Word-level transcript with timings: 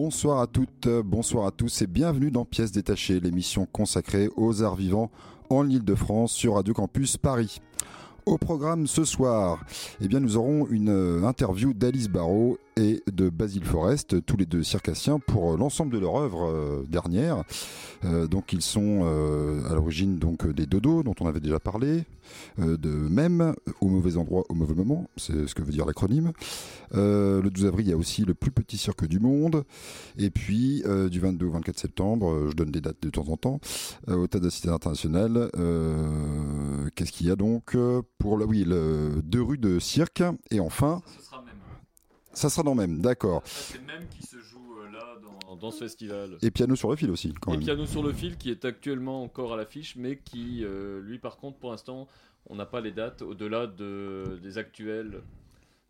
Bonsoir 0.00 0.38
à 0.38 0.46
toutes, 0.46 0.86
bonsoir 1.04 1.46
à 1.46 1.50
tous 1.50 1.82
et 1.82 1.88
bienvenue 1.88 2.30
dans 2.30 2.44
Pièces 2.44 2.70
détachées, 2.70 3.18
l'émission 3.18 3.66
consacrée 3.66 4.28
aux 4.36 4.62
arts 4.62 4.76
vivants 4.76 5.10
en 5.50 5.68
Ile-de-France 5.68 6.30
sur 6.30 6.54
Radio 6.54 6.72
Campus 6.72 7.16
Paris. 7.16 7.60
Au 8.24 8.38
programme 8.38 8.86
ce 8.86 9.04
soir, 9.04 9.64
eh 10.00 10.06
bien, 10.06 10.20
nous 10.20 10.36
aurons 10.36 10.68
une 10.68 10.90
euh, 10.90 11.24
interview 11.24 11.72
d'Alice 11.72 12.06
Barrault 12.08 12.58
et 12.78 13.02
de 13.12 13.28
Basile 13.28 13.64
Forest, 13.64 14.24
tous 14.24 14.36
les 14.36 14.46
deux 14.46 14.62
circassiens, 14.62 15.18
pour 15.18 15.52
euh, 15.52 15.56
l'ensemble 15.56 15.92
de 15.92 15.98
leur 15.98 16.16
œuvre 16.16 16.48
euh, 16.48 16.84
dernière. 16.88 17.42
Euh, 18.04 18.28
donc 18.28 18.52
ils 18.52 18.62
sont 18.62 19.04
à 19.68 19.74
l'origine 19.74 20.18
donc 20.18 20.46
des 20.46 20.66
dodos 20.66 21.02
dont 21.02 21.14
on 21.20 21.26
avait 21.26 21.40
déjà 21.40 21.58
parlé, 21.58 22.04
de 22.58 22.90
même 22.90 23.54
au 23.80 23.88
mauvais 23.88 24.16
endroit 24.16 24.44
au 24.48 24.54
mauvais 24.54 24.74
moment, 24.74 25.08
c'est 25.16 25.48
ce 25.48 25.54
que 25.54 25.62
veut 25.62 25.72
dire 25.72 25.86
l'acronyme. 25.86 26.32
Le 26.92 27.42
12 27.42 27.66
avril, 27.66 27.86
il 27.86 27.90
y 27.90 27.92
a 27.92 27.96
aussi 27.96 28.24
le 28.24 28.34
plus 28.34 28.50
petit 28.50 28.76
cirque 28.76 29.06
du 29.06 29.18
monde. 29.18 29.64
Et 30.18 30.30
puis 30.30 30.84
du 31.10 31.20
22 31.20 31.46
au 31.46 31.50
24 31.50 31.78
septembre, 31.78 32.48
je 32.50 32.54
donne 32.54 32.70
des 32.70 32.80
dates 32.80 33.02
de 33.02 33.10
temps 33.10 33.28
en 33.28 33.36
temps, 33.36 33.60
au 34.06 34.26
Théâtre 34.26 34.46
de 34.62 35.08
la 35.08 36.90
Qu'est-ce 36.94 37.12
qu'il 37.12 37.26
y 37.26 37.30
a 37.30 37.36
donc 37.36 37.76
pour 38.18 38.36
le 38.36 38.44
oui 38.44 38.64
le 38.64 39.22
deux 39.24 39.42
rues 39.42 39.58
de 39.58 39.78
cirque 39.78 40.22
et 40.50 40.60
enfin. 40.60 41.02
Ça 42.38 42.48
sera 42.50 42.62
dans 42.62 42.74
même, 42.74 43.00
d'accord. 43.00 43.42
C'est 43.44 43.84
même 43.86 44.06
qui 44.08 44.26
se 44.26 44.38
joue 44.38 44.74
euh, 44.80 44.90
là 44.92 45.16
dans, 45.46 45.56
dans 45.56 45.70
ce 45.70 45.84
festival. 45.84 46.38
Et 46.42 46.50
piano 46.50 46.74
sur 46.76 46.88
le 46.90 46.96
fil 46.96 47.10
aussi 47.10 47.32
quand 47.40 47.52
Et 47.52 47.56
même. 47.56 47.64
Piano 47.64 47.84
sur 47.86 48.02
le 48.02 48.12
fil 48.12 48.36
qui 48.36 48.50
est 48.50 48.64
actuellement 48.64 49.22
encore 49.22 49.52
à 49.52 49.56
l'affiche, 49.56 49.96
mais 49.96 50.16
qui, 50.18 50.64
euh, 50.64 51.00
lui 51.02 51.18
par 51.18 51.36
contre, 51.36 51.58
pour 51.58 51.70
l'instant, 51.70 52.06
on 52.46 52.54
n'a 52.56 52.66
pas 52.66 52.80
les 52.80 52.92
dates 52.92 53.22
au-delà 53.22 53.66
de, 53.66 54.38
des 54.42 54.56
actuels. 54.58 55.20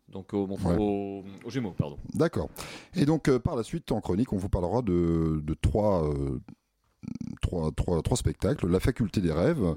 Donc 0.09 0.33
au, 0.33 0.47
Ouais. 0.47 0.75
au, 0.79 1.23
au 1.45 1.49
Gémeaux, 1.51 1.71
pardon. 1.77 1.97
D'accord. 2.15 2.49
Et 2.95 3.05
donc 3.05 3.29
euh, 3.29 3.37
par 3.37 3.55
la 3.55 3.61
suite 3.63 3.91
en 3.91 4.01
chronique, 4.01 4.33
on 4.33 4.37
vous 4.37 4.49
parlera 4.49 4.81
de, 4.81 5.39
de 5.43 5.53
trois, 5.53 6.03
euh, 6.11 6.39
trois, 7.75 8.17
spectacles. 8.17 8.67
La 8.67 8.79
Faculté 8.79 9.21
des 9.21 9.31
rêves, 9.31 9.75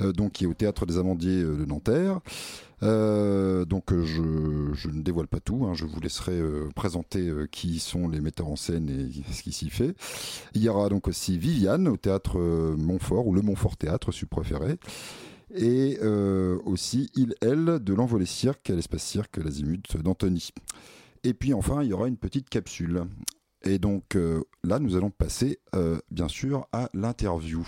euh, 0.00 0.12
donc 0.12 0.32
qui 0.32 0.44
est 0.44 0.46
au 0.46 0.54
théâtre 0.54 0.86
des 0.86 0.98
Amandiers 0.98 1.42
euh, 1.42 1.56
de 1.56 1.64
Nanterre. 1.64 2.20
Euh, 2.82 3.64
donc 3.64 3.94
je, 3.94 4.88
ne 4.88 5.02
dévoile 5.02 5.28
pas 5.28 5.38
tout, 5.38 5.66
hein, 5.66 5.74
je 5.74 5.84
vous 5.84 6.00
laisserai 6.00 6.40
présenter 6.74 7.32
qui 7.52 7.78
sont 7.78 8.08
les 8.08 8.20
metteurs 8.20 8.48
en 8.48 8.56
scène 8.56 8.90
et 8.90 9.32
ce 9.32 9.42
qui 9.42 9.52
s'y 9.52 9.70
fait. 9.70 9.94
Il 10.54 10.62
y 10.62 10.68
aura 10.68 10.88
donc 10.88 11.06
aussi 11.06 11.38
Viviane 11.38 11.86
au 11.86 11.96
théâtre 11.96 12.40
Montfort 12.76 13.26
ou 13.28 13.34
le 13.34 13.42
Montfort 13.42 13.76
Théâtre, 13.76 14.10
si 14.10 14.22
vous 14.22 14.26
préférez. 14.28 14.78
Et 15.54 16.00
aussi 16.64 17.10
Il, 17.14 17.34
Elle 17.40 17.78
de 17.78 17.94
l'Envolée 17.94 18.26
Cirque 18.26 18.68
à 18.70 18.74
l'Espace 18.74 19.04
Cirque, 19.04 19.36
l'Azimut 19.36 19.96
d'Anthony. 19.98 20.48
Et 21.22 21.34
puis 21.34 21.54
enfin, 21.54 21.84
il 21.84 21.90
y 21.90 21.92
aura 21.92 22.08
une 22.08 22.16
petite 22.16 22.48
capsule. 22.48 23.04
Et 23.64 23.78
donc 23.78 24.16
euh, 24.16 24.42
là, 24.64 24.78
nous 24.78 24.96
allons 24.96 25.10
passer, 25.10 25.58
euh, 25.74 25.98
bien 26.10 26.28
sûr, 26.28 26.66
à 26.72 26.88
l'interview. 26.94 27.66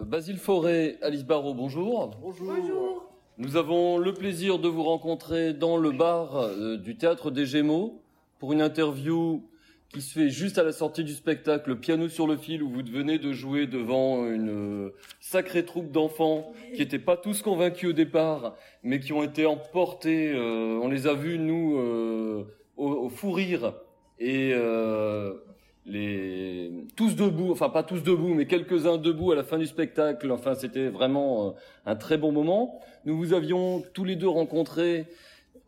Basile 0.00 0.38
Forêt, 0.38 0.98
Alice 1.02 1.24
Barrault, 1.24 1.54
bonjour. 1.54 2.16
Bonjour. 2.20 3.08
Nous 3.38 3.56
avons 3.56 3.98
le 3.98 4.12
plaisir 4.12 4.58
de 4.58 4.68
vous 4.68 4.82
rencontrer 4.82 5.54
dans 5.54 5.76
le 5.76 5.90
bar 5.92 6.36
euh, 6.36 6.76
du 6.76 6.96
Théâtre 6.96 7.30
des 7.30 7.46
Gémeaux 7.46 8.02
pour 8.38 8.52
une 8.52 8.60
interview 8.62 9.44
qui 9.92 10.00
se 10.00 10.18
fait 10.18 10.30
juste 10.30 10.56
à 10.58 10.62
la 10.62 10.72
sortie 10.72 11.04
du 11.04 11.12
spectacle 11.12 11.76
Piano 11.76 12.08
sur 12.08 12.26
le 12.26 12.36
fil 12.36 12.62
où 12.62 12.70
vous 12.70 12.82
venez 12.90 13.18
de 13.18 13.32
jouer 13.32 13.66
devant 13.66 14.26
une 14.26 14.90
sacrée 15.20 15.66
troupe 15.66 15.92
d'enfants 15.92 16.52
qui 16.74 16.80
n'étaient 16.80 16.98
pas 16.98 17.18
tous 17.18 17.42
convaincus 17.42 17.90
au 17.90 17.92
départ 17.92 18.56
mais 18.82 19.00
qui 19.00 19.12
ont 19.12 19.22
été 19.22 19.44
emportés. 19.44 20.32
euh, 20.32 20.80
on 20.82 20.88
les 20.88 21.06
a 21.06 21.14
vus, 21.14 21.38
nous, 21.38 21.76
euh, 21.78 22.44
au, 22.76 22.88
au 22.88 23.08
fou 23.10 23.32
rire 23.32 23.74
et 24.22 24.52
euh, 24.54 25.34
tous 26.94 27.16
debout, 27.16 27.50
enfin 27.50 27.68
pas 27.70 27.82
tous 27.82 28.02
debout, 28.02 28.34
mais 28.34 28.46
quelques-uns 28.46 28.98
debout 28.98 29.32
à 29.32 29.34
la 29.34 29.42
fin 29.42 29.58
du 29.58 29.66
spectacle. 29.66 30.30
Enfin, 30.30 30.54
c'était 30.54 30.88
vraiment 30.88 31.48
euh, 31.48 31.50
un 31.86 31.96
très 31.96 32.18
bon 32.18 32.30
moment. 32.30 32.80
Nous 33.04 33.16
vous 33.16 33.32
avions 33.32 33.82
tous 33.92 34.04
les 34.04 34.14
deux 34.14 34.28
rencontré 34.28 35.06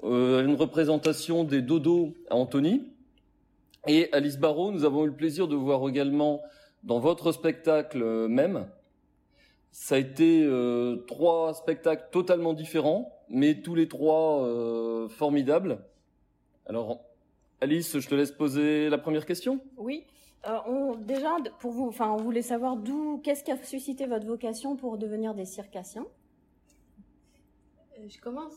euh, 0.05 0.45
une 0.45 0.55
représentation 0.55 1.43
des 1.43 1.63
Dodos 1.63 2.15
à 2.31 2.37
Antony. 2.37 2.93
Et 3.89 4.09
Alice 4.13 4.39
Barrault, 4.39 4.71
nous 4.71 4.85
avons 4.85 5.05
eu 5.05 5.09
le 5.09 5.17
plaisir 5.17 5.49
de 5.49 5.57
voir 5.57 5.87
également 5.89 6.41
dans 6.85 7.01
votre 7.01 7.33
spectacle 7.33 8.01
euh, 8.01 8.29
même. 8.29 8.67
Ça 9.73 9.97
a 9.97 9.99
été 9.99 10.49
trois 11.09 11.53
spectacles 11.53 12.07
totalement 12.13 12.53
différents, 12.53 13.11
mais 13.29 13.61
tous 13.61 13.75
les 13.75 13.89
trois 13.89 14.49
formidables. 15.09 15.81
Alors, 16.67 17.01
Alice, 17.61 17.99
je 17.99 18.09
te 18.09 18.15
laisse 18.15 18.33
poser 18.33 18.89
la 18.91 18.99
première 18.99 19.25
question. 19.25 19.61
Oui. 19.77 20.05
Euh, 20.47 20.59
on, 20.67 20.95
déjà, 20.95 21.37
pour 21.59 21.73
vous, 21.73 21.89
enfin, 21.89 22.11
on 22.11 22.19
voulait 22.19 22.43
savoir 22.43 22.77
d'où, 22.77 23.21
qu'est-ce 23.25 23.43
qui 23.43 23.51
a 23.51 23.57
suscité 23.63 24.07
votre 24.07 24.27
vocation 24.27 24.77
pour 24.77 24.99
devenir 24.99 25.35
des 25.35 25.47
circassiens? 25.47 26.07
Euh, 27.99 28.09
Je 28.09 28.21
commence. 28.21 28.53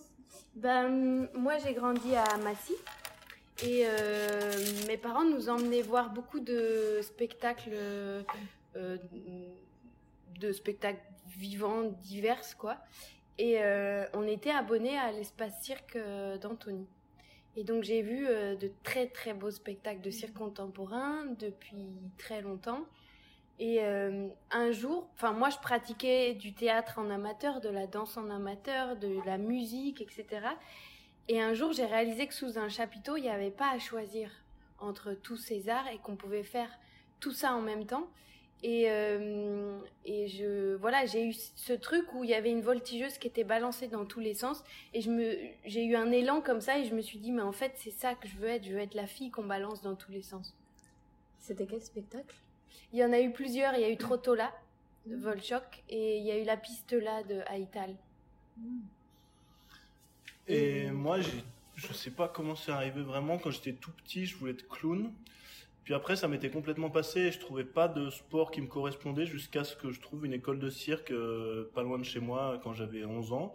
Ben, 0.56 1.30
moi, 1.34 1.58
j'ai 1.60 1.74
grandi 1.74 2.14
à 2.16 2.38
Massy. 2.38 2.74
Et 3.64 3.86
euh, 3.86 4.52
mes 4.88 4.98
parents 4.98 5.24
nous 5.24 5.50
emmenaient 5.50 5.82
voir 5.82 6.12
beaucoup 6.12 6.40
de 6.40 7.00
spectacles, 7.02 7.76
de 8.76 10.52
spectacles 10.52 11.02
vivants, 11.28 11.84
divers, 12.04 12.58
quoi. 12.58 12.78
Et 13.40 13.62
euh, 13.62 14.06
on 14.14 14.28
était 14.28 14.52
abonnés 14.52 14.98
à 14.98 15.12
l'espace 15.12 15.54
cirque 15.62 15.98
d'Antony. 16.42 16.86
Et 17.58 17.64
donc 17.64 17.84
j'ai 17.84 18.04
vu 18.04 18.28
euh, 18.28 18.56
de 18.56 18.72
très 18.84 19.08
très 19.08 19.34
beaux 19.34 19.50
spectacles 19.50 20.02
de 20.02 20.12
cirque 20.12 20.36
contemporain 20.36 21.26
depuis 21.40 21.88
très 22.20 22.42
longtemps. 22.42 22.86
Et 23.58 23.80
euh, 23.82 24.28
un 24.52 24.72
jour, 24.72 25.10
enfin 25.16 25.32
moi 25.32 25.50
je 25.50 25.58
pratiquais 25.58 26.36
du 26.36 26.54
théâtre 26.54 27.00
en 27.00 27.10
amateur, 27.10 27.60
de 27.60 27.70
la 27.70 27.88
danse 27.88 28.16
en 28.16 28.30
amateur, 28.30 28.96
de 28.96 29.18
la 29.26 29.40
musique, 29.40 30.02
etc. 30.02 30.28
Et 31.30 31.42
un 31.42 31.56
jour 31.56 31.74
j'ai 31.74 31.86
réalisé 31.86 32.28
que 32.28 32.36
sous 32.36 32.60
un 32.60 32.70
chapiteau 32.70 33.18
il 33.18 33.24
n'y 33.24 33.30
avait 33.30 33.50
pas 33.50 33.72
à 33.72 33.80
choisir 33.80 34.30
entre 34.78 35.14
tous 35.14 35.38
ces 35.38 35.68
arts 35.68 35.88
et 35.88 35.98
qu'on 35.98 36.16
pouvait 36.16 36.44
faire 36.44 36.70
tout 37.20 37.32
ça 37.32 37.54
en 37.56 37.62
même 37.62 37.88
temps. 37.88 38.08
Et, 38.64 38.86
euh, 38.90 39.78
et 40.04 40.28
je 40.28 40.76
voilà 40.78 41.06
j'ai 41.06 41.28
eu 41.28 41.34
ce 41.34 41.74
truc 41.74 42.12
où 42.14 42.24
il 42.24 42.32
y 42.32 42.34
avait 42.34 42.50
une 42.50 42.62
voltigeuse 42.62 43.20
qui 43.20 43.28
était 43.28 43.44
balancée 43.44 43.88
dans 43.88 44.04
tous 44.04 44.20
les 44.20 44.34
sens 44.34 44.64
et 44.96 45.02
je 45.02 45.12
me 45.12 45.38
j'ai 45.66 45.86
eu 45.86 45.96
un 45.96 46.12
élan 46.12 46.42
comme 46.42 46.60
ça 46.60 46.80
et 46.80 46.86
je 46.86 46.96
me 46.96 47.02
suis 47.02 47.20
dit 47.20 47.32
mais 47.32 47.44
en 47.44 47.52
fait 47.52 47.74
c'est 47.76 47.92
ça 47.92 48.16
que 48.16 48.28
je 48.28 48.36
veux 48.38 48.48
être 48.48 48.66
je 48.66 48.74
veux 48.74 48.80
être 48.80 48.96
la 48.96 49.06
fille 49.06 49.30
qu'on 49.30 49.46
balance 49.46 49.84
dans 49.84 49.96
tous 49.96 50.12
les 50.12 50.24
sens. 50.24 50.56
C'était 51.40 51.66
quel 51.66 51.82
spectacle? 51.82 52.36
Il 52.94 53.00
y 53.00 53.06
en 53.06 53.14
a 53.14 53.20
eu 53.20 53.32
plusieurs. 53.32 53.74
Il 53.76 53.82
y 53.82 53.84
a 53.86 53.90
eu 53.90 53.98
Trottola 53.98 54.52
de 55.06 55.16
Volchok 55.16 55.84
et 55.90 56.18
il 56.18 56.26
y 56.26 56.32
a 56.32 56.38
eu 56.38 56.44
la 56.44 56.58
piste 56.58 56.92
là 56.92 57.24
de 57.24 57.42
Haïtal. 57.48 57.96
Et 60.48 60.90
moi, 60.92 61.20
je 61.22 61.94
sais 61.94 62.12
pas 62.12 62.28
comment 62.28 62.56
c'est 62.56 62.72
arrivé 62.72 63.02
vraiment. 63.02 63.38
Quand 63.38 63.52
j'étais 63.52 63.74
tout 63.74 63.92
petit, 63.92 64.26
je 64.26 64.36
voulais 64.36 64.54
être 64.54 64.68
clown. 64.68 65.14
Puis 65.88 65.94
après, 65.94 66.18
ça 66.18 66.28
m'était 66.28 66.50
complètement 66.50 66.90
passé 66.90 67.32
je 67.32 67.40
trouvais 67.40 67.64
pas 67.64 67.88
de 67.88 68.10
sport 68.10 68.52
qui 68.52 68.60
me 68.60 68.68
correspondait 68.68 69.26
jusqu'à 69.26 69.64
ce 69.64 69.74
que 69.74 69.90
je 69.90 70.02
trouve 70.02 70.26
une 70.26 70.34
école 70.34 70.60
de 70.60 70.70
cirque 70.70 71.12
euh, 71.12 71.72
pas 71.74 71.82
loin 71.82 71.98
de 71.98 72.04
chez 72.04 72.20
moi 72.20 72.60
quand 72.62 72.74
j'avais 72.74 73.06
11 73.06 73.32
ans. 73.32 73.54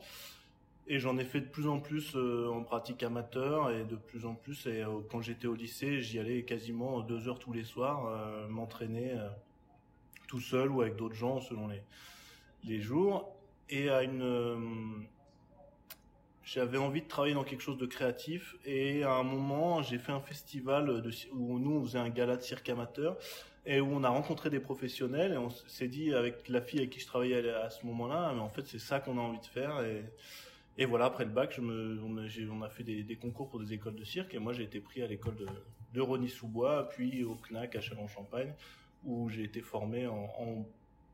Et 0.87 0.99
j'en 0.99 1.19
ai 1.19 1.27
fait 1.27 1.43
de 1.43 1.49
plus 1.49 1.69
en 1.69 1.79
plus 1.79 2.17
euh, 2.17 2.49
en 2.49 2.63
pratique 2.63 3.03
amateur 3.03 3.71
et 3.71 3.85
de 3.85 3.97
plus 3.97 4.25
en 4.25 4.35
plus. 4.35 4.65
Et 4.65 4.83
euh, 4.83 5.01
quand 5.11 5.21
j'étais 5.21 5.47
au 5.47 5.55
lycée, 5.55 6.01
j'y 6.01 6.19
allais 6.19 6.43
quasiment 6.45 7.03
deux 7.03 7.29
heures 7.29 7.39
tous 7.39 7.53
les 7.53 7.65
soirs 7.65 8.09
m'entraîner 8.49 9.15
tout 10.27 10.41
seul 10.41 10.71
ou 10.71 10.81
avec 10.81 10.97
d'autres 10.97 11.15
gens 11.15 11.43
selon 11.43 11.69
les 11.69 11.83
les 12.65 12.81
jours. 12.81 13.37
Et 13.69 13.91
à 13.91 14.05
une 14.05 15.07
j'avais 16.45 16.79
envie 16.79 17.03
de 17.03 17.09
travailler 17.09 17.35
dans 17.35 17.45
quelque 17.45 17.63
chose 17.63 17.79
de 17.79 17.87
créatif 17.87 18.57
et 18.65 19.05
à 19.05 19.13
un 19.13 19.23
moment 19.23 19.83
j'ai 19.83 19.99
fait 19.99 20.13
un 20.13 20.21
festival 20.21 21.03
où 21.33 21.59
nous 21.59 21.77
on 21.77 21.85
faisait 21.85 21.99
un 21.99 22.09
gala 22.09 22.37
de 22.37 22.43
cirque 22.43 22.69
amateur 22.69 23.17
et 23.65 23.81
où 23.81 23.87
on 23.93 24.03
a 24.03 24.09
rencontré 24.09 24.51
des 24.51 24.61
professionnels 24.61 25.33
et 25.33 25.37
on 25.37 25.51
s'est 25.51 25.89
dit 25.89 26.15
avec 26.15 26.49
la 26.49 26.61
fille 26.61 26.81
avec 26.81 26.91
qui 26.91 27.01
je 27.01 27.07
travaillais 27.07 27.49
à 27.51 27.71
ce 27.71 27.87
moment-là 27.87 28.33
mais 28.35 28.41
en 28.41 28.49
fait 28.49 28.67
c'est 28.67 28.81
ça 28.81 29.01
qu'on 29.01 29.19
a 29.19 29.21
envie 29.21 29.41
de 29.41 29.47
faire 29.47 29.85
et 29.85 30.05
et 30.79 30.87
voilà 30.87 31.05
après 31.05 31.25
le 31.25 31.31
bac 31.31 31.53
je 31.55 31.61
me 31.61 32.01
on 32.03 32.63
a, 32.63 32.69
fait 32.69 32.83
des, 32.83 33.17
concours 33.17 33.49
pour 33.49 33.61
des 33.61 33.73
écoles 33.75 33.95
de 33.95 34.05
cirque 34.05 34.35
et 34.35 34.39
moi 34.39 34.53
j'ai 34.53 34.65
été 34.65 34.81
pris 34.81 35.03
à 35.03 35.07
l'école 35.07 35.37
de, 35.37 35.47
de 35.93 36.01
Rony 36.01 36.29
Sous-Bois 36.29 36.89
puis 36.89 37.25
au 37.25 37.35
CNAC 37.35 37.77
à 37.77 37.81
Châlons-Champagne 37.81 38.53
où 39.05 39.29
j'ai 39.29 39.43
été 39.45 39.61
formé 39.61 40.07
en 40.07 40.65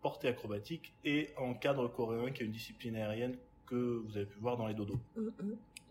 portée 0.01 0.29
acrobatique 0.29 0.95
et 1.05 1.31
en 1.37 1.55
cadre 1.55 1.89
coréen, 1.89 2.31
qui 2.31 2.43
est 2.43 2.47
une 2.47 2.53
discipline 2.53 2.97
aérienne 2.97 3.37
que 3.69 4.03
vous 4.05 4.17
avez 4.17 4.27
pu 4.27 4.39
voir 4.39 4.57
dans 4.57 4.67
les 4.67 4.75
dodos. 4.75 4.99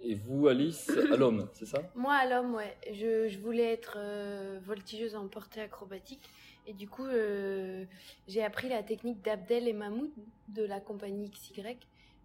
Et 0.01 0.15
vous, 0.15 0.47
Alice, 0.47 0.91
à 1.12 1.15
l'homme, 1.15 1.47
c'est 1.53 1.65
ça? 1.65 1.81
Moi, 1.95 2.13
à 2.13 2.29
l'homme, 2.29 2.53
ouais. 2.56 2.77
Je, 2.94 3.27
je 3.27 3.39
voulais 3.39 3.71
être 3.74 3.97
euh, 3.97 4.59
voltigeuse 4.65 5.15
en 5.15 5.27
portée 5.27 5.62
acrobatique. 5.62 6.29
Et 6.68 6.74
du 6.74 6.88
coup, 6.88 7.06
euh, 7.06 7.85
j'ai 8.27 8.44
appris 8.44 8.68
la 8.69 8.83
technique 8.83 9.24
d'Abdel 9.24 9.68
et 9.68 9.74
Mahmoud 9.74 10.12
de 10.50 10.63
la 10.63 10.79
compagnie 10.79 11.29
XY 11.29 11.77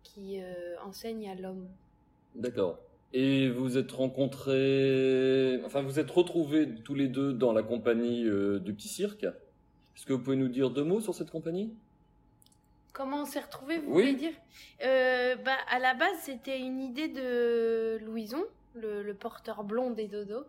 qui 0.03 0.41
euh, 0.41 0.75
enseigne 0.85 1.29
à 1.31 1.35
l'homme. 1.35 1.69
D'accord. 2.35 2.79
Et 3.13 3.49
vous 3.51 3.79
êtes 3.79 3.93
rencontrés, 3.93 5.61
enfin 5.65 5.83
vous 5.83 5.99
êtes 5.99 6.11
retrouvés 6.11 6.67
tous 6.83 6.95
les 6.95 7.09
deux 7.09 7.33
dans 7.35 7.53
la 7.53 7.63
compagnie 7.63 8.27
euh, 8.27 8.59
du 8.59 8.73
petit 8.73 8.89
cirque? 8.89 9.25
Est-ce 9.25 10.07
que 10.07 10.15
vous 10.15 10.19
pouvez 10.19 10.37
nous 10.37 10.49
dire 10.49 10.71
deux 10.71 10.85
mots 10.85 11.01
sur 11.01 11.15
cette 11.15 11.31
compagnie? 11.31 11.75
Comment 12.93 13.23
on 13.23 13.25
s'est 13.25 13.41
retrouvés, 13.41 13.79
vous 13.79 13.93
Oui. 13.95 14.03
voulez 14.03 14.15
dire? 14.15 14.33
Euh, 14.83 15.37
bah, 15.37 15.57
À 15.71 15.79
la 15.79 15.95
base, 15.95 16.17
c'était 16.21 16.59
une 16.59 16.81
idée 16.81 17.09
de 17.09 17.99
Louison, 18.03 18.45
le, 18.75 19.03
le 19.03 19.15
porteur 19.15 19.65
blond 19.65 19.91
des 19.91 20.09
dodos, 20.09 20.45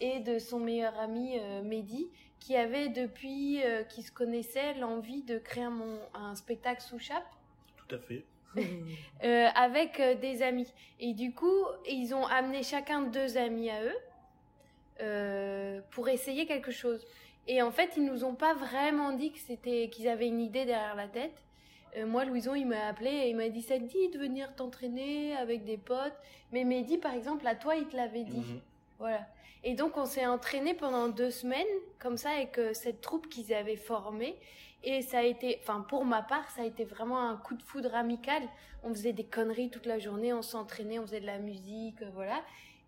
et 0.00 0.18
de 0.20 0.38
son 0.38 0.58
meilleur 0.58 0.98
ami 0.98 1.38
euh, 1.38 1.62
Mehdi, 1.62 2.08
qui 2.40 2.56
avait 2.56 2.88
depuis 2.88 3.62
euh, 3.64 3.84
qu'ils 3.84 4.04
se 4.04 4.10
connaissaient 4.12 4.74
l'envie 4.74 5.22
de 5.22 5.38
créer 5.38 5.62
un, 5.64 5.70
mon- 5.70 6.00
un 6.14 6.34
spectacle 6.34 6.82
sous 6.82 6.98
chape. 6.98 7.24
Tout 7.76 7.94
à 7.94 7.98
fait. 7.98 8.24
euh, 9.24 9.46
avec 9.54 10.00
euh, 10.00 10.14
des 10.16 10.42
amis. 10.42 10.72
Et 11.00 11.12
du 11.14 11.32
coup, 11.32 11.64
ils 11.88 12.12
ont 12.14 12.26
amené 12.26 12.62
chacun 12.64 13.02
deux 13.02 13.36
amis 13.36 13.70
à 13.70 13.82
eux 13.84 13.96
euh, 15.00 15.80
pour 15.90 16.08
essayer 16.08 16.46
quelque 16.46 16.70
chose. 16.72 17.06
Et 17.46 17.62
en 17.62 17.70
fait, 17.70 17.92
ils 17.96 18.04
nous 18.04 18.24
ont 18.24 18.34
pas 18.34 18.54
vraiment 18.54 19.12
dit 19.12 19.30
que 19.32 19.38
c'était 19.38 19.88
qu'ils 19.90 20.08
avaient 20.08 20.28
une 20.28 20.40
idée 20.40 20.64
derrière 20.64 20.94
la 20.96 21.08
tête. 21.08 21.43
Euh, 21.96 22.06
moi, 22.06 22.24
Louison, 22.24 22.54
il 22.54 22.66
m'a 22.66 22.86
appelé 22.86 23.10
et 23.10 23.30
il 23.30 23.36
m'a 23.36 23.48
dit 23.48 23.62
ça 23.62 23.78
te 23.78 23.84
dit 23.84 24.08
de 24.08 24.18
venir 24.18 24.54
t'entraîner 24.56 25.36
avec 25.36 25.64
des 25.64 25.76
potes? 25.78 26.16
Mais 26.52 26.64
Mehdi, 26.64 26.98
par 26.98 27.14
exemple, 27.14 27.46
à 27.46 27.54
toi, 27.54 27.76
il 27.76 27.86
te 27.86 27.96
l'avait 27.96 28.24
dit. 28.24 28.38
Mhm. 28.38 28.60
Voilà. 28.98 29.20
Et 29.62 29.74
donc, 29.74 29.96
on 29.96 30.04
s'est 30.04 30.26
entraîné 30.26 30.74
pendant 30.74 31.08
deux 31.08 31.30
semaines, 31.30 31.66
comme 31.98 32.16
ça, 32.16 32.30
avec 32.30 32.58
euh, 32.58 32.74
cette 32.74 33.00
troupe 33.00 33.28
qu'ils 33.28 33.52
avaient 33.54 33.76
formée. 33.76 34.36
Et 34.82 35.00
ça 35.00 35.18
a 35.20 35.22
été, 35.22 35.58
enfin, 35.62 35.80
pour 35.88 36.04
ma 36.04 36.20
part, 36.20 36.50
ça 36.50 36.62
a 36.62 36.64
été 36.64 36.84
vraiment 36.84 37.18
un 37.30 37.36
coup 37.36 37.54
de 37.54 37.62
foudre 37.62 37.94
amical. 37.94 38.42
On 38.82 38.90
faisait 38.90 39.14
des 39.14 39.24
conneries 39.24 39.70
toute 39.70 39.86
la 39.86 39.98
journée, 39.98 40.32
on 40.34 40.42
s'entraînait, 40.42 40.98
on 40.98 41.02
faisait 41.06 41.20
de 41.20 41.26
la 41.26 41.38
musique, 41.38 42.02
euh, 42.02 42.10
voilà. 42.12 42.42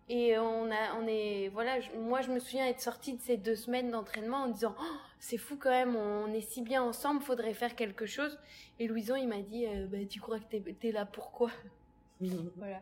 Et 0.09 0.37
on 0.37 0.69
a, 0.71 0.95
on 1.01 1.07
est, 1.07 1.49
voilà, 1.51 1.79
je- 1.79 1.89
moi, 1.97 2.21
je 2.21 2.29
me 2.31 2.39
souviens 2.39 2.67
être 2.67 2.79
sortie 2.79 3.13
de 3.15 3.21
ces 3.21 3.35
deux 3.37 3.55
semaines 3.55 3.89
d'entraînement 3.89 4.37
en 4.43 4.47
disant, 4.47 4.75
Oh, 4.79 4.83
c'est 5.19 5.37
fou 5.37 5.57
quand 5.59 5.71
même, 5.71 5.95
on 5.95 6.31
est 6.33 6.41
si 6.41 6.61
bien 6.61 6.81
ensemble, 6.81 7.21
faudrait 7.21 7.53
faire 7.53 7.75
quelque 7.75 8.05
chose. 8.05 8.37
Et 8.79 8.87
Louison, 8.87 9.15
il 9.15 9.27
m'a 9.27 9.41
dit, 9.41 9.65
euh, 9.65 9.87
bah, 9.87 9.97
tu 10.09 10.19
crois 10.19 10.39
que 10.39 10.45
t'es, 10.49 10.61
t'es 10.79 10.91
là 10.91 11.05
pourquoi? 11.05 11.51
Voilà. 12.57 12.81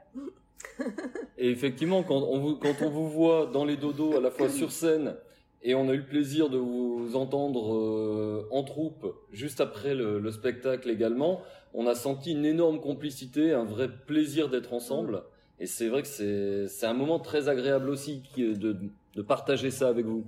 Et 1.38 1.50
effectivement, 1.50 2.04
quand 2.04 2.22
on, 2.22 2.40
vous, 2.40 2.56
quand 2.56 2.82
on 2.82 2.90
vous 2.90 3.10
voit 3.10 3.46
dans 3.46 3.66
les 3.66 3.78
dodos 3.78 4.16
à 4.16 4.22
la 4.22 4.32
fois 4.32 4.50
sur 4.50 4.72
scène 4.72 5.16
et 5.62 5.76
on 5.76 5.90
a 5.90 5.94
eu 5.94 5.98
le 5.98 6.06
plaisir 6.06 6.50
de 6.50 6.58
vous 6.58 7.16
entendre 7.16 7.76
euh, 7.76 8.48
en 8.52 8.64
troupe 8.64 9.06
juste 9.32 9.62
après 9.62 9.94
le, 9.94 10.20
le 10.20 10.32
spectacle 10.32 10.90
également, 10.90 11.42
on 11.74 11.88
a 11.88 11.94
senti 11.94 12.32
une 12.32 12.46
énorme 12.46 12.80
complicité, 12.80 13.52
un 13.52 13.66
vrai 13.66 13.90
plaisir 14.08 14.50
d'être 14.50 14.74
ensemble. 14.74 15.24
Et 15.60 15.68
c'est 15.68 15.90
vrai 15.90 16.02
que 16.02 16.08
c'est 16.08 16.68
c'est 16.68 16.86
un 16.86 16.94
moment 16.94 17.20
très 17.20 17.50
agréable 17.50 17.90
aussi 17.90 18.24
de 18.38 19.22
partager 19.22 19.72
ça 19.72 19.90
avec 19.90 20.06
vous. 20.06 20.26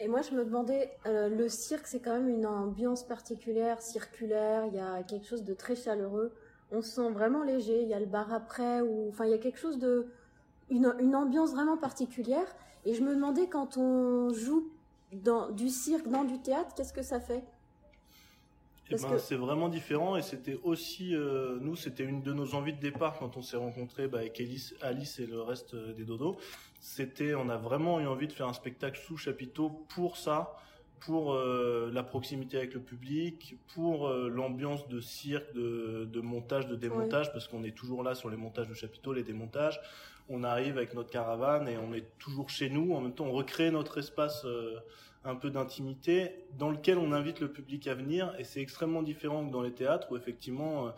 Et 0.00 0.08
moi, 0.08 0.22
je 0.22 0.34
me 0.34 0.44
demandais, 0.44 0.90
euh, 1.06 1.28
le 1.28 1.48
cirque, 1.48 1.86
c'est 1.86 2.00
quand 2.00 2.14
même 2.14 2.28
une 2.28 2.46
ambiance 2.46 3.04
particulière, 3.04 3.82
circulaire. 3.82 4.64
Il 4.66 4.74
y 4.74 4.80
a 4.80 5.02
quelque 5.02 5.26
chose 5.26 5.44
de 5.44 5.54
très 5.54 5.76
chaleureux. 5.76 6.32
On 6.72 6.80
se 6.82 6.90
sent 6.90 7.10
vraiment 7.10 7.42
léger. 7.44 7.82
Il 7.82 7.88
y 7.88 7.94
a 7.94 8.00
le 8.00 8.06
bar 8.06 8.32
après, 8.32 8.80
ou 8.80 9.08
enfin, 9.10 9.26
il 9.26 9.30
y 9.30 9.34
a 9.34 9.38
quelque 9.38 9.58
chose 9.58 9.78
de 9.78 10.06
une, 10.70 10.94
une 11.00 11.14
ambiance 11.16 11.52
vraiment 11.52 11.76
particulière. 11.76 12.46
Et 12.86 12.94
je 12.94 13.02
me 13.02 13.14
demandais 13.14 13.48
quand 13.48 13.76
on 13.76 14.32
joue 14.32 14.72
dans 15.12 15.50
du 15.50 15.68
cirque, 15.68 16.08
dans 16.08 16.24
du 16.24 16.40
théâtre, 16.40 16.74
qu'est-ce 16.74 16.92
que 16.94 17.02
ça 17.02 17.20
fait? 17.20 17.44
Eh 18.92 18.96
ben, 18.96 19.12
que- 19.12 19.18
c'est 19.18 19.36
vraiment 19.36 19.68
différent 19.68 20.16
et 20.16 20.22
c'était 20.22 20.58
aussi 20.64 21.14
euh, 21.14 21.58
nous 21.60 21.76
c'était 21.76 22.02
une 22.02 22.22
de 22.22 22.32
nos 22.32 22.54
envies 22.54 22.72
de 22.72 22.80
départ 22.80 23.18
quand 23.18 23.36
on 23.36 23.42
s'est 23.42 23.56
rencontrés 23.56 24.08
bah, 24.08 24.18
avec 24.18 24.40
Alice, 24.40 24.74
Alice 24.80 25.20
et 25.20 25.26
le 25.26 25.40
reste 25.42 25.74
euh, 25.74 25.92
des 25.92 26.04
dodos 26.04 26.36
c'était 26.80 27.34
on 27.34 27.48
a 27.50 27.56
vraiment 27.56 28.00
eu 28.00 28.06
envie 28.06 28.26
de 28.26 28.32
faire 28.32 28.48
un 28.48 28.54
spectacle 28.54 28.98
sous 28.98 29.16
chapiteau 29.16 29.68
pour 29.88 30.16
ça 30.16 30.56
pour 30.98 31.34
euh, 31.34 31.90
la 31.92 32.02
proximité 32.02 32.56
avec 32.58 32.74
le 32.74 32.80
public 32.80 33.56
pour 33.74 34.08
euh, 34.08 34.28
l'ambiance 34.28 34.88
de 34.88 35.00
cirque 35.00 35.52
de, 35.54 36.08
de 36.10 36.20
montage 36.20 36.66
de 36.66 36.76
démontage 36.76 37.32
parce 37.32 37.48
qu'on 37.48 37.64
est 37.64 37.76
toujours 37.76 38.02
là 38.02 38.14
sur 38.14 38.30
les 38.30 38.36
montages 38.36 38.68
de 38.68 38.74
chapiteau 38.74 39.12
les 39.12 39.22
démontages. 39.22 39.80
On 40.28 40.44
arrive 40.44 40.76
avec 40.76 40.94
notre 40.94 41.10
caravane 41.10 41.68
et 41.68 41.76
on 41.76 41.92
est 41.92 42.06
toujours 42.18 42.50
chez 42.50 42.70
nous. 42.70 42.94
En 42.94 43.00
même 43.00 43.14
temps 43.14 43.26
on 43.26 43.32
recrée 43.32 43.70
notre 43.70 43.98
espace 43.98 44.44
euh, 44.44 44.78
un 45.24 45.34
peu 45.34 45.50
d'intimité 45.50 46.46
dans 46.58 46.70
lequel 46.70 46.96
on 46.96 47.12
invite 47.12 47.40
le 47.40 47.52
public 47.52 47.86
à 47.88 47.94
venir. 47.94 48.34
Et 48.38 48.44
c'est 48.44 48.60
extrêmement 48.60 49.02
différent 49.02 49.46
que 49.46 49.52
dans 49.52 49.62
les 49.62 49.72
théâtres 49.72 50.10
où 50.12 50.16
effectivement 50.16 50.92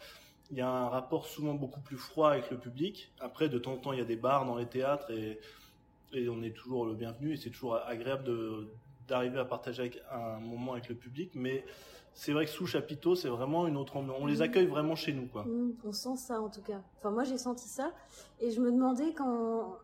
il 0.52 0.58
y 0.58 0.60
a 0.60 0.68
un 0.68 0.88
rapport 0.88 1.26
souvent 1.26 1.54
beaucoup 1.54 1.80
plus 1.80 1.96
froid 1.96 2.30
avec 2.30 2.50
le 2.50 2.58
public. 2.58 3.10
Après, 3.20 3.48
de 3.48 3.58
temps 3.58 3.72
en 3.72 3.78
temps, 3.78 3.92
il 3.92 3.98
y 3.98 4.02
a 4.02 4.04
des 4.04 4.16
bars 4.16 4.44
dans 4.44 4.56
les 4.56 4.66
théâtres 4.66 5.10
et, 5.10 5.40
et 6.12 6.28
on 6.28 6.42
est 6.42 6.54
toujours 6.54 6.86
le 6.86 6.94
bienvenu 6.94 7.34
et 7.34 7.36
c'est 7.36 7.50
toujours 7.50 7.76
agréable 7.76 8.24
de 8.24 8.68
d'arriver 9.08 9.38
à 9.38 9.44
partager 9.44 9.80
avec 9.82 10.00
un 10.10 10.38
moment 10.38 10.72
avec 10.72 10.88
le 10.88 10.94
public. 10.94 11.32
Mais 11.34 11.64
c'est 12.14 12.32
vrai 12.32 12.44
que 12.44 12.50
sous 12.50 12.66
chapiteau, 12.66 13.14
c'est 13.14 13.28
vraiment 13.28 13.66
une 13.66 13.76
autre 13.76 13.96
ambiance. 13.96 14.16
On 14.20 14.26
les 14.26 14.42
accueille 14.42 14.66
vraiment 14.66 14.94
chez 14.94 15.12
nous, 15.12 15.26
quoi. 15.26 15.44
Mm, 15.44 15.74
On 15.84 15.92
sent 15.92 16.16
ça 16.16 16.40
en 16.40 16.48
tout 16.48 16.62
cas. 16.62 16.82
Enfin, 16.98 17.10
moi 17.10 17.24
j'ai 17.24 17.38
senti 17.38 17.68
ça 17.68 17.92
et 18.40 18.50
je 18.50 18.60
me 18.60 18.70
demandais 18.70 19.12
quand 19.12 19.78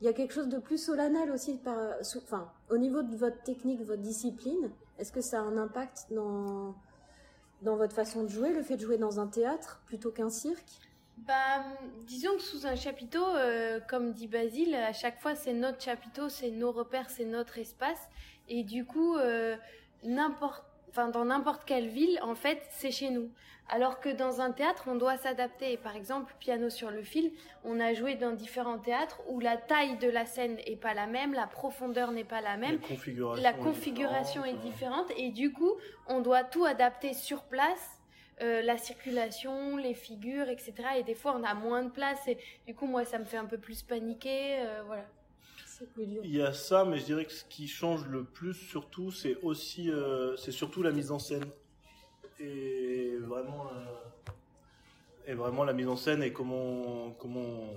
il 0.00 0.06
y 0.06 0.08
a 0.08 0.12
quelque 0.12 0.32
chose 0.32 0.48
de 0.48 0.58
plus 0.58 0.78
solennel 0.78 1.30
aussi 1.30 1.56
par, 1.58 1.78
enfin, 2.16 2.50
au 2.70 2.78
niveau 2.78 3.02
de 3.02 3.16
votre 3.16 3.42
technique, 3.42 3.80
votre 3.82 4.02
discipline. 4.02 4.70
Est-ce 4.98 5.12
que 5.12 5.20
ça 5.20 5.40
a 5.40 5.42
un 5.42 5.56
impact 5.56 6.06
dans 6.10 6.74
dans 7.62 7.76
votre 7.76 7.94
façon 7.94 8.24
de 8.24 8.28
jouer, 8.28 8.52
le 8.52 8.62
fait 8.62 8.76
de 8.76 8.82
jouer 8.82 8.98
dans 8.98 9.20
un 9.20 9.26
théâtre 9.26 9.82
plutôt 9.86 10.10
qu'un 10.10 10.28
cirque? 10.28 10.78
Bah, 11.18 11.64
disons 12.06 12.34
que 12.36 12.42
sous 12.42 12.66
un 12.66 12.74
chapiteau, 12.74 13.24
euh, 13.24 13.80
comme 13.88 14.12
dit 14.12 14.26
Basile, 14.28 14.74
à 14.74 14.92
chaque 14.92 15.18
fois 15.20 15.34
c'est 15.34 15.54
notre 15.54 15.82
chapiteau, 15.82 16.28
c'est 16.28 16.50
nos 16.50 16.72
repères, 16.72 17.08
c'est 17.08 17.24
notre 17.24 17.58
espace. 17.58 18.08
Et 18.48 18.62
du 18.62 18.84
coup, 18.84 19.16
euh, 19.16 19.56
n'importe, 20.02 20.64
enfin 20.90 21.08
dans 21.08 21.24
n'importe 21.24 21.64
quelle 21.64 21.88
ville, 21.88 22.18
en 22.22 22.34
fait, 22.34 22.62
c'est 22.70 22.90
chez 22.90 23.10
nous. 23.10 23.30
Alors 23.70 24.00
que 24.00 24.10
dans 24.10 24.42
un 24.42 24.50
théâtre, 24.50 24.84
on 24.88 24.94
doit 24.96 25.16
s'adapter. 25.16 25.72
Et 25.72 25.76
Par 25.78 25.96
exemple, 25.96 26.34
piano 26.38 26.68
sur 26.68 26.90
le 26.90 27.02
fil, 27.02 27.32
on 27.64 27.80
a 27.80 27.94
joué 27.94 28.14
dans 28.14 28.32
différents 28.32 28.78
théâtres 28.78 29.22
où 29.28 29.40
la 29.40 29.56
taille 29.56 29.96
de 29.96 30.10
la 30.10 30.26
scène 30.26 30.58
est 30.66 30.76
pas 30.76 30.92
la 30.92 31.06
même, 31.06 31.32
la 31.32 31.46
profondeur 31.46 32.10
n'est 32.12 32.24
pas 32.24 32.42
la 32.42 32.58
même. 32.58 32.78
La 32.82 32.88
configuration, 32.88 33.42
La 33.42 33.50
est 33.50 33.58
configuration 33.58 34.44
est 34.44 34.52
différente. 34.54 35.06
différente 35.08 35.12
et 35.16 35.30
du 35.30 35.50
coup, 35.52 35.72
on 36.06 36.20
doit 36.20 36.44
tout 36.44 36.66
adapter 36.66 37.14
sur 37.14 37.44
place, 37.44 37.93
euh, 38.42 38.62
la 38.62 38.78
circulation, 38.78 39.76
les 39.76 39.94
figures, 39.94 40.48
etc. 40.48 40.74
Et 40.98 41.02
des 41.02 41.14
fois, 41.14 41.36
on 41.38 41.44
a 41.44 41.54
moins 41.54 41.84
de 41.84 41.90
place 41.90 42.26
et 42.26 42.38
du 42.66 42.74
coup, 42.74 42.86
moi, 42.86 43.04
ça 43.04 43.18
me 43.18 43.24
fait 43.24 43.36
un 43.36 43.46
peu 43.46 43.58
plus 43.58 43.82
paniquer, 43.82 44.60
euh, 44.60 44.82
voilà. 44.86 45.06
Il 45.96 46.34
y 46.34 46.42
a 46.42 46.52
ça, 46.52 46.84
mais 46.84 46.98
je 46.98 47.04
dirais 47.04 47.24
que 47.24 47.32
ce 47.32 47.44
qui 47.44 47.66
change 47.68 48.06
le 48.06 48.24
plus, 48.24 48.54
surtout, 48.54 49.10
c'est 49.10 49.36
aussi, 49.42 49.90
euh, 49.90 50.36
c'est 50.36 50.52
surtout 50.52 50.82
la 50.82 50.92
mise 50.92 51.10
en 51.10 51.18
scène. 51.18 51.44
Et 52.40 53.16
vraiment, 53.20 53.66
euh, 53.68 54.30
et 55.26 55.34
vraiment 55.34 55.64
la 55.64 55.72
mise 55.72 55.88
en 55.88 55.96
scène 55.96 56.22
et 56.22 56.32
comment, 56.32 57.10
comment, 57.18 57.72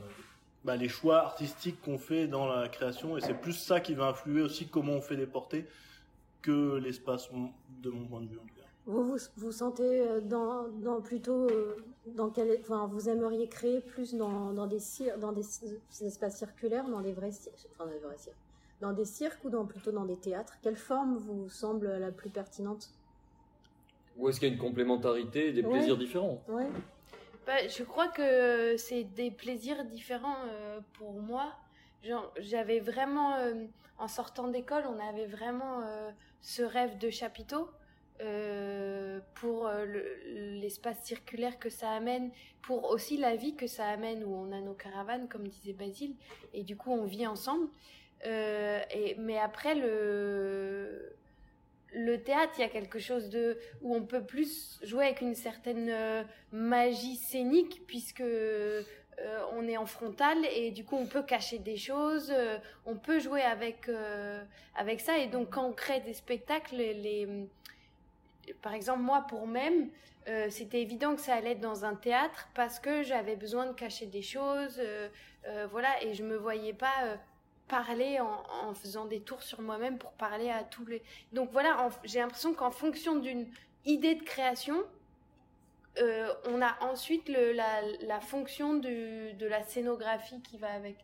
bah, 0.63 0.75
les 0.75 0.89
choix 0.89 1.23
artistiques 1.23 1.81
qu'on 1.81 1.97
fait 1.97 2.27
dans 2.27 2.47
la 2.47 2.67
création. 2.69 3.17
Et 3.17 3.21
c'est 3.21 3.39
plus 3.39 3.53
ça 3.53 3.79
qui 3.79 3.93
va 3.93 4.07
influer 4.07 4.41
aussi 4.41 4.67
comment 4.67 4.93
on 4.93 5.01
fait 5.01 5.17
des 5.17 5.27
portées 5.27 5.65
que 6.41 6.77
l'espace, 6.77 7.29
de 7.81 7.89
mon 7.89 8.05
point 8.05 8.21
de 8.21 8.27
vue. 8.27 8.39
Vous 8.87 9.03
vous, 9.03 9.17
vous 9.35 9.51
sentez 9.51 10.01
euh, 10.01 10.21
dans, 10.21 10.69
dans 10.69 11.01
plutôt 11.01 11.45
euh, 11.49 11.75
dans 12.05 12.31
quel 12.31 12.57
enfin 12.61 12.87
vous 12.87 13.09
aimeriez 13.09 13.49
créer 13.49 13.81
plus 13.81 14.15
dans, 14.15 14.53
dans 14.53 14.65
des 14.65 14.79
cir- 14.79 15.19
dans 15.19 15.33
des, 15.33 15.43
espaces 16.01 16.37
circulaires 16.37 16.87
dans 16.87 17.01
des 17.01 17.11
vrais 17.11 17.31
cirques 17.31 17.67
enfin 17.73 17.85
des 17.87 17.99
vrais 17.99 18.17
cirques 18.17 18.37
dans 18.79 18.93
des 18.93 19.03
cirques 19.03 19.43
ou 19.43 19.49
dans 19.49 19.65
plutôt 19.65 19.91
dans 19.91 20.05
des 20.05 20.17
théâtres? 20.17 20.57
Quelle 20.61 20.77
forme 20.77 21.17
vous 21.17 21.49
semble 21.49 21.97
la 21.97 22.11
plus 22.11 22.29
pertinente? 22.29 22.89
Ou 24.15 24.29
est-ce 24.29 24.39
qu'il 24.39 24.47
y 24.47 24.51
a 24.51 24.53
une 24.53 24.59
complémentarité 24.59 25.49
et 25.49 25.51
des 25.53 25.63
Ouais. 25.63 25.71
plaisirs 25.71 25.97
différents? 25.97 26.41
Ouais. 26.47 26.67
Bah, 27.45 27.67
je 27.67 27.83
crois 27.83 28.07
que 28.07 28.77
c'est 28.77 29.03
des 29.03 29.31
plaisirs 29.31 29.83
différents 29.85 30.45
euh, 30.47 30.79
pour 30.93 31.13
moi. 31.13 31.53
J'avais 32.37 32.79
vraiment, 32.79 33.35
euh, 33.37 33.65
en 33.97 34.07
sortant 34.07 34.47
d'école, 34.47 34.83
on 34.87 34.99
avait 34.99 35.25
vraiment 35.27 35.81
euh, 35.81 36.11
ce 36.41 36.61
rêve 36.61 36.97
de 36.99 37.09
chapiteau 37.09 37.67
euh, 38.21 39.19
pour 39.35 39.67
euh, 39.67 39.85
le- 39.85 40.59
l'espace 40.59 41.03
circulaire 41.03 41.59
que 41.59 41.69
ça 41.69 41.89
amène, 41.91 42.31
pour 42.61 42.89
aussi 42.89 43.17
la 43.17 43.35
vie 43.35 43.55
que 43.55 43.67
ça 43.67 43.85
amène 43.87 44.23
où 44.23 44.33
on 44.35 44.51
a 44.51 44.59
nos 44.59 44.73
caravanes, 44.73 45.27
comme 45.27 45.47
disait 45.47 45.73
Basile, 45.73 46.15
et 46.53 46.63
du 46.63 46.75
coup 46.75 46.91
on 46.91 47.05
vit 47.05 47.27
ensemble. 47.27 47.67
Euh, 48.25 48.81
et, 48.93 49.15
mais 49.19 49.37
après 49.37 49.75
le 49.75 51.13
le 51.93 52.21
théâtre, 52.21 52.53
il 52.57 52.61
y 52.61 52.65
a 52.65 52.69
quelque 52.69 52.99
chose 52.99 53.29
de 53.29 53.57
où 53.81 53.95
on 53.95 54.03
peut 54.03 54.23
plus 54.23 54.79
jouer 54.83 55.05
avec 55.05 55.21
une 55.21 55.35
certaine 55.35 55.91
magie 56.51 57.15
scénique 57.15 57.83
puisque 57.87 58.23
on 59.53 59.67
est 59.67 59.77
en 59.77 59.85
frontal 59.85 60.37
et 60.53 60.71
du 60.71 60.83
coup 60.83 60.95
on 60.97 61.07
peut 61.07 61.23
cacher 61.23 61.59
des 61.59 61.77
choses, 61.77 62.31
on 62.85 62.97
peut 62.97 63.19
jouer 63.19 63.41
avec 63.41 63.89
avec 64.75 64.99
ça 64.99 65.17
et 65.17 65.27
donc 65.27 65.49
quand 65.51 65.65
on 65.65 65.73
crée 65.73 66.01
des 66.01 66.13
spectacles, 66.13 66.75
les, 66.75 67.27
par 68.61 68.73
exemple 68.73 69.01
moi 69.01 69.25
pour 69.29 69.47
même 69.47 69.89
c'était 70.49 70.81
évident 70.81 71.15
que 71.15 71.21
ça 71.21 71.35
allait 71.35 71.51
être 71.51 71.61
dans 71.61 71.85
un 71.85 71.95
théâtre 71.95 72.49
parce 72.53 72.79
que 72.79 73.01
j'avais 73.01 73.37
besoin 73.37 73.65
de 73.65 73.71
cacher 73.71 74.07
des 74.07 74.21
choses, 74.21 74.81
voilà 75.71 76.03
et 76.03 76.13
je 76.13 76.23
me 76.23 76.35
voyais 76.35 76.73
pas 76.73 77.17
parler 77.67 78.19
en, 78.19 78.73
faisant 78.73 79.05
des 79.05 79.21
tours 79.21 79.43
sur 79.43 79.61
moi-même 79.61 79.97
pour 79.97 80.11
parler 80.13 80.49
à 80.49 80.63
tous 80.63 80.85
les. 80.85 81.01
Donc 81.33 81.51
voilà, 81.51 81.89
j'ai 82.03 82.19
l'impression 82.19 82.53
qu'en 82.53 82.71
fonction 82.71 83.17
d'une 83.17 83.47
idée 83.85 84.15
de 84.15 84.23
création, 84.23 84.83
euh, 85.99 86.33
on 86.45 86.61
a 86.61 86.77
ensuite 86.81 87.29
la, 87.29 88.19
fonction 88.21 88.75
de 88.75 89.45
la 89.45 89.63
scénographie 89.63 90.41
qui 90.41 90.57
va 90.57 90.71
avec. 90.73 90.97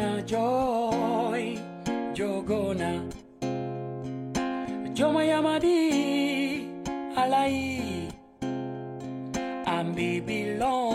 gonna 0.00 0.22
joy 0.22 1.58
yo 2.14 2.42
gonna. 2.42 2.92
Joma 4.96 5.22
Yamadi 5.30 5.78
Alai 7.14 8.10
and 9.66 9.94
be 9.94 10.20
belong 10.20 10.89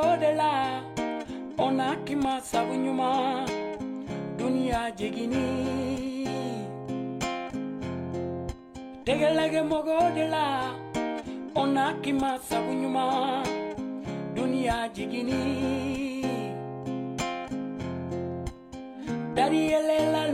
Ivi 0.00 0.08
ele 0.08 0.12
mogo 0.12 0.16
de 0.20 0.34
la 0.34 0.82
Onakima 1.58 2.40
sabunyuma 2.40 3.46
duniya 4.36 4.90
jigini. 4.96 5.44
Tegelege 9.04 9.62
mogo 9.62 10.10
de 10.14 10.28
la 10.28 10.70
ona 11.54 11.94
kima 12.02 12.38
sabu 12.38 12.72
ɲuman 12.72 13.44
duniya 14.34 14.88
jigini. 14.94 15.40
Dari 19.34 19.70
yelela 19.72 20.30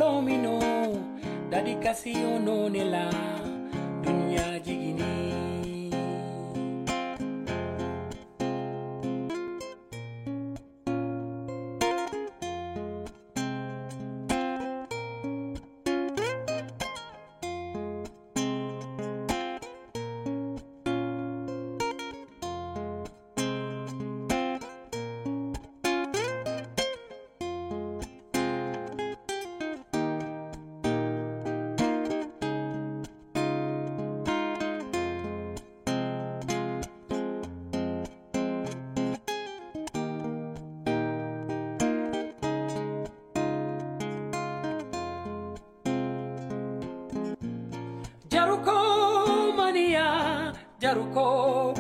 jaruko. 50.86 51.74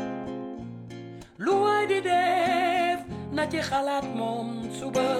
Lu 1.44 1.52
waay 1.62 1.84
di 1.90 1.98
def 2.08 3.00
na 3.36 3.42
ci 3.52 3.60
xalaat 3.68 4.06
moom 4.18 4.48
suba 4.78 5.10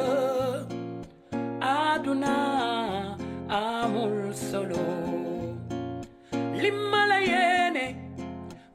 amul 3.62 4.16
solo. 4.50 4.86
Limalayene 6.62 7.86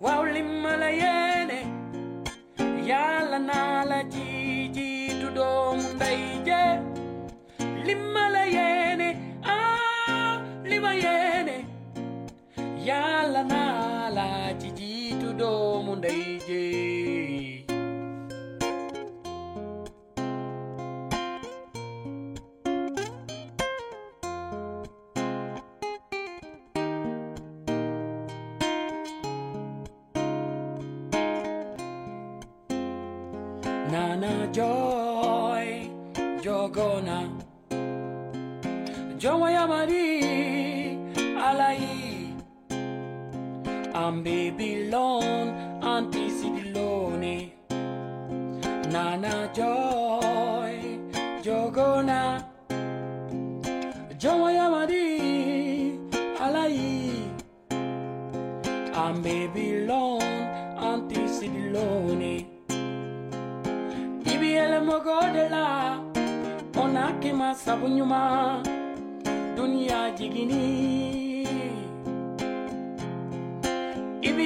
la 0.06 0.16
limalayene 0.36 1.60
waaw 2.80 3.04
limma 3.36 4.00
ji 4.14 4.31
mundo. 15.42 15.71
I'm 43.94 44.24
Babylon, 44.24 45.80
I'm 45.84 46.10
PCB 46.12 46.74
Nana 48.90 49.52
Joy, 49.54 51.00
Jogona, 51.44 52.46
Joyamadi, 54.18 56.00
Alai. 56.38 57.28
I'm 58.96 59.22
Babylon, 59.22 60.22
I'm 60.78 61.10
PCB 61.10 61.74
Loney. 61.74 62.48
Ibiele 64.24 64.80
Mogodela, 64.88 66.00
Onakima 66.74 67.54
Sabunyuma, 67.54 68.64
Dunia 69.56 70.16
Jigini. 70.18 71.21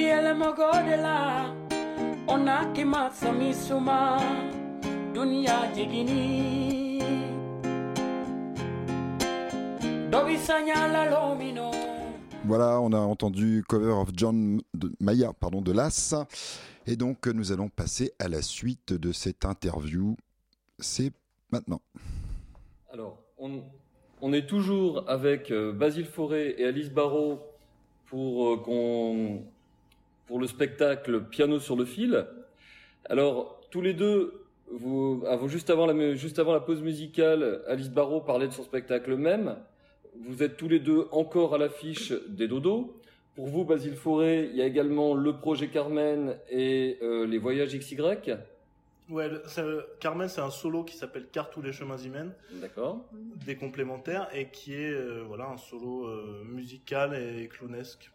Ibiele 0.06 0.34
mogo 0.34 0.70
de 0.84 0.96
la 0.96 1.52
ona 2.28 2.72
kima 2.72 3.10
sami 3.10 3.52
suma 3.54 4.20
duniya 5.12 5.72
jigini 5.74 7.02
dobisanya 10.10 10.86
la 10.88 11.10
lomino 11.10 11.70
Voilà, 12.44 12.80
on 12.80 12.92
a 12.92 12.98
entendu 12.98 13.64
cover 13.68 13.90
of 13.90 14.10
John 14.14 14.60
de, 14.72 14.92
Maya, 15.00 15.32
pardon, 15.32 15.60
de 15.60 15.72
Las. 15.72 16.14
Et 16.86 16.94
donc, 16.94 17.26
nous 17.26 17.50
allons 17.50 17.68
passer 17.68 18.12
à 18.20 18.28
la 18.28 18.40
suite 18.40 18.92
de 18.92 19.10
cette 19.10 19.44
interview. 19.44 20.16
C'est 20.78 21.10
maintenant. 21.50 21.80
Alors, 22.92 23.18
on, 23.36 23.64
on, 24.20 24.32
est 24.32 24.46
toujours 24.46 25.10
avec 25.10 25.50
euh, 25.50 25.72
Basile 25.72 26.06
Forêt 26.06 26.54
et 26.56 26.66
Alice 26.66 26.90
Barrault 26.90 27.40
pour, 28.04 28.52
euh, 28.52 28.56
qu'on, 28.58 29.42
pour 30.26 30.40
le 30.40 30.46
spectacle 30.46 31.22
Piano 31.24 31.58
sur 31.58 31.76
le 31.76 31.84
fil. 31.84 32.26
Alors, 33.08 33.60
tous 33.70 33.80
les 33.80 33.94
deux, 33.94 34.46
vous, 34.70 35.22
avant, 35.28 35.48
juste, 35.48 35.70
avant 35.70 35.86
la, 35.86 36.14
juste 36.14 36.38
avant 36.38 36.52
la 36.52 36.60
pause 36.60 36.82
musicale, 36.82 37.62
Alice 37.68 37.90
Barrault 37.90 38.20
parlait 38.20 38.48
de 38.48 38.52
son 38.52 38.64
spectacle 38.64 39.16
même. 39.16 39.56
Vous 40.24 40.42
êtes 40.42 40.56
tous 40.56 40.68
les 40.68 40.80
deux 40.80 41.06
encore 41.12 41.54
à 41.54 41.58
l'affiche 41.58 42.12
des 42.28 42.48
Dodos. 42.48 43.00
Pour 43.34 43.48
vous, 43.48 43.64
Basile 43.64 43.96
Forêt, 43.96 44.48
il 44.50 44.56
y 44.56 44.62
a 44.62 44.66
également 44.66 45.14
le 45.14 45.36
projet 45.36 45.68
Carmen 45.68 46.38
et 46.48 46.98
euh, 47.02 47.26
les 47.26 47.38
voyages 47.38 47.76
XY. 47.76 47.98
Ouais, 49.10 49.30
Carmen, 50.00 50.28
c'est 50.28 50.40
un 50.40 50.50
solo 50.50 50.82
qui 50.82 50.96
s'appelle 50.96 51.26
Car 51.30 51.50
tous 51.50 51.62
les 51.62 51.72
chemins 51.72 51.98
y 51.98 52.08
mènent. 52.08 52.32
D'accord. 52.50 53.04
Des 53.44 53.56
complémentaires 53.56 54.28
et 54.34 54.48
qui 54.48 54.74
est 54.74 54.90
euh, 54.90 55.22
voilà 55.26 55.48
un 55.48 55.58
solo 55.58 56.06
euh, 56.06 56.42
musical 56.44 57.14
et 57.14 57.46
clownesque 57.46 58.10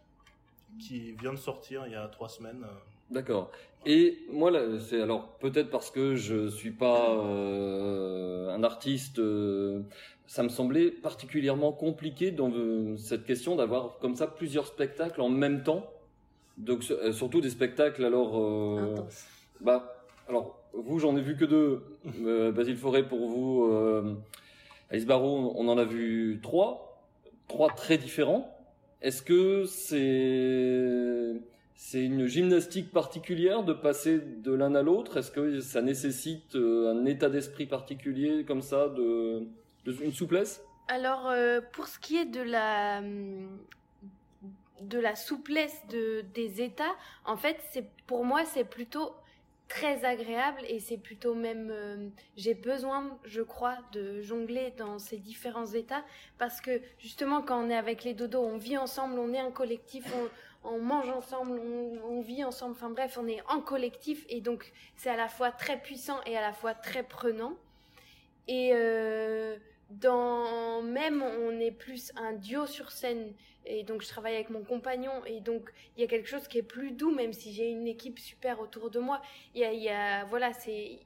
qui 0.80 1.12
vient 1.12 1.32
de 1.32 1.38
sortir 1.38 1.84
il 1.86 1.92
y 1.92 1.96
a 1.96 2.06
trois 2.08 2.28
semaines. 2.28 2.64
D'accord. 3.10 3.50
Et 3.84 4.18
moi, 4.30 4.50
c'est 4.80 5.02
alors 5.02 5.28
peut-être 5.40 5.70
parce 5.70 5.90
que 5.90 6.14
je 6.14 6.48
suis 6.48 6.70
pas 6.70 7.10
euh, 7.10 8.54
un 8.54 8.62
artiste, 8.64 9.18
euh, 9.18 9.82
ça 10.26 10.42
me 10.42 10.48
semblait 10.48 10.90
particulièrement 10.90 11.72
compliqué 11.72 12.30
dans 12.30 12.50
euh, 12.50 12.96
cette 12.96 13.24
question 13.26 13.56
d'avoir 13.56 13.98
comme 13.98 14.14
ça 14.14 14.26
plusieurs 14.26 14.66
spectacles 14.66 15.20
en 15.20 15.28
même 15.28 15.62
temps. 15.62 15.84
Donc 16.58 16.84
euh, 16.90 17.12
surtout 17.12 17.40
des 17.40 17.50
spectacles 17.50 18.04
alors. 18.04 18.38
euh, 18.38 18.92
Intense. 18.92 19.26
bah 19.60 19.94
alors 20.28 20.58
vous, 20.74 20.98
j'en 20.98 21.16
ai 21.16 21.20
vu 21.20 21.36
que 21.36 21.44
deux. 21.44 21.82
Euh, 22.24 22.50
Basile 22.50 22.76
Forêt 22.76 23.06
pour 23.06 23.28
vous, 23.28 23.64
euh, 23.70 24.14
Alice 24.90 25.06
Barrault, 25.06 25.52
on 25.56 25.68
en 25.68 25.78
a 25.78 25.84
vu 25.84 26.40
trois, 26.42 27.00
trois 27.48 27.68
très 27.70 27.96
différents. 27.98 28.56
Est-ce 29.02 29.22
que 29.22 29.64
c'est 29.66 31.40
c'est 31.74 32.04
une 32.04 32.26
gymnastique 32.26 32.92
particulière 32.92 33.64
de 33.64 33.72
passer 33.72 34.20
de 34.20 34.52
l'un 34.54 34.76
à 34.76 34.82
l'autre? 34.82 35.16
Est-ce 35.16 35.32
que 35.32 35.60
ça 35.60 35.82
nécessite 35.82 36.54
euh, 36.54 36.94
un 36.94 37.04
état 37.06 37.28
d'esprit 37.28 37.66
particulier 37.66 38.44
comme 38.44 38.62
ça, 38.62 38.88
de, 38.88 39.48
une 39.86 40.12
souplesse? 40.12 40.64
Alors, 40.86 41.26
euh, 41.26 41.60
pour 41.72 41.88
ce 41.88 41.98
qui 41.98 42.16
est 42.16 42.26
de 42.26 42.40
la, 42.40 43.02
de 43.02 44.98
la 45.00 45.16
souplesse 45.16 45.76
de, 45.90 46.24
des 46.34 46.62
états, 46.62 46.94
en 47.24 47.36
fait, 47.36 47.58
pour 48.06 48.24
moi, 48.24 48.44
c'est 48.44 48.64
plutôt 48.64 49.12
très 49.68 50.04
agréable 50.04 50.60
et 50.68 50.80
c'est 50.80 50.98
plutôt 50.98 51.34
même 51.34 51.70
euh, 51.70 52.08
j'ai 52.36 52.54
besoin 52.54 53.18
je 53.24 53.40
crois 53.40 53.78
de 53.92 54.20
jongler 54.20 54.72
dans 54.76 54.98
ces 54.98 55.16
différents 55.16 55.66
états 55.66 56.04
parce 56.38 56.60
que 56.60 56.82
justement 56.98 57.40
quand 57.40 57.64
on 57.64 57.70
est 57.70 57.76
avec 57.76 58.04
les 58.04 58.12
dodos 58.12 58.44
on 58.44 58.58
vit 58.58 58.76
ensemble 58.76 59.18
on 59.18 59.32
est 59.32 59.38
un 59.38 59.50
collectif 59.50 60.04
on, 60.64 60.78
mange 60.78 61.08
ensemble 61.08 61.58
on, 61.58 61.98
on 62.04 62.20
vit 62.20 62.44
ensemble 62.44 62.72
enfin 62.72 62.90
bref 62.90 63.18
on 63.18 63.26
est 63.26 63.40
en 63.48 63.60
collectif 63.60 64.26
et 64.28 64.40
donc 64.42 64.72
c'est 64.96 65.10
à 65.10 65.16
la 65.16 65.28
fois 65.28 65.50
très 65.50 65.80
puissant 65.80 66.20
et 66.26 66.36
à 66.36 66.40
la 66.40 66.52
fois 66.52 66.74
très 66.74 67.02
prenant. 67.02 67.54
Et 68.48 68.70
euh, 68.72 69.56
dans 70.00 70.82
même 70.82 71.22
on 71.22 71.58
est 71.60 71.70
plus 71.70 72.12
un 72.16 72.32
duo 72.32 72.66
sur 72.66 72.90
scène 72.90 73.32
et 73.64 73.84
donc 73.84 74.02
je 74.02 74.08
travaille 74.08 74.34
avec 74.34 74.50
mon 74.50 74.62
compagnon 74.62 75.24
et 75.26 75.40
donc 75.40 75.70
il 75.96 76.00
y 76.00 76.04
a 76.04 76.08
quelque 76.08 76.28
chose 76.28 76.48
qui 76.48 76.58
est 76.58 76.62
plus 76.62 76.90
doux 76.90 77.12
même 77.12 77.32
si 77.32 77.52
j'ai 77.52 77.68
une 77.68 77.86
équipe 77.86 78.18
super 78.18 78.60
autour 78.60 78.90
de 78.90 78.98
moi. 78.98 79.22
Il 79.54 79.60
y 79.60 79.88
a, 79.88 80.24
voilà 80.24 80.52
c'est 80.52 80.98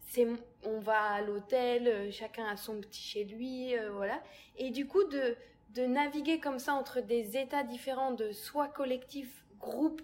c'est 0.00 0.26
on 0.64 0.78
va 0.80 1.00
à 1.00 1.22
l'hôtel 1.22 1.88
euh, 1.88 2.10
chacun 2.10 2.44
a 2.46 2.56
son 2.56 2.80
petit 2.80 3.00
chez 3.00 3.24
lui 3.24 3.76
euh, 3.76 3.90
voilà. 3.92 4.22
Et 4.56 4.70
du 4.70 4.86
coup 4.86 5.04
de 5.04 5.36
de 5.70 5.86
naviguer 5.86 6.38
comme 6.38 6.58
ça 6.58 6.74
entre 6.74 7.00
des 7.00 7.38
états 7.38 7.62
différents 7.62 8.12
de 8.12 8.32
soit 8.32 8.68
collectif 8.68 9.46
groupe 9.58 10.02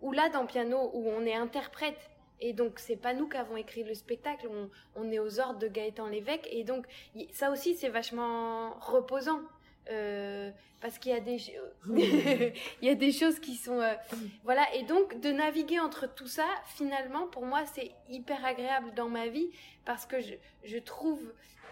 ou 0.00 0.12
là 0.12 0.28
dans 0.28 0.46
piano 0.46 0.90
où 0.92 1.08
on 1.08 1.24
est 1.26 1.34
interprète 1.34 2.10
et 2.40 2.52
donc 2.52 2.78
c'est 2.78 2.96
pas 2.96 3.14
nous 3.14 3.28
qui 3.28 3.36
avons 3.36 3.56
écrit 3.56 3.84
le 3.84 3.94
spectacle 3.94 4.48
on, 4.94 5.10
est 5.10 5.18
aux 5.18 5.40
ordres 5.40 5.58
de 5.58 5.68
Gaëtan 5.68 6.06
Lévesque. 6.06 6.48
Et 6.50 6.64
donc 6.64 6.86
ça 7.32 7.50
aussi 7.50 7.74
c'est 7.74 7.88
vachement 7.88 8.74
reposant 8.80 9.40
euh, 9.90 10.50
parce 10.80 10.98
qu'il 10.98 11.12
y 11.12 11.14
a 11.14 11.20
des 11.20 11.38
y 12.82 12.88
a 12.88 12.94
des 12.94 13.12
choses 13.12 13.40
qui 13.40 13.56
sont 13.56 13.80
euh, 13.80 13.94
voilà. 14.44 14.62
Et 14.74 14.84
donc 14.84 15.20
de 15.20 15.30
naviguer 15.30 15.80
entre 15.80 16.12
tout 16.12 16.28
ça 16.28 16.46
finalement 16.66 17.26
pour 17.26 17.44
moi 17.44 17.64
c'est 17.74 17.90
hyper 18.08 18.44
agréable 18.44 18.92
dans 18.94 19.08
ma 19.08 19.28
vie 19.28 19.50
parce 19.84 20.06
que 20.06 20.16
je, 20.20 20.78
trouve 20.78 21.20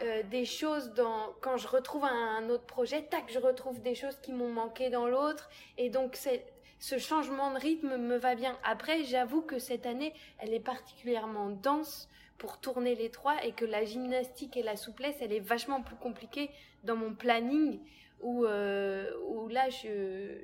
euh, 0.02 0.22
des 0.24 0.44
choses 0.44 0.92
dans 0.94 1.32
quand 1.40 1.58
je 1.58 1.68
retrouve 1.68 2.04
un 2.04 2.48
autre 2.48 2.64
projet 2.64 3.02
tac 3.02 3.24
je 3.28 3.38
retrouve 3.38 3.80
des 3.82 3.94
choses 3.94 4.18
qui 4.22 4.32
m'ont 4.32 4.52
manqué 4.52 4.90
dans 4.90 5.06
l'autre. 5.06 5.48
Et 5.78 5.90
donc 5.90 6.16
c'est 6.16 6.44
ce 6.78 6.98
changement 6.98 7.52
de 7.52 7.58
rythme 7.58 7.96
me 7.96 8.16
va 8.16 8.34
bien 8.34 8.56
après 8.64 9.04
j'avoue 9.04 9.42
que 9.42 9.58
cette 9.58 9.86
année 9.86 10.12
elle 10.38 10.52
est 10.52 10.60
particulièrement 10.60 11.50
dense 11.50 12.08
pour 12.38 12.60
tourner 12.60 12.94
les 12.94 13.10
trois 13.10 13.42
et 13.44 13.52
que 13.52 13.64
la 13.64 13.84
gymnastique 13.84 14.56
et 14.56 14.62
la 14.62 14.76
souplesse 14.76 15.16
elle 15.20 15.32
est 15.32 15.40
vachement 15.40 15.82
plus 15.82 15.96
compliquée 15.96 16.50
dans 16.84 16.96
mon 16.96 17.14
planning 17.14 17.80
où, 18.20 18.44
euh, 18.44 19.10
là 19.50 19.68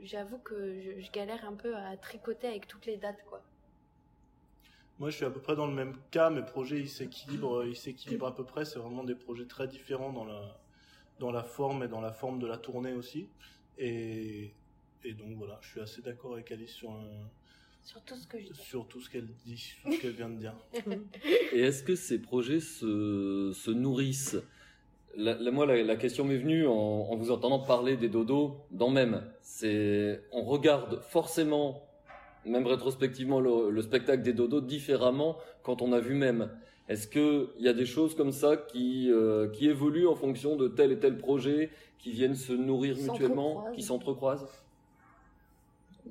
j'avoue 0.02 0.38
que 0.38 0.80
je, 0.80 1.00
je 1.00 1.10
galère 1.10 1.44
un 1.44 1.54
peu 1.54 1.74
à 1.74 1.96
tricoter 1.96 2.48
avec 2.48 2.66
toutes 2.66 2.86
les 2.86 2.96
dates 2.96 3.24
quoi 3.26 3.42
Moi, 4.98 5.10
je 5.10 5.16
suis 5.16 5.24
à 5.24 5.30
peu 5.30 5.40
près 5.40 5.56
dans 5.56 5.66
le 5.66 5.72
même 5.72 5.96
cas. 6.10 6.30
Mes 6.30 6.42
projets, 6.42 6.78
ils 6.78 6.88
s'équilibrent, 6.88 7.64
ils 7.64 7.76
s'équilibrent 7.76 8.26
à 8.26 8.34
peu 8.34 8.44
près. 8.44 8.64
C'est 8.64 8.78
vraiment 8.78 9.04
des 9.04 9.14
projets 9.14 9.46
très 9.46 9.66
différents 9.66 10.12
dans 10.12 10.24
la, 10.24 10.60
dans 11.18 11.30
la 11.30 11.42
forme 11.42 11.82
et 11.82 11.88
dans 11.88 12.00
la 12.00 12.12
forme 12.12 12.38
de 12.38 12.46
la 12.46 12.58
tournée 12.58 12.92
aussi. 12.92 13.28
Et, 13.78 14.54
et 15.04 15.14
donc 15.14 15.36
voilà, 15.36 15.58
je 15.62 15.68
suis 15.70 15.80
assez 15.80 16.02
d'accord 16.02 16.34
avec 16.34 16.50
Alice 16.52 16.70
sur, 16.70 16.90
un- 16.90 17.28
sur 17.82 18.00
tout 18.02 18.16
ce 18.16 18.26
que 18.26 18.38
je 18.38 18.48
dis 18.52 18.60
sur 18.60 18.86
tout 18.86 19.00
ce 19.00 19.10
qu'elle 19.10 19.26
dit, 19.44 19.56
sur 19.58 19.92
ce 19.92 20.00
qu'elle 20.00 20.12
vient 20.12 20.28
de 20.30 20.38
dire. 20.38 20.54
Et 21.52 21.60
est-ce 21.60 21.82
que 21.82 21.94
ces 21.96 22.20
projets 22.20 22.60
se, 22.60 23.52
se 23.54 23.70
nourrissent? 23.70 24.36
La, 25.16 25.34
la- 25.34 25.50
Moi, 25.50 25.66
la, 25.66 25.82
la 25.82 25.96
question 25.96 26.24
m'est 26.24 26.38
venue 26.38 26.66
en, 26.66 26.72
en 26.72 27.16
vous 27.16 27.30
entendant 27.30 27.58
parler 27.58 27.96
des 27.96 28.08
dodos 28.08 28.56
dans 28.70 28.90
même. 28.90 29.24
C'est, 29.42 30.22
on 30.32 30.42
regarde 30.44 31.02
forcément, 31.02 31.82
même 32.46 32.66
rétrospectivement, 32.66 33.40
le, 33.40 33.70
le 33.70 33.82
spectacle 33.82 34.22
des 34.22 34.32
dodos 34.32 34.60
différemment 34.62 35.36
quand 35.62 35.82
on 35.82 35.92
a 35.92 36.00
vu 36.00 36.14
même. 36.14 36.50
Est-ce 36.88 37.06
que 37.06 37.50
il 37.58 37.64
y 37.64 37.68
a 37.68 37.72
des 37.74 37.86
choses 37.86 38.14
comme 38.16 38.32
ça 38.32 38.56
qui 38.56 39.10
euh, 39.10 39.48
qui 39.48 39.68
évoluent 39.68 40.08
en 40.08 40.14
fonction 40.16 40.56
de 40.56 40.66
tel 40.68 40.90
et 40.92 40.98
tel 40.98 41.16
projet, 41.18 41.70
qui 41.98 42.10
viennent 42.10 42.34
se 42.34 42.52
nourrir 42.52 42.96
mutuellement, 43.12 43.64
qui 43.74 43.82
s'entrecroisent? 43.82 44.46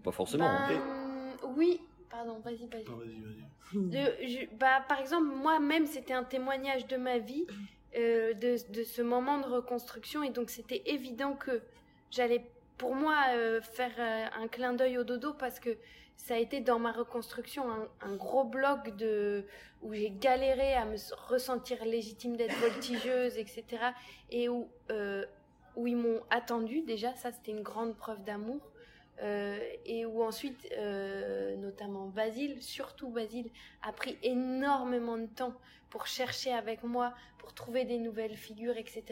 Pas 0.03 0.11
forcément. 0.11 0.45
hein. 0.45 0.67
Ben, 0.69 1.49
oui 1.55 1.81
pardon 2.09 2.39
vas-y 2.39 2.67
vas-y 2.67 2.85
bah, 4.59 4.83
par 4.87 4.99
exemple, 4.99 5.27
moi-même, 5.27 5.85
c'était 5.85 6.13
un 6.13 6.23
témoignage 6.25 6.87
de 6.87 6.97
ma 6.97 7.19
vie, 7.19 7.45
euh, 7.97 8.33
de, 8.33 8.57
de 8.71 8.83
ce 8.83 9.01
moment 9.01 9.39
de 9.39 9.45
reconstruction, 9.47 10.23
et 10.23 10.29
donc 10.29 10.49
c'était 10.49 10.81
évident 10.87 11.33
que 11.33 11.61
j'allais, 12.09 12.45
pour 12.77 12.95
moi, 12.95 13.15
euh, 13.29 13.61
faire 13.61 13.91
euh, 13.97 14.25
un 14.43 14.47
clin 14.49 14.73
d'œil 14.73 14.97
au 14.97 15.03
dodo 15.05 15.33
parce 15.33 15.59
que 15.59 15.77
ça 16.17 16.33
a 16.35 16.37
été 16.37 16.59
dans 16.59 16.79
ma 16.79 16.91
reconstruction 16.91 17.63
un, 17.71 17.87
un 18.01 18.15
gros 18.15 18.43
bloc 18.43 18.95
de 18.97 19.45
où 19.81 19.93
j'ai 19.93 20.11
galéré 20.11 20.73
à 20.73 20.85
me 20.85 20.97
ressentir 21.29 21.83
légitime 21.85 22.35
d'être 22.35 22.55
voltigeuse, 22.59 23.37
etc. 23.37 23.63
Et 24.29 24.49
où 24.49 24.69
euh, 24.91 25.25
où 25.77 25.87
ils 25.87 25.95
m'ont 25.95 26.21
attendu 26.29 26.81
déjà, 26.81 27.15
ça 27.15 27.31
c'était 27.31 27.51
une 27.51 27.63
grande 27.63 27.95
preuve 27.95 28.21
d'amour. 28.23 28.59
Euh, 29.21 29.59
et 29.85 30.05
où 30.05 30.23
ensuite, 30.23 30.67
euh, 30.77 31.55
notamment 31.57 32.07
Basile, 32.07 32.61
surtout 32.61 33.09
Basile, 33.09 33.49
a 33.83 33.91
pris 33.91 34.17
énormément 34.23 35.17
de 35.17 35.27
temps 35.27 35.53
pour 35.91 36.07
chercher 36.07 36.51
avec 36.51 36.83
moi, 36.83 37.13
pour 37.37 37.53
trouver 37.53 37.85
des 37.85 37.99
nouvelles 37.99 38.35
figures, 38.35 38.77
etc. 38.77 39.03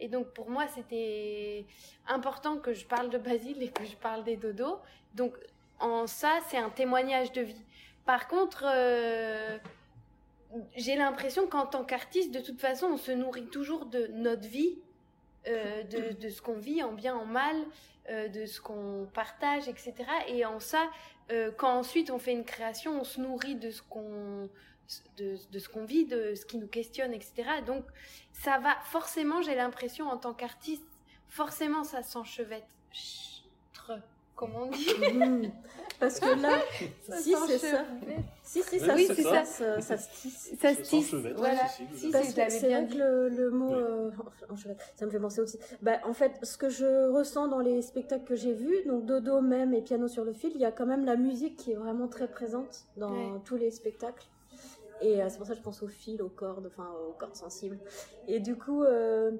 Et 0.00 0.08
donc 0.08 0.28
pour 0.32 0.50
moi, 0.50 0.66
c'était 0.66 1.64
important 2.08 2.56
que 2.56 2.72
je 2.72 2.84
parle 2.86 3.08
de 3.10 3.18
Basile 3.18 3.62
et 3.62 3.68
que 3.68 3.84
je 3.84 3.94
parle 3.94 4.24
des 4.24 4.36
dodos. 4.36 4.80
Donc 5.14 5.34
en 5.78 6.08
ça, 6.08 6.40
c'est 6.48 6.58
un 6.58 6.70
témoignage 6.70 7.30
de 7.30 7.42
vie. 7.42 7.62
Par 8.04 8.26
contre, 8.26 8.64
euh, 8.66 9.58
j'ai 10.74 10.96
l'impression 10.96 11.46
qu'en 11.46 11.66
tant 11.66 11.84
qu'artiste, 11.84 12.32
de 12.32 12.40
toute 12.40 12.60
façon, 12.60 12.86
on 12.86 12.96
se 12.96 13.12
nourrit 13.12 13.46
toujours 13.46 13.86
de 13.86 14.08
notre 14.08 14.48
vie, 14.48 14.78
de, 15.46 16.12
de 16.20 16.28
ce 16.28 16.40
qu'on 16.40 16.54
vit 16.54 16.84
en 16.84 16.92
bien, 16.92 17.16
en 17.16 17.24
mal, 17.24 17.56
euh, 18.10 18.28
de 18.28 18.46
ce 18.46 18.60
qu'on 18.60 19.08
partage, 19.14 19.68
etc. 19.68 19.94
Et 20.28 20.44
en 20.44 20.58
ça, 20.58 20.90
euh, 21.30 21.50
quand 21.56 21.72
ensuite 21.78 22.10
on 22.10 22.18
fait 22.18 22.32
une 22.32 22.44
création, 22.44 23.00
on 23.00 23.04
se 23.04 23.20
nourrit 23.20 23.54
de 23.54 23.70
ce 23.70 23.82
qu'on 23.82 24.48
de, 25.16 25.36
de 25.50 25.58
ce 25.58 25.68
qu'on 25.68 25.84
vit, 25.84 26.04
de 26.04 26.34
ce 26.34 26.44
qui 26.44 26.58
nous 26.58 26.66
questionne, 26.66 27.14
etc. 27.14 27.44
Donc 27.64 27.84
ça 28.32 28.58
va 28.58 28.76
forcément, 28.84 29.40
j'ai 29.40 29.54
l'impression 29.54 30.08
en 30.08 30.16
tant 30.16 30.34
qu'artiste, 30.34 30.84
forcément 31.28 31.84
ça 31.84 32.02
s'enchevêtre. 32.02 32.66
Comment 34.42 34.64
on 34.66 34.70
dit 34.70 34.86
Mmh. 35.14 35.50
Parce 36.00 36.18
que 36.18 36.40
là, 36.42 36.58
Ça 37.08 37.16
si 37.18 37.32
c'est 37.46 37.58
ça. 37.58 37.84
Si, 38.42 38.60
si, 38.62 38.68
Oui, 38.72 38.80
ça, 38.80 38.94
oui, 38.96 39.06
se 39.06 39.22
ça. 39.22 39.44
ça 39.80 39.96
se 39.96 40.08
tisse. 40.20 40.52
Ça 40.60 40.74
se 40.74 40.80
tisse. 40.82 41.14
Voilà. 41.14 41.68
si, 41.68 41.84
si, 41.92 41.98
Si, 42.00 42.06
vous 42.06 42.12
Parce 42.12 42.24
si, 42.24 42.30
je 42.30 42.34
que 42.34 42.40
l'avais 42.40 42.50
c'est 42.50 42.68
vrai 42.70 42.86
que 42.88 42.98
le, 42.98 43.28
le 43.28 43.50
mot, 43.50 43.68
Oui. 43.68 43.74
euh, 43.76 44.10
enfin, 44.50 44.70
ça 44.96 45.06
me 45.06 45.10
fait 45.12 45.20
penser 45.20 45.40
aussi. 45.40 45.58
Bah, 45.80 45.98
en 46.04 46.12
fait, 46.12 46.32
ce 46.42 46.56
que 46.58 46.68
je 46.68 47.08
ressens 47.12 47.46
dans 47.46 47.60
les 47.60 47.82
spectacles 47.82 48.24
que 48.24 48.34
j'ai 48.34 48.52
vus, 48.52 48.82
donc 48.86 49.06
Dodo 49.06 49.40
même 49.40 49.72
et 49.74 49.80
Piano 49.82 50.08
sur 50.08 50.24
le 50.24 50.32
fil, 50.32 50.50
il 50.56 50.60
y 50.60 50.64
a 50.64 50.72
quand 50.72 50.86
même 50.86 51.04
la 51.04 51.14
musique 51.16 51.56
qui 51.56 51.70
est 51.70 51.76
vraiment 51.76 52.08
très 52.08 52.26
présente 52.26 52.86
dans 52.96 53.38
tous 53.44 53.56
les 53.56 53.70
spectacles. 53.70 54.26
Et 55.02 55.22
euh, 55.22 55.26
c'est 55.28 55.36
pour 55.38 55.46
ça 55.46 55.52
que 55.52 55.58
je 55.58 55.64
pense 55.64 55.82
aux 55.84 55.88
fils, 55.88 56.20
aux 56.20 56.28
cordes, 56.28 56.66
enfin 56.66 56.88
aux 57.08 57.12
cordes 57.12 57.34
sensibles. 57.36 57.78
Et 58.28 58.38
du 58.40 58.56
coup, 58.56 58.82
euh, 58.84 59.32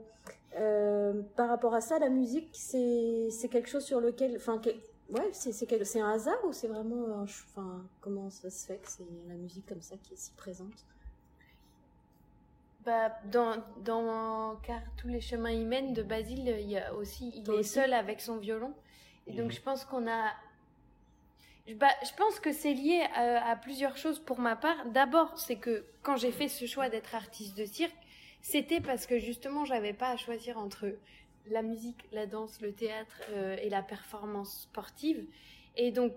euh, 0.59 1.23
par 1.37 1.49
rapport 1.49 1.75
à 1.75 1.81
ça, 1.81 1.99
la 1.99 2.09
musique, 2.09 2.51
c'est 2.53 3.29
c'est 3.31 3.49
quelque 3.49 3.69
chose 3.69 3.85
sur 3.85 4.01
lequel, 4.01 4.35
enfin, 4.37 4.59
que- 4.59 4.71
ouais, 5.13 5.31
c'est 5.33 6.01
un 6.01 6.11
hasard 6.11 6.45
ou 6.45 6.53
c'est 6.53 6.69
vraiment, 6.69 7.23
enfin, 7.23 7.89
comment 8.01 8.31
ça 8.31 8.51
se 8.51 8.67
fait 8.67 8.79
que 8.81 8.89
c'est 8.91 9.07
la 9.27 9.35
musique 9.37 9.67
comme 9.67 9.83
ça 9.83 9.97
qui 9.99 10.15
est 10.15 10.17
si 10.17 10.33
présente? 10.35 10.87
Bah, 12.81 13.13
dans, 13.25 13.63
dans 13.79 14.57
Car 14.63 14.83
tous 14.97 15.09
les 15.09 15.21
chemins 15.21 15.51
y 15.51 15.65
mènent 15.65 15.95
de 15.95 16.03
Basile, 16.03 16.55
il 16.61 16.69
y 16.69 16.77
a 16.79 16.93
aussi, 16.95 17.33
il 17.37 17.45
Toi 17.45 17.55
est 17.55 17.63
aussi? 17.63 17.63
seul 17.63 17.93
avec 17.95 18.21
son 18.21 18.39
violon. 18.39 18.75
Et 19.27 19.33
donc, 19.35 19.51
Mhm. 19.51 19.53
je 19.53 19.61
pense 19.63 19.85
qu'on 19.85 20.07
a. 20.09 20.33
Je, 21.67 21.75
bah, 21.75 21.91
je 22.05 22.13
pense 22.17 22.41
que 22.41 22.53
c'est 22.53 22.75
lié 22.75 23.03
à, 23.15 23.51
à 23.51 23.57
plusieurs 23.57 23.97
choses 23.97 24.19
pour 24.21 24.39
ma 24.41 24.57
part. 24.57 24.87
D'abord, 24.87 25.39
c'est 25.39 25.57
que 25.57 25.87
quand 26.03 26.17
j'ai 26.17 26.33
fait 26.33 26.49
ce 26.49 26.67
choix 26.67 26.89
d'être 26.89 27.15
artiste 27.15 27.57
de 27.57 27.65
cirque, 27.65 27.97
c'était 28.41 28.81
parce 28.81 29.07
que 29.07 29.19
justement, 29.19 29.65
j'avais 29.65 29.93
pas 29.93 30.09
à 30.11 30.17
choisir 30.17 30.59
entre 30.59 30.87
la 31.51 31.63
musique, 31.63 32.05
la 32.13 32.27
danse, 32.27 32.61
le 32.61 32.73
théâtre 32.73 33.23
euh, 33.31 33.57
et 33.61 33.69
la 33.69 33.83
performance 33.83 34.63
sportive. 34.63 35.25
Et 35.77 35.91
donc, 35.91 36.15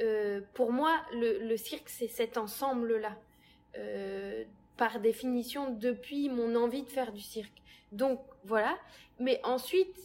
euh, 0.00 0.40
pour 0.54 0.72
moi, 0.72 0.94
le, 1.12 1.56
cirque, 1.56 1.88
c'est 1.88 2.08
cet 2.08 2.36
ensemble-là. 2.36 3.16
Euh, 3.78 4.44
par 4.76 5.00
définition, 5.00 5.70
depuis 5.70 6.28
mon 6.28 6.54
envie 6.54 6.82
de 6.82 6.90
faire 6.90 7.12
du 7.12 7.22
cirque. 7.22 7.62
Donc, 7.92 8.20
voilà. 8.44 8.76
Mais 9.18 9.40
ensuite, 9.42 9.96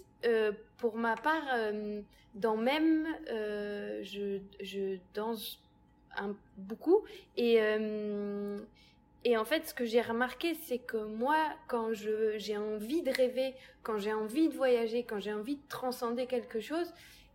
pour 0.77 0.95
ma 0.95 1.17
part, 1.17 1.43
dans 2.35 2.55
même, 2.55 3.05
je, 3.27 4.39
je 4.61 4.97
danse 5.13 5.59
beaucoup. 6.57 7.03
Et, 7.35 7.59
et 9.23 9.37
en 9.37 9.45
fait, 9.45 9.67
ce 9.67 9.73
que 9.73 9.85
j'ai 9.85 10.01
remarqué, 10.01 10.55
c'est 10.55 10.79
que 10.79 10.97
moi, 10.97 11.37
quand 11.67 11.93
je, 11.93 12.37
j'ai 12.37 12.57
envie 12.57 13.03
de 13.03 13.11
rêver, 13.11 13.53
quand 13.83 13.99
j'ai 13.99 14.13
envie 14.13 14.49
de 14.49 14.55
voyager, 14.55 15.03
quand 15.03 15.19
j'ai 15.19 15.33
envie 15.33 15.57
de 15.57 15.67
transcender 15.69 16.25
quelque 16.25 16.59
chose, 16.59 16.91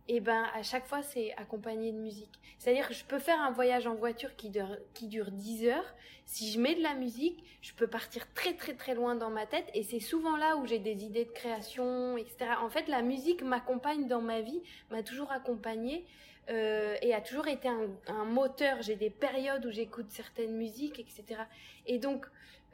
et 0.09 0.19
ben 0.19 0.45
à 0.53 0.63
chaque 0.63 0.85
fois, 0.85 1.01
c'est 1.01 1.33
accompagné 1.35 1.91
de 1.91 1.97
musique. 1.97 2.39
C'est-à-dire 2.57 2.87
que 2.87 2.93
je 2.93 3.03
peux 3.03 3.19
faire 3.19 3.39
un 3.41 3.51
voyage 3.51 3.87
en 3.87 3.95
voiture 3.95 4.35
qui 4.35 4.49
dure, 4.49 4.77
qui 4.93 5.07
dure 5.07 5.31
10 5.31 5.67
heures. 5.67 5.95
Si 6.25 6.51
je 6.51 6.59
mets 6.59 6.75
de 6.75 6.81
la 6.81 6.93
musique, 6.93 7.43
je 7.61 7.73
peux 7.73 7.87
partir 7.87 8.25
très 8.33 8.53
très 8.53 8.73
très 8.73 8.95
loin 8.95 9.15
dans 9.15 9.29
ma 9.29 9.45
tête 9.45 9.69
et 9.73 9.83
c'est 9.83 9.99
souvent 9.99 10.37
là 10.37 10.57
où 10.57 10.65
j'ai 10.65 10.79
des 10.79 11.03
idées 11.03 11.25
de 11.25 11.31
création, 11.31 12.17
etc. 12.17 12.51
En 12.61 12.69
fait, 12.69 12.87
la 12.87 13.01
musique 13.01 13.43
m'accompagne 13.43 14.07
dans 14.07 14.21
ma 14.21 14.41
vie, 14.41 14.61
m'a 14.91 15.03
toujours 15.03 15.31
accompagnée 15.31 16.05
euh, 16.49 16.95
et 17.01 17.13
a 17.13 17.21
toujours 17.21 17.47
été 17.47 17.67
un, 17.67 18.25
moteur. 18.25 18.81
J'ai 18.81 18.95
des 18.95 19.09
périodes 19.09 19.65
où 19.65 19.71
j'écoute 19.71 20.07
certaines 20.09 20.55
musiques, 20.55 20.99
etc. 20.99 21.41
Et 21.85 21.99
donc, 21.99 22.25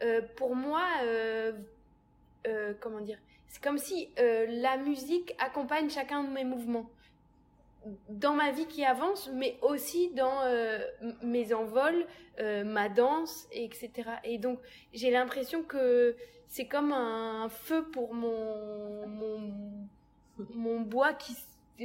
euh, 0.01 0.21
pour 0.35 0.55
moi, 0.55 0.87
euh, 1.03 1.53
comment 2.79 3.01
dire, 3.01 3.17
c'est 3.47 3.63
comme 3.63 3.77
si 3.77 4.09
la 4.17 4.77
musique 4.77 5.35
accompagne 5.39 5.89
chacun 5.89 6.23
de 6.23 6.29
mes 6.29 6.43
mouvements 6.43 6.89
dans 8.07 8.33
ma 8.33 8.51
vie 8.51 8.65
qui 8.65 8.85
avance, 8.85 9.29
mais 9.33 9.57
aussi 9.61 10.09
dans 10.11 10.41
mes 11.21 11.53
envols, 11.53 12.05
ma 12.39 12.89
danse, 12.89 13.47
etc. 13.51 13.91
Et 14.23 14.37
donc, 14.37 14.59
j'ai 14.93 15.11
l'impression 15.11 15.63
que 15.63 16.15
c'est 16.47 16.67
comme 16.67 16.91
un 16.91 17.49
feu 17.49 17.83
pour 17.91 18.13
mon, 18.13 19.07
bois 20.81 21.13
qui, 21.13 21.35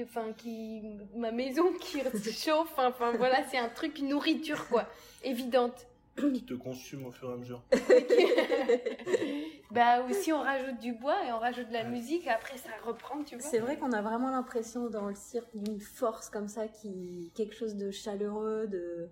enfin, 0.02 0.32
qui, 0.36 0.82
ma 1.16 1.32
maison 1.32 1.72
qui 1.74 2.00
se 2.00 2.30
chauffe. 2.30 2.72
Enfin, 2.76 3.12
voilà, 3.16 3.44
c'est 3.50 3.58
un 3.58 3.68
truc, 3.68 3.98
une 3.98 4.08
nourriture, 4.08 4.68
quoi, 4.68 4.86
évidente. 5.22 5.86
Qui 6.16 6.44
te 6.44 6.54
consume 6.54 7.06
au 7.06 7.12
fur 7.12 7.30
et 7.30 7.32
à 7.32 7.36
mesure. 7.36 7.62
bah, 9.70 10.02
aussi, 10.02 10.32
on 10.32 10.40
rajoute 10.40 10.80
du 10.80 10.92
bois 10.92 11.24
et 11.24 11.32
on 11.32 11.38
rajoute 11.38 11.68
de 11.68 11.72
la 11.72 11.84
musique, 11.84 12.26
après, 12.26 12.56
ça 12.56 12.70
reprend, 12.84 13.22
tu 13.22 13.36
vois. 13.36 13.48
C'est 13.48 13.60
vrai 13.60 13.76
qu'on 13.76 13.92
a 13.92 14.02
vraiment 14.02 14.30
l'impression 14.30 14.90
dans 14.90 15.06
le 15.06 15.14
cirque 15.14 15.48
d'une 15.54 15.80
force 15.80 16.28
comme 16.28 16.48
ça, 16.48 16.66
qui 16.66 17.30
quelque 17.36 17.54
chose 17.54 17.76
de 17.76 17.92
chaleureux, 17.92 18.66
de. 18.66 19.08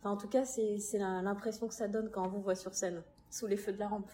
Enfin, 0.00 0.10
en 0.10 0.16
tout 0.16 0.28
cas, 0.28 0.44
c'est 0.44 0.98
l'impression 0.98 1.66
que 1.66 1.74
ça 1.74 1.88
donne 1.88 2.08
quand 2.08 2.24
on 2.24 2.28
vous 2.28 2.40
voit 2.40 2.54
sur 2.54 2.72
scène, 2.72 3.02
sous 3.30 3.48
les 3.48 3.56
feux 3.56 3.72
de 3.72 3.80
la 3.80 3.88
rampe. 3.88 4.08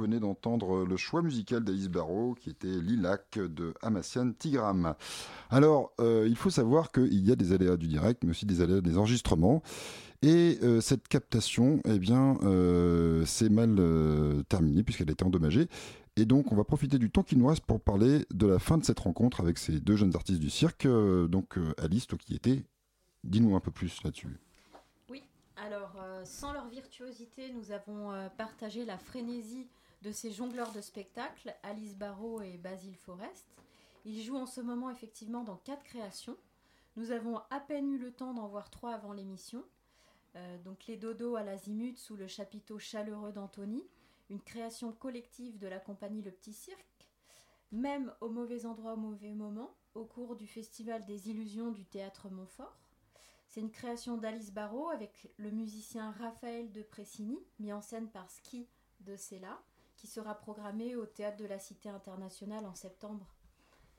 Venez 0.00 0.20
d'entendre 0.20 0.84
le 0.84 0.96
choix 0.96 1.22
musical 1.22 1.62
d'Alice 1.62 1.88
Barrault, 1.88 2.34
qui 2.34 2.50
était 2.50 2.66
Lilac 2.66 3.38
de 3.38 3.74
Amassian 3.82 4.32
Tigram. 4.32 4.94
Alors, 5.50 5.92
euh, 6.00 6.26
il 6.28 6.36
faut 6.36 6.50
savoir 6.50 6.90
qu'il 6.90 7.24
y 7.24 7.32
a 7.32 7.36
des 7.36 7.52
aléas 7.52 7.76
du 7.76 7.86
direct, 7.86 8.22
mais 8.24 8.30
aussi 8.30 8.46
des 8.46 8.60
aléas 8.60 8.80
des 8.80 8.98
enregistrements. 8.98 9.62
Et 10.22 10.58
euh, 10.62 10.80
cette 10.80 11.06
captation, 11.08 11.80
eh 11.86 11.98
bien, 11.98 12.38
euh, 12.42 13.24
c'est 13.26 13.50
mal 13.50 13.76
terminée 14.48 14.82
puisqu'elle 14.82 15.10
a 15.10 15.12
endommagée. 15.24 15.68
Et 16.16 16.24
donc, 16.24 16.52
on 16.52 16.56
va 16.56 16.64
profiter 16.64 16.98
du 16.98 17.10
temps 17.10 17.24
reste 17.48 17.64
pour 17.64 17.80
parler 17.80 18.24
de 18.32 18.46
la 18.46 18.58
fin 18.58 18.78
de 18.78 18.84
cette 18.84 19.00
rencontre 19.00 19.40
avec 19.40 19.58
ces 19.58 19.80
deux 19.80 19.96
jeunes 19.96 20.14
artistes 20.14 20.40
du 20.40 20.50
cirque. 20.50 20.86
donc, 20.86 21.58
Alice, 21.78 22.06
toi 22.06 22.18
qui 22.18 22.34
étais, 22.34 22.64
dis-nous 23.24 23.56
un 23.56 23.60
peu 23.60 23.72
plus 23.72 24.00
là-dessus. 24.04 24.38
Sans 26.24 26.52
leur 26.52 26.68
virtuosité, 26.68 27.52
nous 27.52 27.70
avons 27.70 28.12
euh, 28.12 28.28
partagé 28.30 28.84
la 28.84 28.96
frénésie 28.96 29.68
de 30.02 30.10
ces 30.10 30.32
jongleurs 30.32 30.72
de 30.72 30.80
spectacle, 30.80 31.54
Alice 31.62 31.96
Barrault 31.96 32.40
et 32.40 32.56
Basile 32.56 32.96
Forest. 32.96 33.46
Ils 34.04 34.22
jouent 34.22 34.36
en 34.36 34.46
ce 34.46 34.60
moment 34.60 34.90
effectivement 34.90 35.44
dans 35.44 35.56
quatre 35.56 35.82
créations. 35.82 36.36
Nous 36.96 37.10
avons 37.10 37.38
à 37.50 37.60
peine 37.60 37.90
eu 37.90 37.98
le 37.98 38.12
temps 38.12 38.32
d'en 38.32 38.46
voir 38.46 38.70
trois 38.70 38.92
avant 38.92 39.12
l'émission. 39.12 39.64
Euh, 40.36 40.58
donc 40.58 40.86
les 40.86 40.96
dodos 40.96 41.36
à 41.36 41.42
l'azimut 41.42 41.98
sous 41.98 42.16
le 42.16 42.26
chapiteau 42.26 42.78
chaleureux 42.78 43.32
d'Anthony, 43.32 43.84
une 44.30 44.40
création 44.40 44.92
collective 44.92 45.58
de 45.58 45.68
la 45.68 45.78
compagnie 45.78 46.22
Le 46.22 46.30
Petit 46.30 46.54
Cirque. 46.54 47.08
Même 47.70 48.12
au 48.20 48.28
mauvais 48.28 48.66
endroit 48.66 48.94
au 48.94 48.98
mauvais 48.98 49.32
moment, 49.32 49.74
au 49.94 50.04
cours 50.04 50.36
du 50.36 50.46
Festival 50.46 51.04
des 51.04 51.28
Illusions 51.30 51.70
du 51.70 51.84
Théâtre 51.84 52.28
Montfort. 52.30 52.83
C'est 53.54 53.60
une 53.60 53.70
création 53.70 54.16
d'Alice 54.16 54.52
Barrault 54.52 54.88
avec 54.88 55.30
le 55.36 55.52
musicien 55.52 56.10
Raphaël 56.18 56.72
de 56.72 56.82
Pressini, 56.82 57.38
mis 57.60 57.72
en 57.72 57.80
scène 57.80 58.08
par 58.08 58.28
Ski 58.28 58.66
de 58.98 59.14
Sella, 59.14 59.62
qui 59.96 60.08
sera 60.08 60.34
programmé 60.34 60.96
au 60.96 61.06
Théâtre 61.06 61.36
de 61.36 61.44
la 61.44 61.60
Cité 61.60 61.88
internationale 61.88 62.66
en 62.66 62.74
septembre, 62.74 63.32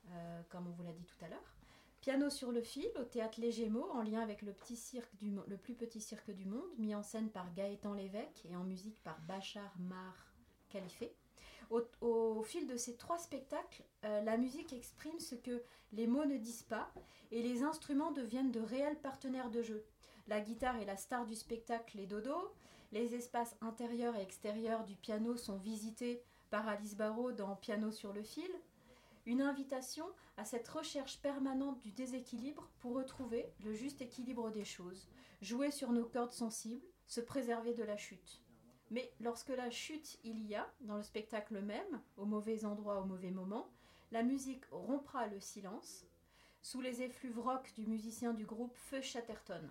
euh, 0.10 0.42
comme 0.50 0.68
on 0.68 0.72
vous 0.72 0.84
l'a 0.84 0.92
dit 0.92 1.06
tout 1.06 1.24
à 1.24 1.30
l'heure. 1.30 1.56
Piano 2.02 2.30
sur 2.30 2.52
le 2.52 2.62
fil 2.62 2.92
au 3.00 3.06
Théâtre 3.06 3.40
Les 3.40 3.54
Gémeaux, 3.54 3.90
en 3.94 4.02
lien 4.02 4.20
avec 4.20 4.42
le, 4.42 4.54
le 5.48 5.58
plus 5.58 5.76
petit 5.76 6.02
cirque 6.02 6.32
du 6.32 6.46
monde, 6.46 6.78
mis 6.78 6.94
en 6.94 7.02
scène 7.02 7.30
par 7.30 7.54
Gaëtan 7.54 7.94
Lévesque 7.94 8.46
et 8.50 8.58
en 8.58 8.66
musique 8.66 9.02
par 9.04 9.22
Bachar 9.22 9.74
Mar 9.80 10.34
Khalifé. 10.68 11.16
Au, 11.70 12.44
fil 12.44 12.68
de 12.68 12.78
ces 12.78 12.96
trois 12.96 13.18
spectacles, 13.18 13.84
euh, 14.04 14.22
la 14.22 14.38
musique 14.38 14.74
exprime 14.74 15.20
ce 15.20 15.36
que 15.36 15.64
les 15.94 16.08
mots 16.08 16.26
ne 16.26 16.38
disent 16.38 16.64
pas 16.64 16.92
et 17.32 17.42
les 17.42 17.64
instruments 17.64 18.12
deviennent 18.12 18.52
de 18.52 18.60
réels 18.60 19.00
partenaires 19.00 19.50
de 19.50 19.62
jeu. 19.62 19.86
La 20.28 20.42
guitare 20.42 20.78
est 20.78 20.86
la 20.86 20.98
star 20.98 21.26
du 21.26 21.36
spectacle 21.36 21.98
Les 21.98 22.08
Dodos. 22.08 22.54
Les 22.92 23.16
espaces 23.16 23.56
intérieurs 23.62 24.16
et 24.16 24.22
extérieurs 24.22 24.84
du 24.84 24.96
piano 24.96 25.38
sont 25.38 25.58
visités 25.58 26.24
par 26.50 26.68
Alice 26.68 26.96
Barrault 26.96 27.32
dans 27.32 27.56
Piano 27.56 27.92
sur 27.92 28.14
le 28.14 28.24
fil. 28.24 28.50
Une 29.26 29.42
invitation 29.42 30.06
à 30.38 30.46
cette 30.46 30.68
recherche 30.68 31.20
permanente 31.22 31.80
du 31.80 31.92
déséquilibre 31.92 32.70
pour 32.80 32.94
retrouver 32.94 33.52
le 33.64 33.74
juste 33.74 34.02
équilibre 34.02 34.52
des 34.52 34.66
choses, 34.66 35.08
jouer 35.42 35.72
sur 35.72 35.92
nos 35.92 36.06
cordes 36.06 36.32
sensibles, 36.32 36.86
se 37.08 37.22
préserver 37.22 37.74
de 37.74 37.84
la 37.84 37.98
chute. 37.98 38.45
Mais 38.92 39.12
lorsque 39.20 39.50
la 39.50 39.70
chute 39.70 40.20
il 40.24 40.46
y 40.46 40.56
a, 40.56 40.72
dans 40.82 40.98
le 40.98 41.04
spectacle 41.04 41.60
même, 41.62 42.02
au 42.18 42.26
mauvais 42.26 42.66
endroit, 42.66 43.02
au 43.02 43.06
mauvais 43.06 43.32
moment, 43.32 43.70
la 44.12 44.24
musique 44.24 44.66
rompra 44.72 45.28
le 45.28 45.40
silence, 45.40 46.06
sous 46.62 46.82
les 46.82 47.02
effluves 47.02 47.40
rock 47.40 47.74
du 47.76 47.86
musicien 47.88 48.34
du 48.34 48.46
groupe 48.46 48.76
Feu 48.76 49.02
Chatterton. 49.02 49.70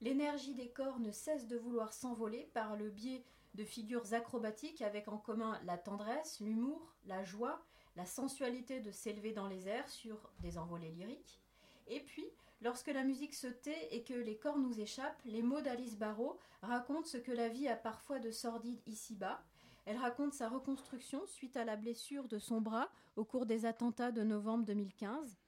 L'énergie 0.00 0.54
des 0.54 0.70
corps 0.70 0.98
ne 0.98 1.10
cesse 1.10 1.46
de 1.46 1.58
vouloir 1.58 1.92
s'envoler 1.92 2.48
par 2.54 2.76
le 2.76 2.88
biais 2.90 3.24
de 3.54 3.64
figures 3.64 4.14
acrobatiques 4.14 4.82
avec 4.82 5.08
en 5.08 5.18
commun 5.18 5.60
la 5.64 5.76
tendresse, 5.76 6.40
l'humour, 6.40 6.94
la 7.06 7.24
joie, 7.24 7.62
la 7.96 8.06
sensualité 8.06 8.80
de 8.80 8.90
s'élever 8.90 9.32
dans 9.32 9.48
les 9.48 9.68
airs 9.68 9.88
sur 9.88 10.30
des 10.40 10.56
envolées 10.56 10.92
lyriques. 10.92 11.40
Et 11.88 12.00
puis, 12.00 12.24
Lorsque 12.62 12.88
la 12.88 13.04
musique 13.04 13.34
se 13.34 13.46
tait 13.46 13.88
et 13.90 14.02
que 14.02 14.12
les 14.12 14.36
corps 14.36 14.58
nous 14.58 14.80
échappent, 14.80 15.22
les 15.24 15.42
mots 15.42 15.62
d'Alice 15.62 15.96
Barrault 15.96 16.38
racontent 16.60 17.06
ce 17.06 17.16
que 17.16 17.32
la 17.32 17.48
vie 17.48 17.68
a 17.68 17.76
parfois 17.76 18.18
de 18.18 18.30
sordide 18.30 18.80
ici-bas. 18.86 19.42
Elle 19.86 19.96
raconte 19.96 20.34
sa 20.34 20.48
reconstruction 20.48 21.26
suite 21.26 21.56
à 21.56 21.64
la 21.64 21.76
blessure 21.76 22.28
de 22.28 22.38
son 22.38 22.60
bras 22.60 22.90
au 23.16 23.24
cours 23.24 23.46
des 23.46 23.64
attentats 23.64 24.12
de 24.12 24.22
novembre 24.22 24.66
2015, 24.66 25.38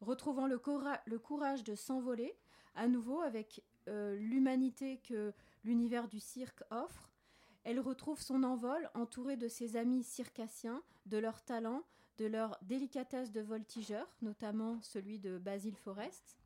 retrouvant 0.00 0.46
le, 0.46 0.58
courage 0.58 1.64
de 1.64 1.74
s'envoler 1.74 2.36
à 2.76 2.86
nouveau 2.86 3.20
avec 3.20 3.64
euh, 3.88 4.14
l'humanité 4.16 4.98
que 4.98 5.32
l'univers 5.64 6.06
du 6.06 6.20
cirque 6.20 6.62
offre. 6.70 7.10
Elle 7.64 7.80
retrouve 7.80 8.20
son 8.20 8.44
envol 8.44 8.88
entourée 8.94 9.36
de 9.36 9.48
ses 9.48 9.76
amis 9.76 10.04
circassiens, 10.04 10.82
de 11.06 11.18
leur 11.18 11.42
talent, 11.42 11.82
de 12.18 12.26
leur 12.26 12.56
délicatesse 12.62 13.32
de 13.32 13.40
voltigeur, 13.40 14.06
notamment 14.22 14.80
celui 14.82 15.18
de 15.18 15.36
Basil 15.36 15.74
Forest. 15.74 16.39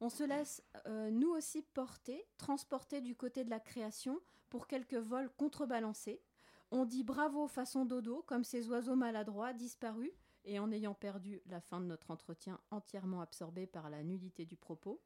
On 0.00 0.08
se 0.08 0.24
laisse 0.24 0.62
euh, 0.86 1.10
nous 1.10 1.30
aussi 1.30 1.62
porter, 1.62 2.26
transporter 2.36 3.00
du 3.00 3.16
côté 3.16 3.44
de 3.44 3.50
la 3.50 3.60
création 3.60 4.20
pour 4.50 4.66
quelques 4.66 4.94
vols 4.94 5.30
contrebalancés. 5.36 6.22
On 6.70 6.84
dit 6.84 7.04
bravo 7.04 7.46
façon 7.46 7.84
dodo, 7.84 8.22
comme 8.26 8.44
ces 8.44 8.68
oiseaux 8.68 8.96
maladroits 8.96 9.52
disparus 9.52 10.12
et 10.44 10.58
en 10.58 10.70
ayant 10.70 10.94
perdu 10.94 11.40
la 11.46 11.60
fin 11.60 11.80
de 11.80 11.86
notre 11.86 12.10
entretien 12.10 12.60
entièrement 12.70 13.20
absorbé 13.20 13.66
par 13.66 13.90
la 13.90 14.02
nudité 14.02 14.44
du 14.44 14.56
propos. 14.56 15.00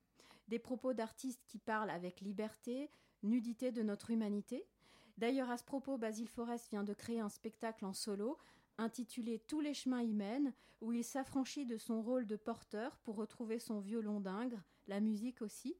Des 0.48 0.59
propos 0.59 0.92
d'artistes 0.92 1.44
qui 1.46 1.59
parlent 1.59 1.90
avec 1.90 2.20
liberté, 2.20 2.90
nudité 3.22 3.72
de 3.72 3.83
notre 3.83 4.11
humanité. 4.11 4.66
D'ailleurs, 5.18 5.50
à 5.50 5.57
ce 5.57 5.64
propos, 5.64 5.98
Basile 5.98 6.29
Forest 6.29 6.70
vient 6.70 6.85
de 6.85 6.94
créer 6.94 7.20
un 7.20 7.29
spectacle 7.29 7.85
en 7.85 7.92
solo 7.92 8.38
intitulé 8.79 9.38
Tous 9.38 9.61
les 9.61 9.74
chemins 9.74 10.03
y 10.03 10.12
mènent, 10.12 10.55
où 10.81 10.92
il 10.92 11.05
s'affranchit 11.05 11.66
de 11.66 11.76
son 11.76 12.00
rôle 12.03 12.26
de 12.26 12.37
porteur 12.37 12.96
pour 12.98 13.16
retrouver 13.16 13.59
son 13.59 13.81
violon 13.81 14.20
d'ingre, 14.20 14.62
la 14.90 15.00
musique 15.00 15.40
aussi. 15.40 15.74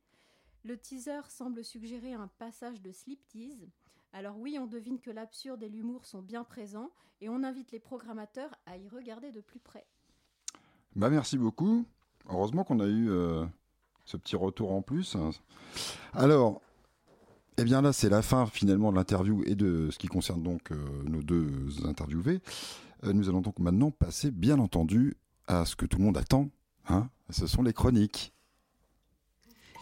Le 0.65 0.79
teaser 0.79 1.21
semble 1.29 1.65
suggérer 1.65 2.15
un 2.15 2.29
passage 2.39 2.81
de 2.81 2.93
tease. 3.29 3.69
Alors 4.13 4.39
oui, 4.39 4.57
on 4.59 4.67
devine 4.67 5.01
que 5.01 5.11
l'absurde 5.11 5.63
et 5.63 5.69
l'humour 5.69 6.07
sont 6.07 6.23
bien 6.23 6.45
présents 6.45 6.91
et 7.21 7.29
on 7.29 7.43
invite 7.43 7.73
les 7.73 7.81
programmateurs 7.81 8.51
à 8.67 8.77
y 8.77 8.89
regarder 8.89 9.33
de 9.33 9.41
plus 9.41 9.61
près. 9.61 9.87
Bah 10.97 11.11
merci 11.11 11.37
beaucoup. 11.37 11.85
Heureusement 12.29 12.65
qu'on 12.65 12.81
a 12.81 12.87
eu 12.87 13.11
euh, 13.11 13.45
ce 14.05 14.17
petit 14.17 14.37
retour 14.37 14.73
en 14.73 14.83
plus. 14.83 15.17
Alors, 16.13 16.61
eh 17.59 17.65
bien 17.65 17.83
là, 17.83 17.93
c'est 17.93 18.09
la 18.09 18.23
fin 18.23 18.47
finalement 18.47 18.91
de 18.93 18.97
l'interview 18.97 19.43
et 19.45 19.55
de 19.55 19.91
ce 19.91 19.99
qui 19.99 20.09
concerne 20.09 20.43
donc 20.43 20.71
euh, 20.71 21.03
nos 21.05 21.23
deux 21.23 21.85
interviewés. 21.85 22.41
Euh, 23.05 23.13
nous 23.13 23.29
allons 23.29 23.41
donc 23.41 23.59
maintenant 23.59 23.91
passer, 23.91 24.31
bien 24.31 24.59
entendu, 24.59 25.17
à 25.47 25.65
ce 25.65 25.75
que 25.75 25.87
tout 25.87 25.99
le 25.99 26.05
monde 26.05 26.17
attend. 26.17 26.49
Hein 26.89 27.09
ce 27.31 27.47
sont 27.47 27.63
les 27.63 27.73
chroniques. 27.73 28.33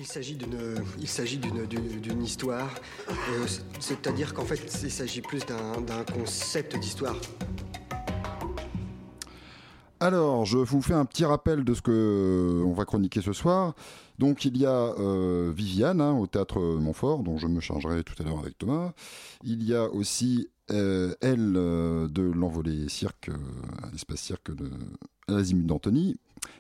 Il 0.00 0.06
s'agit 0.06 0.36
d'une, 0.36 0.84
il 1.00 1.08
s'agit 1.08 1.38
d'une, 1.38 1.66
d'une, 1.66 2.22
histoire, 2.22 2.72
euh, 3.10 3.46
c'est-à-dire 3.80 4.32
qu'en 4.32 4.44
fait, 4.44 4.60
il 4.82 4.90
s'agit 4.90 5.20
plus 5.20 5.44
d'un, 5.44 5.80
d'un 5.80 6.04
concept 6.04 6.78
d'histoire. 6.78 7.16
Alors, 10.00 10.44
je 10.44 10.58
vous 10.58 10.80
fais 10.80 10.94
un 10.94 11.04
petit 11.04 11.24
rappel 11.24 11.64
de 11.64 11.74
ce 11.74 11.82
que 11.82 12.62
on 12.64 12.72
va 12.72 12.84
chroniquer 12.84 13.20
ce 13.20 13.32
soir. 13.32 13.74
Donc, 14.20 14.44
il 14.44 14.56
y 14.56 14.64
a 14.64 14.70
euh, 14.70 15.52
Viviane 15.54 16.00
hein, 16.00 16.12
au 16.12 16.28
théâtre 16.28 16.60
Montfort, 16.60 17.24
dont 17.24 17.36
je 17.36 17.48
me 17.48 17.60
chargerai 17.60 18.04
tout 18.04 18.14
à 18.20 18.24
l'heure 18.24 18.38
avec 18.38 18.56
Thomas. 18.58 18.92
Il 19.42 19.64
y 19.64 19.74
a 19.74 19.90
aussi 19.90 20.48
euh, 20.70 21.14
elle 21.20 21.54
euh, 21.56 22.06
de 22.06 22.22
l'envolée 22.22 22.88
cirque, 22.88 23.30
à 23.82 23.90
l'espace 23.90 24.20
cirque 24.20 24.54
de 24.54 24.70
l'Azimut 25.26 25.66
d'Antony. 25.66 26.16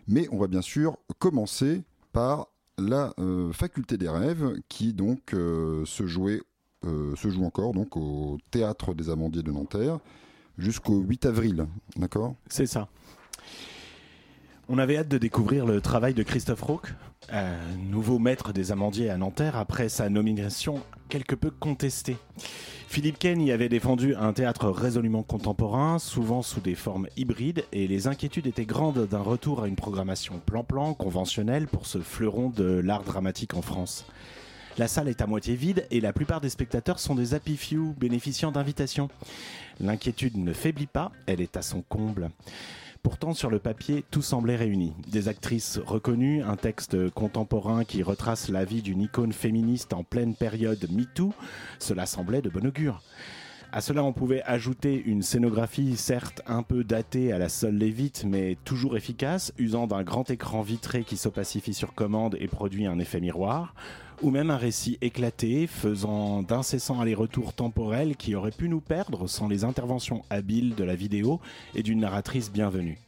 Mais 0.08 0.28
on 0.32 0.38
va 0.38 0.48
bien 0.48 0.62
sûr 0.62 0.96
commencer 1.20 1.84
par 2.12 2.48
la 2.78 3.12
faculté 3.52 3.96
des 3.96 4.08
rêves, 4.08 4.54
qui 4.68 4.92
donc 4.92 5.30
se 5.32 6.06
jouait, 6.06 6.40
se 6.84 7.28
joue 7.28 7.44
encore 7.44 7.72
donc 7.72 7.96
au 7.96 8.38
théâtre 8.50 8.94
des 8.94 9.10
Amandiers 9.10 9.42
de 9.42 9.50
Nanterre 9.52 9.98
jusqu'au 10.56 10.98
8 11.00 11.26
avril, 11.26 11.66
d'accord? 11.96 12.34
C'est 12.48 12.66
ça. 12.66 12.88
On 14.70 14.76
avait 14.76 14.98
hâte 14.98 15.08
de 15.08 15.16
découvrir 15.16 15.64
le 15.64 15.80
travail 15.80 16.12
de 16.12 16.22
Christophe 16.22 16.60
Rauque, 16.60 16.92
nouveau 17.78 18.18
maître 18.18 18.52
des 18.52 18.70
amandiers 18.70 19.08
à 19.08 19.16
Nanterre 19.16 19.56
après 19.56 19.88
sa 19.88 20.10
nomination 20.10 20.82
quelque 21.08 21.34
peu 21.34 21.50
contestée. 21.50 22.18
Philippe 22.86 23.18
Ken 23.18 23.40
y 23.40 23.50
avait 23.50 23.70
défendu 23.70 24.14
un 24.14 24.34
théâtre 24.34 24.68
résolument 24.68 25.22
contemporain, 25.22 25.98
souvent 25.98 26.42
sous 26.42 26.60
des 26.60 26.74
formes 26.74 27.08
hybrides, 27.16 27.64
et 27.72 27.88
les 27.88 28.08
inquiétudes 28.08 28.46
étaient 28.46 28.66
grandes 28.66 29.06
d'un 29.06 29.22
retour 29.22 29.62
à 29.62 29.68
une 29.68 29.74
programmation 29.74 30.38
plan-plan 30.44 30.92
conventionnelle 30.92 31.66
pour 31.66 31.86
ce 31.86 32.00
fleuron 32.00 32.50
de 32.50 32.64
l'art 32.64 33.04
dramatique 33.04 33.54
en 33.54 33.62
France. 33.62 34.04
La 34.76 34.86
salle 34.86 35.08
est 35.08 35.22
à 35.22 35.26
moitié 35.26 35.54
vide 35.54 35.86
et 35.90 36.00
la 36.00 36.12
plupart 36.12 36.42
des 36.42 36.50
spectateurs 36.50 37.00
sont 37.00 37.14
des 37.14 37.32
happy 37.32 37.56
few 37.56 37.94
bénéficiant 37.98 38.52
d'invitations. 38.52 39.08
L'inquiétude 39.80 40.36
ne 40.36 40.52
faiblit 40.52 40.86
pas, 40.86 41.10
elle 41.26 41.40
est 41.40 41.56
à 41.56 41.62
son 41.62 41.80
comble. 41.80 42.30
Pourtant, 43.02 43.32
sur 43.32 43.50
le 43.50 43.58
papier, 43.58 44.04
tout 44.10 44.22
semblait 44.22 44.56
réuni. 44.56 44.92
Des 45.06 45.28
actrices 45.28 45.78
reconnues, 45.78 46.42
un 46.42 46.56
texte 46.56 47.10
contemporain 47.10 47.84
qui 47.84 48.02
retrace 48.02 48.48
la 48.48 48.64
vie 48.64 48.82
d'une 48.82 49.02
icône 49.02 49.32
féministe 49.32 49.92
en 49.92 50.02
pleine 50.04 50.34
période 50.34 50.84
MeToo, 50.90 51.32
cela 51.78 52.06
semblait 52.06 52.42
de 52.42 52.50
bon 52.50 52.66
augure. 52.66 53.02
À 53.70 53.82
cela, 53.82 54.02
on 54.02 54.14
pouvait 54.14 54.42
ajouter 54.44 55.02
une 55.04 55.20
scénographie 55.20 55.98
certes 55.98 56.40
un 56.46 56.62
peu 56.62 56.84
datée 56.84 57.32
à 57.32 57.38
la 57.38 57.50
Sol 57.50 57.74
Lévite, 57.74 58.24
mais 58.26 58.56
toujours 58.64 58.96
efficace, 58.96 59.52
usant 59.58 59.86
d'un 59.86 60.02
grand 60.02 60.30
écran 60.30 60.62
vitré 60.62 61.04
qui 61.04 61.18
s'opacifie 61.18 61.74
sur 61.74 61.92
commande 61.92 62.38
et 62.40 62.48
produit 62.48 62.86
un 62.86 62.98
effet 62.98 63.20
miroir, 63.20 63.74
ou 64.22 64.30
même 64.30 64.50
un 64.50 64.56
récit 64.56 64.96
éclaté, 65.02 65.66
faisant 65.66 66.42
d'incessants 66.42 66.98
allers-retours 66.98 67.52
temporels 67.52 68.16
qui 68.16 68.34
auraient 68.34 68.52
pu 68.52 68.70
nous 68.70 68.80
perdre 68.80 69.28
sans 69.28 69.48
les 69.48 69.64
interventions 69.64 70.24
habiles 70.30 70.74
de 70.74 70.84
la 70.84 70.94
vidéo 70.94 71.38
et 71.74 71.82
d'une 71.82 72.00
narratrice 72.00 72.50
bienvenue. 72.50 72.98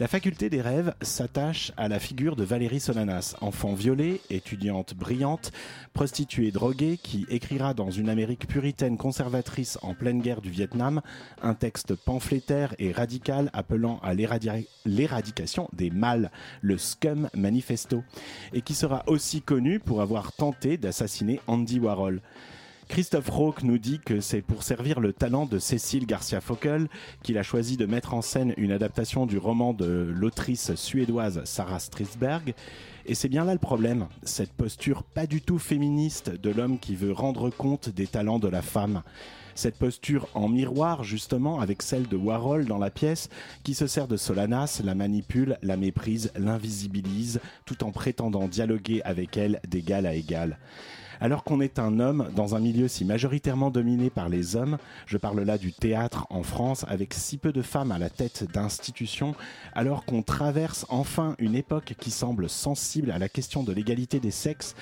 La 0.00 0.06
faculté 0.06 0.48
des 0.48 0.60
rêves 0.60 0.94
s'attache 1.02 1.72
à 1.76 1.88
la 1.88 1.98
figure 1.98 2.36
de 2.36 2.44
Valérie 2.44 2.78
Solanas, 2.78 3.34
enfant 3.40 3.74
violée, 3.74 4.20
étudiante 4.30 4.94
brillante, 4.94 5.50
prostituée 5.92 6.52
droguée, 6.52 7.00
qui 7.02 7.26
écrira 7.30 7.74
dans 7.74 7.90
une 7.90 8.08
Amérique 8.08 8.46
puritaine 8.46 8.96
conservatrice 8.96 9.76
en 9.82 9.94
pleine 9.94 10.20
guerre 10.20 10.40
du 10.40 10.50
Vietnam 10.50 11.02
un 11.42 11.54
texte 11.54 11.96
pamphlétaire 11.96 12.76
et 12.78 12.92
radical 12.92 13.50
appelant 13.52 13.98
à 14.04 14.14
l'éradi- 14.14 14.68
l'éradication 14.86 15.68
des 15.72 15.90
mâles, 15.90 16.30
le 16.60 16.78
Scum 16.78 17.28
Manifesto, 17.34 18.04
et 18.52 18.62
qui 18.62 18.74
sera 18.74 19.02
aussi 19.08 19.42
connu 19.42 19.80
pour 19.80 20.00
avoir 20.00 20.30
tenté 20.30 20.76
d'assassiner 20.76 21.40
Andy 21.48 21.80
Warhol. 21.80 22.20
Christophe 22.88 23.28
Roque 23.28 23.62
nous 23.64 23.76
dit 23.76 24.00
que 24.02 24.20
c'est 24.20 24.40
pour 24.40 24.62
servir 24.62 24.98
le 24.98 25.12
talent 25.12 25.44
de 25.44 25.58
Cécile 25.58 26.06
Garcia 26.06 26.40
Fockel 26.40 26.88
qu'il 27.22 27.36
a 27.36 27.42
choisi 27.42 27.76
de 27.76 27.84
mettre 27.84 28.14
en 28.14 28.22
scène 28.22 28.54
une 28.56 28.72
adaptation 28.72 29.26
du 29.26 29.36
roman 29.36 29.74
de 29.74 30.10
l'autrice 30.10 30.74
suédoise 30.74 31.42
Sarah 31.44 31.80
Stridsberg. 31.80 32.54
Et 33.04 33.14
c'est 33.14 33.28
bien 33.28 33.44
là 33.44 33.52
le 33.52 33.58
problème, 33.58 34.08
cette 34.22 34.52
posture 34.52 35.02
pas 35.02 35.26
du 35.26 35.42
tout 35.42 35.58
féministe 35.58 36.30
de 36.30 36.50
l'homme 36.50 36.78
qui 36.78 36.96
veut 36.96 37.12
rendre 37.12 37.50
compte 37.50 37.90
des 37.90 38.06
talents 38.06 38.38
de 38.38 38.48
la 38.48 38.62
femme. 38.62 39.02
Cette 39.54 39.76
posture 39.76 40.26
en 40.34 40.48
miroir 40.48 41.04
justement 41.04 41.60
avec 41.60 41.82
celle 41.82 42.08
de 42.08 42.16
Warhol 42.16 42.64
dans 42.64 42.78
la 42.78 42.90
pièce 42.90 43.28
qui 43.64 43.74
se 43.74 43.86
sert 43.86 44.08
de 44.08 44.16
Solanas, 44.16 44.80
la 44.82 44.94
manipule, 44.94 45.58
la 45.62 45.76
méprise, 45.76 46.32
l'invisibilise 46.36 47.40
tout 47.66 47.84
en 47.84 47.90
prétendant 47.90 48.48
dialoguer 48.48 49.02
avec 49.02 49.36
elle 49.36 49.60
d'égal 49.68 50.06
à 50.06 50.14
égal. 50.14 50.58
Alors 51.20 51.44
qu'on 51.44 51.60
est 51.60 51.78
un 51.78 51.98
homme 51.98 52.28
dans 52.34 52.54
un 52.54 52.60
milieu 52.60 52.88
si 52.88 53.04
majoritairement 53.04 53.70
dominé 53.70 54.10
par 54.10 54.28
les 54.28 54.56
hommes, 54.56 54.78
je 55.06 55.18
parle 55.18 55.40
là 55.40 55.58
du 55.58 55.72
théâtre 55.72 56.26
en 56.30 56.42
France 56.42 56.84
avec 56.88 57.14
si 57.14 57.38
peu 57.38 57.52
de 57.52 57.62
femmes 57.62 57.92
à 57.92 57.98
la 57.98 58.10
tête 58.10 58.44
d'institutions, 58.52 59.34
alors 59.74 60.04
qu'on 60.04 60.22
traverse 60.22 60.86
enfin 60.88 61.34
une 61.38 61.54
époque 61.54 61.94
qui 61.98 62.10
semble 62.10 62.48
sensible 62.48 63.10
à 63.10 63.18
la 63.18 63.28
question 63.28 63.62
de 63.62 63.72
l'égalité 63.72 64.20
des 64.20 64.30
sexes, 64.30 64.74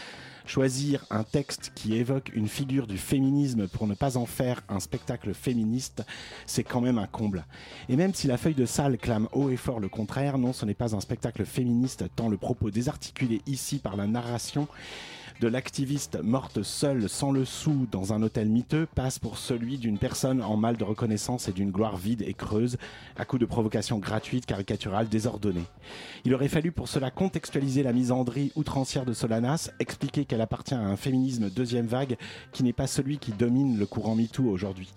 Choisir 0.46 1.04
un 1.10 1.24
texte 1.24 1.72
qui 1.74 1.96
évoque 1.96 2.30
une 2.32 2.46
figure 2.46 2.86
du 2.86 2.98
féminisme 2.98 3.66
pour 3.66 3.88
ne 3.88 3.94
pas 3.94 4.16
en 4.16 4.26
faire 4.26 4.62
un 4.68 4.78
spectacle 4.78 5.34
féministe, 5.34 6.04
c'est 6.46 6.62
quand 6.62 6.80
même 6.80 6.98
un 6.98 7.08
comble. 7.08 7.44
Et 7.88 7.96
même 7.96 8.14
si 8.14 8.28
la 8.28 8.36
feuille 8.36 8.54
de 8.54 8.64
salle 8.64 8.96
clame 8.96 9.28
haut 9.32 9.50
et 9.50 9.56
fort 9.56 9.80
le 9.80 9.88
contraire, 9.88 10.38
non, 10.38 10.52
ce 10.52 10.64
n'est 10.64 10.74
pas 10.74 10.94
un 10.94 11.00
spectacle 11.00 11.44
féministe 11.44 12.04
tant 12.14 12.28
le 12.28 12.36
propos 12.36 12.70
désarticulé 12.70 13.42
ici 13.46 13.80
par 13.80 13.96
la 13.96 14.06
narration 14.06 14.68
de 15.40 15.48
l'activiste 15.48 16.18
morte 16.22 16.62
seule 16.62 17.08
sans 17.08 17.30
le 17.30 17.44
sou 17.44 17.86
dans 17.90 18.12
un 18.12 18.22
hôtel 18.22 18.48
miteux 18.48 18.86
passe 18.94 19.18
pour 19.18 19.36
celui 19.36 19.76
d'une 19.76 19.98
personne 19.98 20.40
en 20.42 20.56
mal 20.56 20.76
de 20.76 20.84
reconnaissance 20.84 21.48
et 21.48 21.52
d'une 21.52 21.70
gloire 21.70 21.96
vide 21.96 22.22
et 22.26 22.32
creuse, 22.32 22.78
à 23.16 23.24
coup 23.24 23.38
de 23.38 23.44
provocations 23.44 23.98
gratuites, 23.98 24.46
caricaturales, 24.46 25.08
désordonnées. 25.08 25.66
Il 26.24 26.34
aurait 26.34 26.48
fallu 26.48 26.72
pour 26.72 26.88
cela 26.88 27.10
contextualiser 27.10 27.82
la 27.82 27.92
misandrie 27.92 28.50
outrancière 28.56 29.04
de 29.04 29.12
Solanas, 29.12 29.70
expliquer 29.78 30.24
qu'elle 30.24 30.40
appartient 30.40 30.74
à 30.74 30.80
un 30.80 30.96
féminisme 30.96 31.50
deuxième 31.50 31.86
vague 31.86 32.16
qui 32.52 32.62
n'est 32.62 32.72
pas 32.72 32.86
celui 32.86 33.18
qui 33.18 33.32
domine 33.32 33.78
le 33.78 33.86
courant 33.86 34.14
MeToo 34.14 34.48
aujourd'hui. 34.48 34.90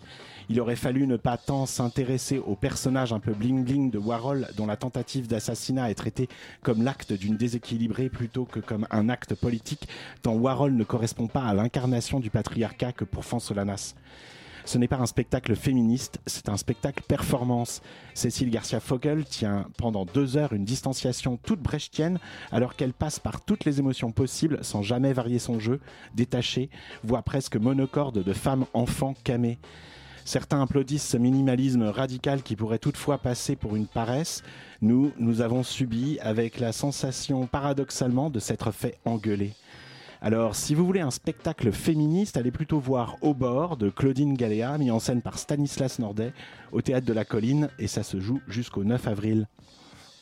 Il 0.52 0.60
aurait 0.60 0.76
fallu 0.76 1.06
ne 1.06 1.16
pas 1.16 1.38
tant 1.38 1.68
s'intéresser 1.68 2.40
au 2.40 2.56
personnage 2.56 3.14
un 3.14 3.20
peu 3.20 3.34
bling-bling 3.34 3.92
de 3.92 4.00
Warhol 4.00 4.48
dont 4.58 4.66
la 4.66 4.78
tentative 4.78 5.28
d'assassinat 5.28 5.92
est 5.92 5.96
traitée 5.96 6.28
comme 6.64 6.82
l'acte 6.82 7.14
d'une 7.14 7.38
déséquilibrée 7.38 8.10
plutôt 8.10 8.46
que 8.46 8.60
comme 8.60 8.88
un 8.90 9.10
acte 9.10 9.36
politique, 9.36 9.88
tant 10.24 10.34
Warhol 10.34 10.74
ne 10.74 10.84
correspond 10.84 11.28
pas 11.28 11.44
à 11.44 11.54
l'incarnation 11.54 12.20
du 12.20 12.32
patriarcat 12.32 12.94
que 12.94 13.06
pourfend 13.06 13.38
Solanas. 13.38 13.94
Ce 14.66 14.80
n'est 14.80 14.88
pas 14.88 14.98
un 14.98 15.06
spectacle 15.06 15.56
féministe, 15.56 16.20
c'est 16.26 16.50
un 16.50 16.58
spectacle 16.58 17.04
performance. 17.08 17.82
Cécile 18.16 18.50
Garcia 18.50 18.80
Fogel 18.80 19.26
tient 19.26 19.68
pendant 19.78 20.06
deux 20.06 20.36
heures 20.36 20.54
une 20.54 20.66
distanciation 20.66 21.38
toute 21.38 21.62
brechtienne 21.62 22.20
alors 22.52 22.76
qu'elle 22.76 22.94
passe 22.94 23.20
par 23.20 23.42
toutes 23.42 23.66
les 23.66 23.78
émotions 23.78 24.12
possibles 24.12 24.64
sans 24.64 24.82
jamais 24.82 25.14
varier 25.14 25.38
son 25.38 25.60
jeu, 25.60 25.80
détaché, 26.16 26.72
voire 27.04 27.24
presque 27.24 27.56
monocorde 27.56 28.24
de 28.24 28.34
femme 28.34 28.66
enfant 28.74 29.14
camée. 29.24 29.60
Certains 30.26 30.62
applaudissent 30.62 31.08
ce 31.08 31.18
minimalisme 31.18 31.84
radical 31.84 32.44
qui 32.44 32.56
pourrait 32.56 32.80
toutefois 32.80 33.18
passer 33.18 33.56
pour 33.56 33.76
une 33.76 33.88
paresse. 33.88 34.44
Nous, 34.82 35.12
nous 35.18 35.42
avons 35.42 35.64
subi 35.64 36.18
avec 36.22 36.60
la 36.60 36.72
sensation 36.72 37.48
paradoxalement 37.48 38.30
de 38.30 38.40
s'être 38.40 38.72
fait 38.72 38.98
engueuler. 39.06 39.54
Alors, 40.22 40.56
si 40.56 40.76
vous 40.76 40.86
voulez 40.86 41.00
un 41.00 41.12
spectacle 41.12 41.72
féministe, 41.72 42.36
allez 42.36 42.52
plutôt 42.52 42.80
voir 42.80 43.16
Au 43.22 43.34
bord 43.34 43.78
de 43.78 43.90
Claudine 43.90 44.34
Galéa, 44.34 44.78
mis 44.78 44.92
en 44.92 45.00
scène 45.00 45.22
par 45.22 45.40
Stanislas 45.40 46.00
Nordet, 46.00 46.34
au 46.74 46.82
théâtre 46.82 47.08
de 47.08 47.14
la 47.14 47.24
Colline, 47.24 47.70
et 47.80 47.88
ça 47.88 48.04
se 48.04 48.20
joue 48.20 48.42
jusqu'au 48.48 48.84
9 48.84 49.08
avril. 49.08 49.48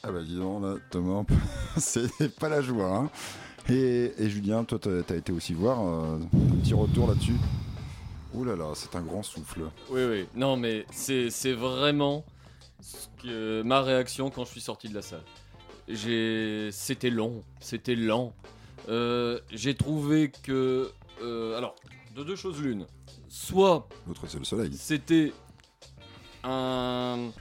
Ah 0.03 0.12
bah 0.12 0.19
dis 0.23 0.38
donc 0.38 0.62
là, 0.62 0.75
Thomas, 0.91 1.23
c'est 1.77 2.36
pas 2.39 2.47
la 2.47 2.62
joie. 2.62 2.95
Hein. 2.95 3.10
Et, 3.69 4.13
Julien, 4.29 4.63
toi 4.63 4.79
t'as 4.79 5.13
as 5.13 5.17
été 5.17 5.31
aussi 5.31 5.53
voir 5.53 5.79
euh, 5.81 6.19
un 6.19 6.55
petit 6.62 6.73
retour 6.73 7.07
là-dessus. 7.07 7.36
Ouh 8.38 8.43
là 8.43 8.56
là, 8.56 8.71
c'est 8.76 8.95
un 8.95 9.02
grand 9.02 9.23
souffle. 9.23 9.62
Oui, 9.89 10.04
oui. 10.06 10.28
Non, 10.36 10.58
mais 10.58 10.86
c'est 10.91 11.32
c'est 11.32 11.54
vraiment 11.54 12.23
ce 12.80 13.08
que, 13.23 13.63
ma 13.63 13.82
réaction 13.82 14.30
quand 14.30 14.45
je 14.45 14.52
suis 14.52 14.62
sorti 14.62 14.89
de 14.89 14.93
la 14.93 15.02
salle. 15.02 15.23
J'ai, 15.88 16.69
c'était 16.71 17.10
long, 17.10 17.43
c'était 17.60 17.95
lent. 17.95 18.34
Euh, 18.89 19.39
J'ai 19.52 19.73
trouvé 19.73 20.32
que, 20.43 20.91
euh, 21.23 21.58
alors, 21.58 21.76
de 22.15 22.23
deux 22.23 22.36
choses 22.36 22.62
l'une. 22.62 22.86
Soit 23.28 23.88
L'autre 24.08 24.26
c'est 24.28 24.38
le 24.38 24.43
soleil. 24.45 24.71
c'était 24.73 25.34
un, 26.43 27.32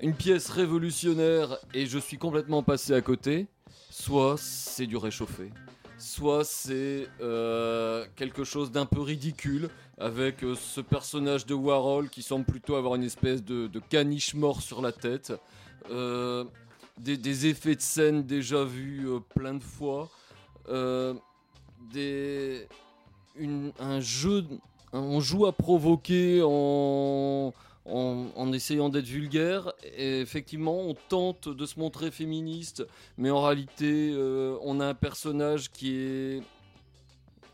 une 0.00 0.14
pièce 0.14 0.48
révolutionnaire 0.50 1.56
et 1.72 1.86
je 1.86 1.98
suis 1.98 2.18
complètement 2.18 2.62
passé 2.62 2.94
à 2.94 3.00
côté, 3.00 3.46
soit 3.90 4.34
c'est 4.38 4.86
du 4.86 4.96
réchauffé, 4.96 5.50
soit 5.98 6.44
c'est 6.44 7.08
euh, 7.20 8.06
quelque 8.16 8.44
chose 8.44 8.70
d'un 8.70 8.86
peu 8.86 9.00
ridicule 9.00 9.68
avec 9.98 10.42
euh, 10.42 10.54
ce 10.54 10.80
personnage 10.80 11.46
de 11.46 11.54
Warhol 11.54 12.08
qui 12.08 12.22
semble 12.22 12.44
plutôt 12.44 12.76
avoir 12.76 12.94
une 12.96 13.04
espèce 13.04 13.42
de, 13.42 13.68
caniche 13.88 14.34
mort 14.34 14.62
sur 14.62 14.82
la 14.82 14.92
tête, 14.92 15.32
euh, 15.90 16.44
des, 16.98 17.46
effets 17.46 17.76
de 17.76 17.80
scène 17.80 18.22
déjà 18.22 18.64
vus 18.64 19.06
plein 19.34 19.54
de 19.54 19.62
fois, 19.62 20.10
un 20.68 21.14
jeu, 24.00 24.44
on 24.92 25.20
joue 25.20 25.46
à 25.46 25.52
provoquer 25.52 26.42
en, 26.44 27.52
en, 27.86 28.52
essayant 28.52 28.88
d'être 28.88 29.06
vulgaire. 29.06 29.72
Et 29.96 30.20
effectivement, 30.20 30.80
on 30.80 30.94
tente 31.08 31.48
de 31.48 31.66
se 31.66 31.78
montrer 31.78 32.10
féministe, 32.10 32.86
mais 33.18 33.30
en 33.30 33.42
réalité, 33.42 34.12
euh, 34.14 34.56
on 34.62 34.80
a 34.80 34.86
un 34.86 34.94
personnage 34.94 35.70
qui 35.70 35.96
est 35.96 36.42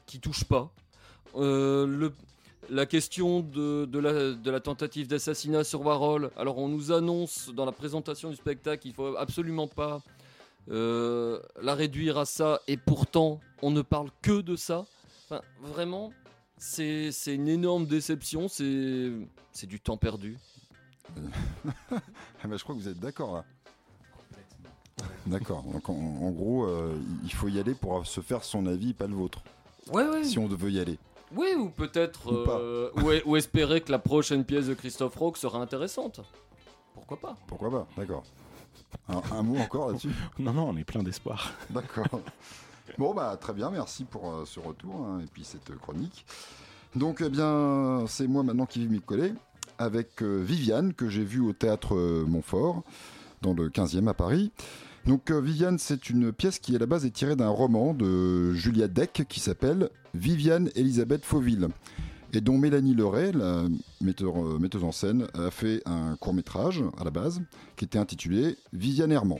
qui 0.06 0.18
touche 0.18 0.42
pas. 0.44 0.72
Euh, 1.36 2.10
la 2.68 2.86
question 2.86 3.40
de, 3.40 3.88
la, 4.48 4.60
tentative 4.60 5.06
d'assassinat 5.06 5.64
sur 5.64 5.84
Warhol. 5.84 6.30
Alors, 6.36 6.58
on 6.58 6.68
nous 6.68 6.92
annonce 6.92 7.50
dans 7.54 7.64
la 7.64 7.72
présentation 7.72 8.30
du 8.30 8.36
spectacle 8.36 8.82
qu'il 8.82 8.92
faut 8.92 9.16
absolument 9.16 9.68
pas 9.68 10.02
euh, 10.70 11.40
la 11.62 11.74
réduire 11.74 12.18
à 12.18 12.26
ça, 12.26 12.60
et 12.68 12.76
pourtant, 12.76 13.40
on 13.62 13.70
ne 13.70 13.82
parle 13.82 14.10
que 14.22 14.40
de 14.40 14.56
ça. 14.56 14.84
Vraiment, 15.60 16.12
c'est 16.60 17.10
c'est 17.10 17.34
une 17.34 17.48
énorme 17.48 17.86
déception. 17.86 18.46
C'est 18.46 19.10
c'est 19.52 19.66
du 19.66 19.80
temps 19.80 19.96
perdu. 19.96 20.38
Bah, 22.44 22.56
je 22.56 22.62
crois 22.62 22.74
que 22.74 22.80
vous 22.80 22.88
êtes 22.88 22.98
d'accord 23.00 23.34
là. 23.34 23.44
D'accord. 25.26 25.62
Donc 25.64 25.88
en, 25.88 25.92
en 25.94 26.30
gros, 26.30 26.64
euh, 26.64 26.96
il 27.24 27.32
faut 27.32 27.48
y 27.48 27.58
aller 27.60 27.74
pour 27.74 28.06
se 28.06 28.20
faire 28.20 28.44
son 28.44 28.66
avis, 28.66 28.94
pas 28.94 29.06
le 29.06 29.14
vôtre. 29.14 29.42
Ouais, 29.92 30.06
ouais. 30.08 30.24
Si 30.24 30.38
on 30.38 30.46
veut 30.46 30.70
y 30.70 30.78
aller. 30.80 30.98
Oui, 31.34 31.48
ou 31.56 31.68
peut-être. 31.68 32.32
Ou 32.32 32.44
pas. 32.44 32.58
euh, 32.58 32.90
ou, 33.24 33.30
ou 33.30 33.36
espérer 33.36 33.80
que 33.80 33.90
la 33.92 33.98
prochaine 33.98 34.44
pièce 34.44 34.66
de 34.66 34.74
Christophe 34.74 35.16
Rock 35.16 35.36
sera 35.36 35.58
intéressante. 35.58 36.20
Pourquoi 36.94 37.18
pas 37.18 37.36
Pourquoi 37.46 37.70
pas 37.70 37.86
D'accord. 37.96 38.22
Un, 39.08 39.22
un 39.32 39.42
mot 39.42 39.58
encore 39.58 39.88
là-dessus? 39.88 40.10
Non, 40.38 40.52
non, 40.52 40.68
on 40.70 40.76
est 40.76 40.84
plein 40.84 41.02
d'espoir. 41.02 41.52
D'accord. 41.70 42.06
Bon, 42.98 43.14
bah 43.14 43.36
très 43.40 43.52
bien, 43.52 43.70
merci 43.70 44.04
pour 44.04 44.30
euh, 44.30 44.44
ce 44.44 44.60
retour 44.60 45.06
hein, 45.06 45.20
et 45.22 45.26
puis 45.26 45.44
cette 45.44 45.76
chronique. 45.78 46.24
Donc, 46.96 47.22
eh 47.24 47.28
bien, 47.28 48.04
c'est 48.08 48.26
moi 48.26 48.42
maintenant 48.42 48.66
qui 48.66 48.80
vais 48.80 48.92
m'y 48.92 49.00
coller 49.00 49.32
avec 49.78 50.22
euh, 50.22 50.42
Viviane, 50.44 50.92
que 50.92 51.08
j'ai 51.08 51.24
vue 51.24 51.40
au 51.40 51.52
théâtre 51.52 51.94
euh, 51.94 52.24
Montfort, 52.26 52.82
dans 53.42 53.54
le 53.54 53.68
15e 53.68 54.08
à 54.08 54.14
Paris. 54.14 54.52
Donc, 55.06 55.30
Viviane, 55.30 55.78
c'est 55.78 56.10
une 56.10 56.30
pièce 56.30 56.58
qui, 56.58 56.76
à 56.76 56.78
la 56.78 56.84
base, 56.84 57.06
est 57.06 57.10
tirée 57.10 57.36
d'un 57.36 57.48
roman 57.48 57.94
de 57.94 58.52
Julia 58.52 58.86
Deck 58.86 59.24
qui 59.28 59.40
s'appelle 59.40 59.88
Viviane 60.12 60.68
Elisabeth 60.74 61.24
Fauville. 61.24 61.68
et 62.34 62.42
dont 62.42 62.58
Mélanie 62.58 62.94
Leray, 62.94 63.32
la 63.32 63.64
metteuse 64.02 64.84
en 64.84 64.92
scène, 64.92 65.26
a 65.32 65.50
fait 65.50 65.80
un 65.86 66.16
court 66.16 66.34
métrage 66.34 66.84
à 66.98 67.04
la 67.04 67.10
base 67.10 67.40
qui 67.76 67.86
était 67.86 67.98
intitulé 67.98 68.58
Viviane 68.74 69.10
Herman. 69.10 69.38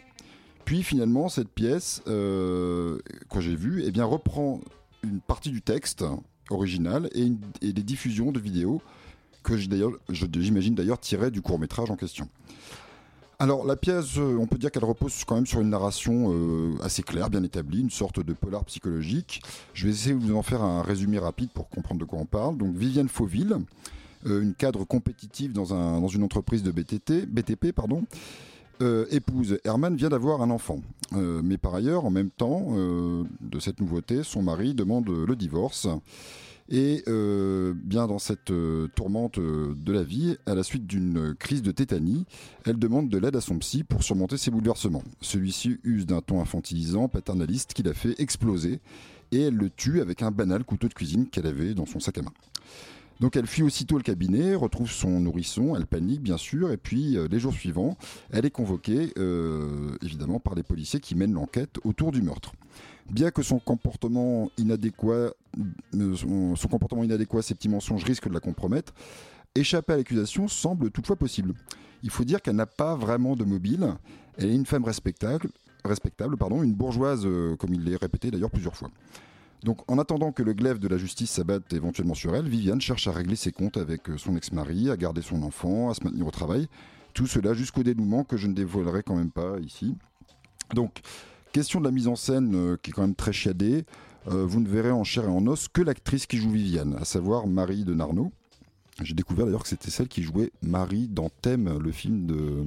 Puis 0.64 0.82
finalement, 0.82 1.28
cette 1.28 1.48
pièce 1.48 2.02
euh, 2.06 2.98
que 3.30 3.40
j'ai 3.40 3.56
vue 3.56 3.82
eh 3.84 3.90
bien, 3.90 4.04
reprend 4.04 4.61
une 5.02 5.20
partie 5.20 5.50
du 5.50 5.62
texte 5.62 6.04
original 6.50 7.08
et, 7.14 7.72
des 7.72 7.82
diffusions 7.82 8.32
de 8.32 8.40
vidéos 8.40 8.82
que 9.42 9.56
j'imagine 9.56 10.74
d'ailleurs 10.74 11.00
tirées 11.00 11.30
du 11.30 11.40
court 11.40 11.58
métrage 11.58 11.90
en 11.90 11.96
question. 11.96 12.28
Alors 13.40 13.64
la 13.64 13.74
pièce, 13.74 14.18
euh, 14.18 14.36
on 14.38 14.46
peut 14.46 14.58
dire 14.58 14.70
qu'elle 14.70 14.84
repose 14.84 15.24
quand 15.24 15.34
même 15.34 15.46
sur 15.46 15.62
une 15.62 15.70
narration 15.70 16.30
euh, 16.30 16.74
assez 16.82 17.02
claire, 17.02 17.30
bien 17.30 17.42
établie, 17.42 17.80
une 17.80 17.88
sorte 17.88 18.20
de 18.20 18.34
polar 18.34 18.66
psychologique. 18.66 19.40
Je 19.72 19.86
vais 19.86 19.92
essayer 19.94 20.14
de 20.14 20.20
vous 20.20 20.36
en 20.36 20.42
faire 20.42 20.62
un 20.62 20.82
résumé 20.82 21.18
rapide 21.18 21.48
pour 21.48 21.70
comprendre 21.70 22.00
de 22.00 22.04
quoi 22.04 22.18
on 22.18 22.26
parle. 22.26 22.58
Donc 22.58 22.76
Viviane 22.76 23.08
Fauville, 23.08 23.56
euh, 24.26 24.42
une 24.42 24.52
cadre 24.52 24.84
compétitive 24.84 25.54
dans, 25.54 25.72
un, 25.72 26.02
dans 26.02 26.08
une 26.08 26.22
entreprise 26.22 26.62
de 26.62 26.70
BTP, 26.70 27.72
pardon, 27.72 28.04
euh, 28.83 29.07
épouse 29.11 29.59
Herman 29.64 29.95
vient 29.95 30.09
d'avoir 30.09 30.43
un 30.43 30.51
enfant. 30.51 30.81
Euh, 31.14 31.43
mais 31.45 31.59
par 31.59 31.74
ailleurs, 31.74 32.05
en 32.05 32.11
même 32.11 32.31
temps 32.31 32.68
euh, 32.70 33.24
de 33.41 33.59
cette 33.59 33.81
nouveauté, 33.81 34.22
son 34.22 34.43
mari 34.43 34.74
demande 34.74 35.09
le 35.09 35.37
divorce. 35.37 35.89
Et 36.72 37.03
bien 37.05 38.07
dans 38.07 38.20
cette 38.20 38.53
tourmente 38.95 39.41
de 39.41 39.93
la 39.93 40.05
vie, 40.05 40.37
à 40.47 40.55
la 40.55 40.62
suite 40.62 40.87
d'une 40.87 41.35
crise 41.35 41.62
de 41.62 41.72
tétanie, 41.72 42.26
elle 42.64 42.78
demande 42.78 43.09
de 43.09 43.18
l'aide 43.18 43.35
à 43.35 43.41
son 43.41 43.59
psy 43.59 43.83
pour 43.83 44.05
surmonter 44.05 44.37
ses 44.37 44.53
bouleversements. 44.53 45.03
Celui-ci 45.20 45.81
use 45.83 46.07
d'un 46.07 46.20
ton 46.20 46.41
infantilisant, 46.41 47.09
paternaliste, 47.09 47.74
qui 47.74 47.83
la 47.83 47.93
fait 47.93 48.14
exploser, 48.20 48.78
et 49.33 49.41
elle 49.41 49.57
le 49.57 49.68
tue 49.68 50.01
avec 50.01 50.22
un 50.22 50.31
banal 50.31 50.62
couteau 50.62 50.87
de 50.87 50.95
cuisine 50.95 51.26
qu'elle 51.26 51.49
avait 51.49 51.74
dans 51.74 51.87
son 51.87 51.99
sac 51.99 52.18
à 52.18 52.22
main. 52.22 52.33
Donc 53.20 53.36
elle 53.36 53.46
fuit 53.46 53.62
aussitôt 53.62 53.98
le 53.98 54.02
cabinet, 54.02 54.54
retrouve 54.54 54.90
son 54.90 55.20
nourrisson, 55.20 55.76
elle 55.76 55.86
panique 55.86 56.22
bien 56.22 56.38
sûr, 56.38 56.72
et 56.72 56.78
puis 56.78 57.16
euh, 57.18 57.28
les 57.30 57.38
jours 57.38 57.52
suivants, 57.52 57.96
elle 58.30 58.46
est 58.46 58.50
convoquée 58.50 59.12
euh, 59.18 59.94
évidemment 60.02 60.40
par 60.40 60.54
les 60.54 60.62
policiers 60.62 61.00
qui 61.00 61.14
mènent 61.14 61.34
l'enquête 61.34 61.78
autour 61.84 62.12
du 62.12 62.22
meurtre. 62.22 62.52
Bien 63.10 63.30
que 63.30 63.42
son 63.42 63.58
comportement 63.58 64.50
inadéquat, 64.56 65.32
euh, 65.94 66.54
inadéquat, 67.02 67.42
ses 67.42 67.54
petits 67.54 67.68
mensonges 67.68 68.04
risquent 68.04 68.28
de 68.28 68.34
la 68.34 68.40
compromettre, 68.40 68.94
échapper 69.54 69.92
à 69.92 69.96
l'accusation 69.98 70.48
semble 70.48 70.90
toutefois 70.90 71.16
possible. 71.16 71.52
Il 72.02 72.10
faut 72.10 72.24
dire 72.24 72.40
qu'elle 72.40 72.56
n'a 72.56 72.66
pas 72.66 72.96
vraiment 72.96 73.36
de 73.36 73.44
mobile, 73.44 73.94
elle 74.38 74.50
est 74.50 74.54
une 74.54 74.64
femme 74.64 74.84
respectable, 74.84 75.50
pardon, 76.38 76.62
une 76.62 76.72
bourgeoise 76.72 77.28
comme 77.58 77.74
il 77.74 77.84
l'est 77.84 77.96
répété 77.96 78.30
d'ailleurs 78.30 78.50
plusieurs 78.50 78.76
fois. 78.76 78.90
Donc, 79.64 79.78
en 79.90 79.98
attendant 79.98 80.32
que 80.32 80.42
le 80.42 80.54
glaive 80.54 80.78
de 80.78 80.88
la 80.88 80.96
justice 80.96 81.30
s'abatte 81.30 81.72
éventuellement 81.72 82.14
sur 82.14 82.34
elle, 82.34 82.48
Viviane 82.48 82.80
cherche 82.80 83.06
à 83.08 83.12
régler 83.12 83.36
ses 83.36 83.52
comptes 83.52 83.76
avec 83.76 84.08
euh, 84.08 84.16
son 84.16 84.36
ex-mari, 84.36 84.90
à 84.90 84.96
garder 84.96 85.20
son 85.20 85.42
enfant, 85.42 85.90
à 85.90 85.94
se 85.94 86.02
maintenir 86.02 86.26
au 86.26 86.30
travail. 86.30 86.68
Tout 87.12 87.26
cela 87.26 87.52
jusqu'au 87.52 87.82
dénouement 87.82 88.24
que 88.24 88.36
je 88.36 88.46
ne 88.46 88.54
dévoilerai 88.54 89.02
quand 89.02 89.16
même 89.16 89.30
pas 89.30 89.58
ici. 89.61 89.94
Donc, 90.74 91.00
question 91.52 91.80
de 91.80 91.84
la 91.84 91.90
mise 91.90 92.08
en 92.08 92.16
scène 92.16 92.54
euh, 92.54 92.76
qui 92.82 92.90
est 92.90 92.92
quand 92.94 93.02
même 93.02 93.14
très 93.14 93.32
chiadée. 93.32 93.84
Euh, 94.28 94.46
vous 94.46 94.61
ne 94.61 94.68
verrez 94.68 94.92
en 94.92 95.04
chair 95.04 95.24
et 95.24 95.28
en 95.28 95.46
os 95.46 95.68
que 95.68 95.82
l'actrice 95.82 96.26
qui 96.26 96.38
joue 96.38 96.50
Viviane, 96.50 96.96
à 96.98 97.04
savoir 97.04 97.46
Marie 97.46 97.84
de 97.84 97.92
Narnaud. 97.92 98.32
J'ai 99.02 99.14
découvert 99.14 99.46
d'ailleurs 99.46 99.62
que 99.62 99.68
c'était 99.68 99.90
celle 99.90 100.08
qui 100.08 100.22
jouait 100.22 100.52
Marie 100.62 101.08
dans 101.08 101.30
Thème, 101.42 101.78
le 101.78 101.90
film 101.90 102.26
de 102.26 102.64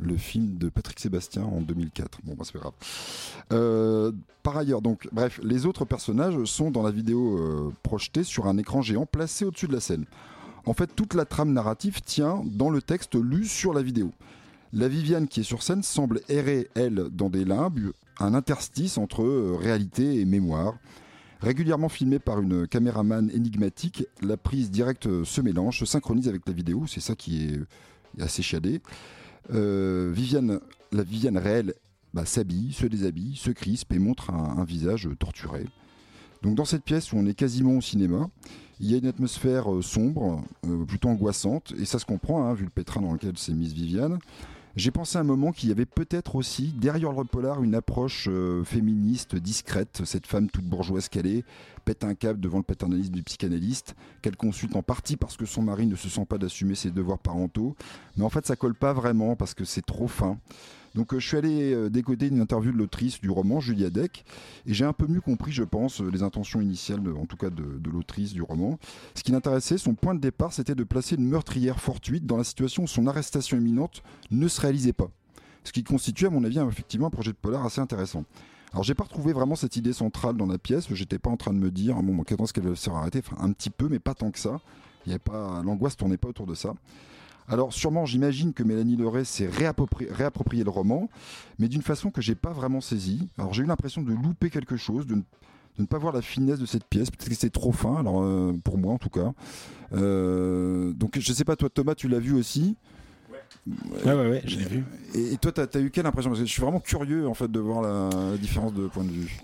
le 0.00 0.16
film 0.16 0.56
de 0.58 0.68
Patrick 0.68 0.98
Sébastien 0.98 1.44
en 1.44 1.60
2004. 1.60 2.20
Bon, 2.24 2.34
bah, 2.34 2.44
c'est 2.44 2.52
pas 2.52 2.60
grave. 2.60 2.72
Euh, 3.52 4.12
par 4.42 4.56
ailleurs, 4.56 4.82
donc, 4.82 5.08
bref, 5.12 5.40
les 5.42 5.66
autres 5.66 5.84
personnages 5.84 6.42
sont 6.44 6.70
dans 6.70 6.82
la 6.82 6.90
vidéo 6.90 7.38
euh, 7.38 7.72
projetée 7.82 8.24
sur 8.24 8.46
un 8.46 8.58
écran 8.58 8.82
géant 8.82 9.06
placé 9.06 9.44
au-dessus 9.44 9.68
de 9.68 9.72
la 9.72 9.80
scène. 9.80 10.04
En 10.66 10.72
fait, 10.72 10.90
toute 10.94 11.14
la 11.14 11.24
trame 11.24 11.52
narrative 11.52 12.00
tient 12.00 12.42
dans 12.44 12.70
le 12.70 12.80
texte 12.80 13.14
lu 13.14 13.44
sur 13.44 13.74
la 13.74 13.82
vidéo. 13.82 14.10
La 14.72 14.88
Viviane 14.88 15.28
qui 15.28 15.40
est 15.40 15.44
sur 15.44 15.62
scène 15.62 15.82
semble 15.82 16.20
errer, 16.28 16.68
elle, 16.74 17.08
dans 17.12 17.30
des 17.30 17.44
limbes, 17.44 17.92
un 18.18 18.34
interstice 18.34 18.98
entre 18.98 19.22
euh, 19.22 19.56
réalité 19.58 20.20
et 20.20 20.24
mémoire. 20.24 20.74
Régulièrement 21.40 21.90
filmée 21.90 22.18
par 22.18 22.40
une 22.40 22.66
caméraman 22.66 23.30
énigmatique, 23.30 24.06
la 24.22 24.38
prise 24.38 24.70
directe 24.70 25.24
se 25.24 25.40
mélange, 25.42 25.78
se 25.78 25.84
synchronise 25.84 26.26
avec 26.26 26.42
la 26.46 26.54
vidéo, 26.54 26.84
c'est 26.86 27.00
ça 27.00 27.14
qui 27.14 27.48
est 27.48 28.22
assez 28.22 28.42
chiadé. 28.42 28.80
Euh, 29.52 30.10
Viviane, 30.14 30.60
la 30.92 31.02
Viviane 31.02 31.38
réelle 31.38 31.74
bah, 32.12 32.24
s'habille, 32.24 32.72
se 32.72 32.86
déshabille, 32.86 33.36
se 33.36 33.50
crispe 33.50 33.92
et 33.92 33.98
montre 33.98 34.30
un, 34.30 34.64
visage 34.64 35.08
torturé. 35.18 35.66
Donc 36.42 36.54
dans 36.54 36.64
cette 36.64 36.84
pièce 36.84 37.12
où 37.12 37.16
on 37.16 37.26
est 37.26 37.34
quasiment 37.34 37.76
au 37.76 37.80
cinéma, 37.80 38.28
il 38.80 38.90
y 38.90 38.94
a 38.94 38.98
une 38.98 39.06
atmosphère 39.06 39.72
euh, 39.72 39.82
sombre, 39.82 40.42
euh, 40.66 40.84
plutôt 40.84 41.08
angoissante, 41.08 41.72
et 41.78 41.84
ça 41.84 41.98
se 41.98 42.04
comprend, 42.04 42.44
hein, 42.44 42.54
vu 42.54 42.64
le 42.64 42.70
pétrin 42.70 43.00
dans 43.00 43.12
lequel 43.12 43.36
s'est 43.38 43.54
mise 43.54 43.72
Viviane. 43.72 44.18
J'ai 44.76 44.90
pensé 44.90 45.18
à 45.18 45.20
un 45.20 45.24
moment 45.24 45.52
qu'il 45.52 45.68
y 45.68 45.72
avait 45.72 45.86
peut-être 45.86 46.34
aussi, 46.34 46.72
derrière 46.72 47.12
le 47.12 47.22
polar, 47.22 47.62
une 47.62 47.76
approche 47.76 48.26
euh, 48.28 48.64
féministe 48.64 49.36
discrète. 49.36 50.02
Cette 50.04 50.26
femme 50.26 50.50
toute 50.50 50.64
bourgeoise 50.64 51.08
qu'elle 51.08 51.28
est, 51.28 51.44
pète 51.84 52.02
un 52.02 52.16
câble 52.16 52.40
devant 52.40 52.58
le 52.58 52.64
paternalisme 52.64 53.12
du 53.12 53.22
psychanalyste, 53.22 53.94
qu'elle 54.20 54.36
consulte 54.36 54.74
en 54.74 54.82
partie 54.82 55.16
parce 55.16 55.36
que 55.36 55.46
son 55.46 55.62
mari 55.62 55.86
ne 55.86 55.94
se 55.94 56.08
sent 56.08 56.26
pas 56.28 56.38
d'assumer 56.38 56.74
ses 56.74 56.90
devoirs 56.90 57.20
parentaux. 57.20 57.76
Mais 58.16 58.24
en 58.24 58.30
fait, 58.30 58.46
ça 58.46 58.56
colle 58.56 58.74
pas 58.74 58.92
vraiment 58.92 59.36
parce 59.36 59.54
que 59.54 59.64
c'est 59.64 59.86
trop 59.86 60.08
fin. 60.08 60.38
Donc 60.94 61.12
euh, 61.12 61.18
je 61.18 61.26
suis 61.26 61.36
allé 61.36 61.72
euh, 61.72 61.90
décoder 61.90 62.28
une 62.28 62.40
interview 62.40 62.72
de 62.72 62.76
l'autrice 62.76 63.20
du 63.20 63.30
roman, 63.30 63.60
Julia 63.60 63.90
Deck, 63.90 64.24
et 64.66 64.74
j'ai 64.74 64.84
un 64.84 64.92
peu 64.92 65.06
mieux 65.06 65.20
compris, 65.20 65.52
je 65.52 65.64
pense, 65.64 66.00
euh, 66.00 66.10
les 66.10 66.22
intentions 66.22 66.60
initiales, 66.60 67.00
en 67.16 67.26
tout 67.26 67.36
cas 67.36 67.50
de, 67.50 67.64
l'autrice 67.90 68.32
du 68.32 68.42
roman. 68.42 68.78
Ce 69.14 69.22
qui 69.22 69.32
l'intéressait, 69.32 69.78
son 69.78 69.94
point 69.94 70.14
de 70.14 70.20
départ, 70.20 70.52
c'était 70.52 70.74
de 70.74 70.84
placer 70.84 71.16
une 71.16 71.28
meurtrière 71.28 71.80
fortuite 71.80 72.26
dans 72.26 72.36
la 72.36 72.44
situation 72.44 72.84
où 72.84 72.86
son 72.86 73.06
arrestation 73.06 73.56
imminente 73.56 74.02
ne 74.30 74.46
se 74.46 74.60
réalisait 74.60 74.92
pas. 74.92 75.10
Ce 75.64 75.72
qui 75.72 75.82
constitue, 75.82 76.26
à 76.26 76.30
mon 76.30 76.44
avis, 76.44 76.58
effectivement 76.60 77.08
un 77.08 77.10
projet 77.10 77.32
de 77.32 77.36
polar 77.36 77.64
assez 77.64 77.80
intéressant. 77.80 78.24
Alors 78.72 78.82
j'ai 78.82 78.94
pas 78.94 79.04
retrouvé 79.04 79.32
vraiment 79.32 79.54
cette 79.54 79.76
idée 79.76 79.92
centrale 79.92 80.36
dans 80.36 80.46
la 80.46 80.58
pièce, 80.58 80.92
j'étais 80.92 81.18
pas 81.18 81.30
en 81.30 81.36
train 81.36 81.52
de 81.52 81.58
me 81.58 81.70
dire, 81.70 81.94
bon, 82.02 82.24
quand 82.24 82.42
est-ce 82.42 82.52
qu'elle 82.52 82.68
va 82.68 82.74
se 82.74 82.84
faire 82.84 82.96
arrêter, 82.96 83.20
enfin 83.24 83.36
un 83.40 83.52
petit 83.52 83.70
peu, 83.70 83.88
mais 83.88 84.00
pas 84.00 84.14
tant 84.14 84.30
que 84.30 84.38
ça. 84.38 84.60
Il 85.06 85.10
y 85.10 85.12
avait 85.12 85.20
pas, 85.20 85.62
l'angoisse 85.62 85.96
tournait 85.96 86.16
pas 86.16 86.28
autour 86.28 86.46
de 86.46 86.54
ça. 86.54 86.74
Alors 87.48 87.72
sûrement, 87.72 88.06
j'imagine 88.06 88.52
que 88.52 88.62
Mélanie 88.62 88.96
Leray 88.96 89.24
s'est 89.24 89.48
réappropri- 89.48 90.10
réapproprié 90.10 90.64
le 90.64 90.70
roman, 90.70 91.08
mais 91.58 91.68
d'une 91.68 91.82
façon 91.82 92.10
que 92.10 92.22
j'ai 92.22 92.34
pas 92.34 92.52
vraiment 92.52 92.80
saisie. 92.80 93.28
Alors 93.38 93.52
j'ai 93.52 93.62
eu 93.62 93.66
l'impression 93.66 94.02
de 94.02 94.12
louper 94.12 94.50
quelque 94.50 94.76
chose, 94.76 95.06
de 95.06 95.16
ne, 95.16 95.20
de 95.20 95.82
ne 95.82 95.86
pas 95.86 95.98
voir 95.98 96.12
la 96.12 96.22
finesse 96.22 96.58
de 96.58 96.66
cette 96.66 96.84
pièce. 96.84 97.10
Peut-être 97.10 97.28
que 97.28 97.34
c'est 97.34 97.52
trop 97.52 97.72
fin, 97.72 97.96
alors 97.96 98.22
euh, 98.22 98.52
pour 98.64 98.78
moi 98.78 98.94
en 98.94 98.98
tout 98.98 99.10
cas. 99.10 99.32
Euh, 99.92 100.92
donc 100.92 101.18
je 101.18 101.32
sais 101.32 101.44
pas, 101.44 101.56
toi 101.56 101.68
Thomas, 101.68 101.94
tu 101.94 102.08
l'as 102.08 102.18
vu 102.18 102.34
aussi? 102.34 102.76
Ouais, 103.66 104.12
ouais, 104.12 104.30
ouais, 104.30 104.42
je 104.44 104.58
l'ai 104.58 104.64
vu. 104.64 104.84
Et, 105.14 105.36
toi, 105.38 105.52
t'as 105.52 105.66
as 105.74 105.80
eu 105.80 105.90
quelle 105.90 106.06
impression? 106.06 106.30
Parce 106.30 106.40
que 106.40 106.46
je 106.46 106.52
suis 106.52 106.62
vraiment 106.62 106.80
curieux 106.80 107.26
en 107.26 107.34
fait 107.34 107.50
de 107.50 107.60
voir 107.60 107.82
la, 107.82 108.36
différence 108.36 108.74
de 108.74 108.88
point 108.88 109.04
de 109.04 109.10
vue. 109.10 109.40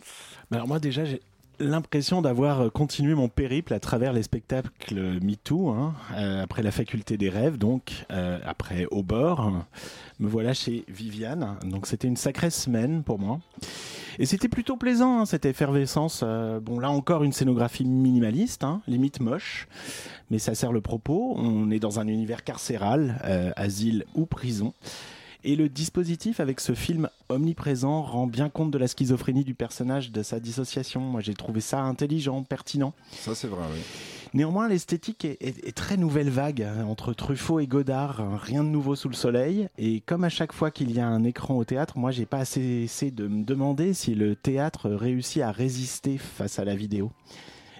Alors 0.51 0.67
moi 0.67 0.81
déjà 0.81 1.05
j'ai 1.05 1.21
l'impression 1.61 2.23
d'avoir 2.23 2.63
euh, 2.63 2.71
continué 2.71 3.15
mon 3.15 3.29
périple 3.29 3.73
à 3.75 3.81
travers 3.81 4.13
les 4.13 4.23
spectacles 4.23 5.21
MeToo, 5.23 5.69
hein, 5.69 5.95
euh, 6.17 6.43
après 6.43 6.63
la 6.63 6.71
faculté 6.71 7.17
des 7.17 7.29
rêves, 7.29 7.59
donc 7.59 8.07
euh, 8.11 8.39
après 8.45 8.87
Au 8.91 9.03
bord, 9.03 9.53
me 10.19 10.29
voilà 10.29 10.55
chez 10.55 10.85
Viviane. 10.89 11.59
Donc 11.65 11.87
c'était 11.87 12.09
une 12.09 12.17
sacrée 12.17 12.51
semaine 12.51 13.03
pour 13.03 13.19
moi. 13.19 13.41
Et 14.19 14.27
c'était 14.27 14.49
plutôt 14.49 14.77
plaisant, 14.77 15.21
hein, 15.21 15.27
cette 15.27 15.47
effervescence. 15.47 16.21
Euh, 16.23 16.61
bon, 16.61 16.79
là 16.79 16.91
encore, 16.91 17.25
une 17.25 17.33
scénographie 17.33 17.87
minimaliste, 17.87 18.65
hein, 18.65 18.83
limite 18.87 19.21
moche, 19.21 19.67
mais 20.31 20.39
ça 20.39 20.55
sert 20.55 20.73
le 20.73 20.81
propos. 20.81 21.35
On 21.39 21.71
est 21.71 21.79
dans 21.79 22.01
un 22.01 22.07
univers 22.07 22.45
carcéral, 22.45 23.21
euh, 23.25 23.51
asile 23.57 24.05
ou 24.15 24.27
prison. 24.27 24.75
Et 25.43 25.57
le 25.57 25.69
dispositif 25.71 26.39
avec 26.41 26.61
ce 26.61 26.75
film 26.75 27.09
omniprésent 27.31 28.03
rend 28.03 28.27
bien 28.27 28.51
compte 28.51 28.71
de 28.71 28.77
la 28.79 28.89
schizophrénie 28.89 29.45
du 29.45 29.55
personnage, 29.55 30.11
de 30.13 30.23
sa 30.23 30.39
dissociation. 30.39 31.01
Moi, 31.01 31.21
j'ai 31.23 31.35
trouvé 31.35 31.61
ça 31.61 31.81
intelligent, 31.81 32.43
pertinent. 32.43 32.93
Ça, 33.13 33.35
c'est 33.35 33.47
vrai, 33.49 33.63
oui. 33.73 33.81
Néanmoins, 34.35 34.69
l'esthétique 34.69 35.25
est, 35.25 35.39
est- 35.41 35.67
est 35.67 35.73
très 35.77 35.97
nouvelle 35.97 36.29
vague 36.31 36.63
hein, 36.63 36.85
entre 36.87 37.13
Truffaut 37.15 37.59
et 37.59 37.67
Godard. 37.67 38.21
hein, 38.21 38.39
Rien 38.41 38.63
de 38.63 38.69
nouveau 38.69 38.95
sous 38.95 39.09
le 39.09 39.15
soleil. 39.15 39.69
Et 39.79 40.01
comme 40.03 40.23
à 40.25 40.29
chaque 40.29 40.53
fois 40.53 40.71
qu'il 40.71 40.93
y 40.93 41.01
a 41.01 41.07
un 41.09 41.25
écran 41.25 41.57
au 41.57 41.65
théâtre, 41.65 41.97
moi, 41.99 42.11
j'ai 42.11 42.27
pas 42.27 42.45
cessé 42.45 43.11
de 43.11 43.27
me 43.27 43.43
demander 43.43 43.93
si 43.95 44.15
le 44.15 44.37
théâtre 44.37 44.91
réussit 44.91 45.43
à 45.43 45.51
résister 45.53 46.19
face 46.19 46.59
à 46.59 46.65
la 46.65 46.77
vidéo. 46.77 47.11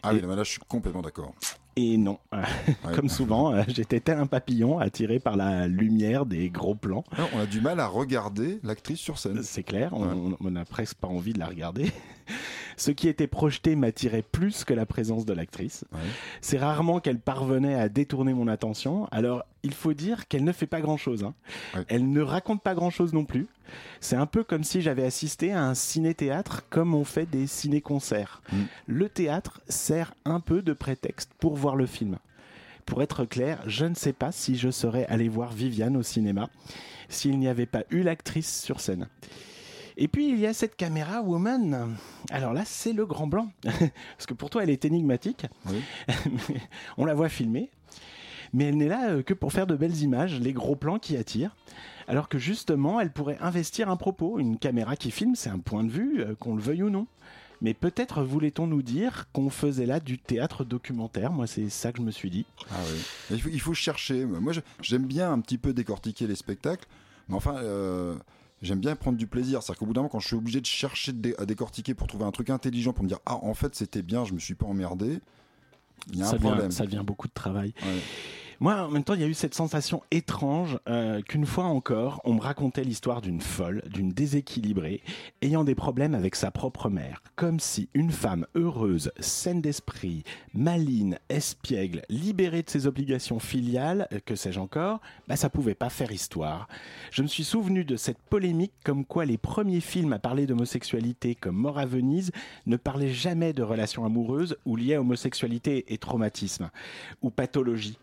Ah 0.03 0.13
oui, 0.15 0.21
là, 0.23 0.43
je 0.43 0.51
suis 0.53 0.61
complètement 0.67 1.03
d'accord. 1.03 1.35
Et 1.77 1.97
non, 1.97 2.19
comme 2.95 3.09
souvent, 3.09 3.53
euh, 3.55 3.63
j'étais 3.69 4.01
tel 4.01 4.19
un 4.19 4.27
papillon 4.27 4.79
attiré 4.79 5.19
par 5.19 5.37
la 5.37 5.67
lumière 5.69 6.27
des 6.27 6.51
gros 6.51 6.75
plans. 6.75 7.05
Non, 7.17 7.29
on 7.35 7.39
a 7.41 7.47
du 7.47 7.61
mal 7.61 7.81
à 7.81 7.87
regarder 7.87 8.59
l'actrice 8.63 8.99
sur 9.01 9.19
scène. 9.19 9.43
C'est 9.43 9.63
clair, 9.63 9.91
on- 9.95 10.37
on 10.41 10.51
n'a 10.51 10.65
presque 10.65 10.97
pas 10.97 11.09
envie 11.09 11.33
de 11.33 11.39
la 11.39 11.47
regarder. 11.47 11.91
Ce 12.81 12.91
qui 12.91 13.09
était 13.09 13.27
projeté 13.27 13.77
m'attirait 13.77 14.23
plus 14.23 14.65
que 14.65 14.73
la 14.73 14.87
présence 14.87 15.27
de 15.27 15.35
l'actrice. 15.35 15.85
C'est 16.41 16.57
rarement 16.57 16.99
qu'elle 16.99 17.19
parvenait 17.19 17.75
à 17.75 17.91
détourner 17.91 18.33
mon 18.33 18.49
attention. 18.49 19.07
Alors, 19.11 19.43
il 19.63 19.75
faut 19.75 19.93
dire 19.93 20.29
qu'elle 20.29 20.45
ne 20.45 20.53
fait 20.53 20.67
pas 20.67 20.81
grand-chose. 20.81 21.23
hein. 21.25 21.35
Elle 21.89 22.11
ne 22.11 22.23
raconte 22.23 22.63
pas 22.63 22.75
grand-chose 22.75 23.13
non 23.13 23.27
plus. 23.27 23.49
C'est 24.01 24.17
un 24.17 24.25
peu 24.25 24.45
comme 24.45 24.65
si 24.65 24.81
j'avais 24.81 25.05
assisté 25.05 25.53
à 25.53 25.63
un 25.63 25.75
ciné-théâtre 25.75 26.63
comme 26.71 26.95
on 26.95 27.05
fait 27.05 27.27
des 27.27 27.47
ciné-concerts. 27.47 28.41
Le 28.87 29.11
théâtre 29.11 29.61
sert 29.69 30.15
un 30.25 30.41
peu 30.41 30.63
de 30.63 30.73
prétexte 30.73 31.33
pour 31.39 31.57
voir 31.57 31.77
le 31.77 31.85
film. 31.85 32.17
Pour 32.87 33.03
être 33.03 33.27
clair, 33.27 33.63
je 33.67 33.85
ne 33.85 33.95
sais 33.95 34.15
pas 34.15 34.33
si 34.33 34.57
je 34.57 34.71
serais 34.71 35.05
allé 35.09 35.29
voir 35.29 35.53
Viviane 35.53 35.99
au 35.99 36.03
cinéma 36.03 36.49
s'il 37.11 37.39
n'y 37.39 37.47
avait 37.49 37.67
pas 37.67 37.83
eu 37.91 38.03
l'actrice 38.03 38.63
sur 38.63 38.81
scène. 38.81 39.07
Et 39.97 40.09
puis 40.09 40.29
il 40.29 40.39
y 40.39 40.47
a 40.47 40.53
cette 40.53 40.77
caméra 40.77 41.23
woman. 41.23 41.97
Alors 42.31 42.53
là, 42.53 42.63
c'est 42.65 42.93
le 42.93 43.07
grand 43.07 43.27
blanc. 43.27 43.51
Parce 43.63 44.27
que 44.27 44.35
pour 44.35 44.51
toi, 44.51 44.63
elle 44.63 44.71
est 44.71 44.85
énigmatique. 44.85 45.47
On 46.99 47.05
la 47.05 47.15
voit 47.15 47.29
filmer. 47.29 47.71
Mais 48.53 48.65
elle 48.65 48.77
n'est 48.77 48.89
là 48.89 49.11
euh, 49.11 49.23
que 49.23 49.35
pour 49.35 49.53
faire 49.53 49.67
de 49.67 49.77
belles 49.77 50.03
images, 50.03 50.41
les 50.41 50.53
gros 50.53 50.77
plans 50.77 50.99
qui 50.99 51.17
attirent. 51.17 51.55
Alors 52.09 52.29
que 52.29 52.39
justement, 52.39 53.01
elle 53.01 53.13
pourrait 53.13 53.39
investir 53.41 53.89
un 53.89 53.97
propos. 53.97 54.39
Une 54.39 54.59
caméra 54.59 54.97
qui 54.97 55.11
filme, 55.11 55.37
c'est 55.37 55.51
un 55.51 55.61
point 55.61 55.85
de 55.85 55.91
vue, 55.91 56.21
euh, 56.21 56.35
qu'on 56.35 56.57
le 56.57 56.63
veuille 56.63 56.83
ou 56.83 56.91
non. 56.91 57.07
Mais 57.63 57.75
peut-être 57.75 58.23
voulait-on 58.23 58.67
nous 58.67 58.83
dire 58.83 59.27
qu'on 59.33 59.51
faisait 59.51 59.87
là 59.87 60.01
du 60.01 60.19
théâtre 60.19 60.65
documentaire. 60.65 61.31
Moi, 61.31 61.47
c'est 61.47 61.69
ça 61.69 61.93
que 61.93 61.99
je 61.99 62.03
me 62.03 62.11
suis 62.11 62.31
dit. 62.31 62.47
Ah 62.71 62.75
oui. 62.91 63.01
Il 63.31 63.41
faut, 63.43 63.51
il 63.51 63.61
faut 63.61 63.75
chercher. 63.75 64.25
Moi, 64.25 64.53
j'aime 64.81 65.05
bien 65.05 65.31
un 65.31 65.41
petit 65.41 65.59
peu 65.59 65.73
décortiquer 65.73 66.27
les 66.27 66.37
spectacles, 66.37 66.87
mais 67.29 67.35
enfin, 67.35 67.57
euh, 67.59 68.17
j'aime 68.63 68.81
bien 68.81 68.97
prendre 68.97 69.17
du 69.19 69.27
plaisir. 69.27 69.63
C'est-à-dire 69.63 69.79
qu'au 69.81 69.87
bout 69.87 69.93
d'un 69.93 70.01
moment, 70.03 70.09
quand 70.11 70.21
je 70.21 70.27
suis 70.29 70.37
obligé 70.37 70.61
de 70.61 70.67
chercher 70.67 71.13
de 71.13 71.19
dé- 71.19 71.35
à 71.39 71.47
décortiquer 71.47 71.95
pour 71.95 72.07
trouver 72.07 72.25
un 72.25 72.31
truc 72.31 72.51
intelligent, 72.51 72.93
pour 72.93 73.05
me 73.05 73.09
dire 73.09 73.21
ah 73.27 73.37
en 73.37 73.55
fait 73.55 73.75
c'était 73.75 74.03
bien, 74.03 74.25
je 74.25 74.33
me 74.35 74.39
suis 74.39 74.55
pas 74.55 74.67
emmerdé. 74.67 75.21
Il 76.13 76.19
y 76.19 76.23
a 76.23 76.25
ça 76.25 76.31
un 76.31 76.35
devient, 76.35 76.47
problème. 76.49 76.71
ça 76.71 76.85
devient 76.87 77.03
beaucoup 77.05 77.29
de 77.29 77.33
travail. 77.35 77.75
Moi, 78.63 78.75
en 78.75 78.91
même 78.91 79.05
temps, 79.05 79.15
il 79.15 79.23
y 79.23 79.25
a 79.25 79.27
eu 79.27 79.33
cette 79.33 79.55
sensation 79.55 80.03
étrange 80.11 80.79
euh, 80.87 81.23
qu'une 81.23 81.47
fois 81.47 81.65
encore, 81.65 82.21
on 82.25 82.35
me 82.35 82.43
racontait 82.43 82.85
l'histoire 82.85 83.23
d'une 83.23 83.41
folle, 83.41 83.83
d'une 83.91 84.11
déséquilibrée, 84.11 85.01
ayant 85.41 85.65
des 85.65 85.75
problèmes 85.75 86.15
avec 86.15 86.37
sa 86.37 86.51
propre 86.51 86.91
mère. 86.91 87.23
Comme 87.37 87.59
si 87.59 87.89
une 87.95 88.11
femme 88.11 88.47
heureuse, 88.55 89.13
saine 89.19 89.63
d'esprit, 89.63 90.25
maligne, 90.53 91.19
espiègle, 91.31 92.03
libérée 92.11 92.63
de 92.63 92.69
ses 92.69 92.87
obligations 92.87 93.39
filiales, 93.39 94.07
euh, 94.13 94.21
que 94.23 94.37
sais-je 94.37 94.61
encore, 94.61 95.01
bah, 95.27 95.37
ça 95.37 95.49
pouvait 95.49 95.75
pas 95.75 95.89
faire 95.89 96.13
histoire. 96.13 96.69
Je 97.13 97.23
me 97.23 97.29
suis 97.29 97.45
souvenu 97.45 97.87
de 97.87 97.97
cette 97.97 98.21
polémique 98.21 98.75
comme 98.85 99.07
quoi 99.07 99.25
les 99.25 99.39
premiers 99.39 99.81
films 99.81 100.13
à 100.13 100.19
parler 100.19 100.45
d'homosexualité 100.45 101.35
comme 101.35 101.57
Mort 101.57 101.79
à 101.79 101.87
Venise 101.87 102.31
ne 102.67 102.77
parlaient 102.77 103.09
jamais 103.09 103.55
de 103.55 103.63
relations 103.63 104.05
amoureuses 104.05 104.59
ou 104.67 104.77
liées 104.77 104.97
à 104.97 105.01
homosexualité 105.01 105.95
et 105.95 105.97
traumatisme 105.97 106.69
ou 107.23 107.31
pathologie. 107.31 107.97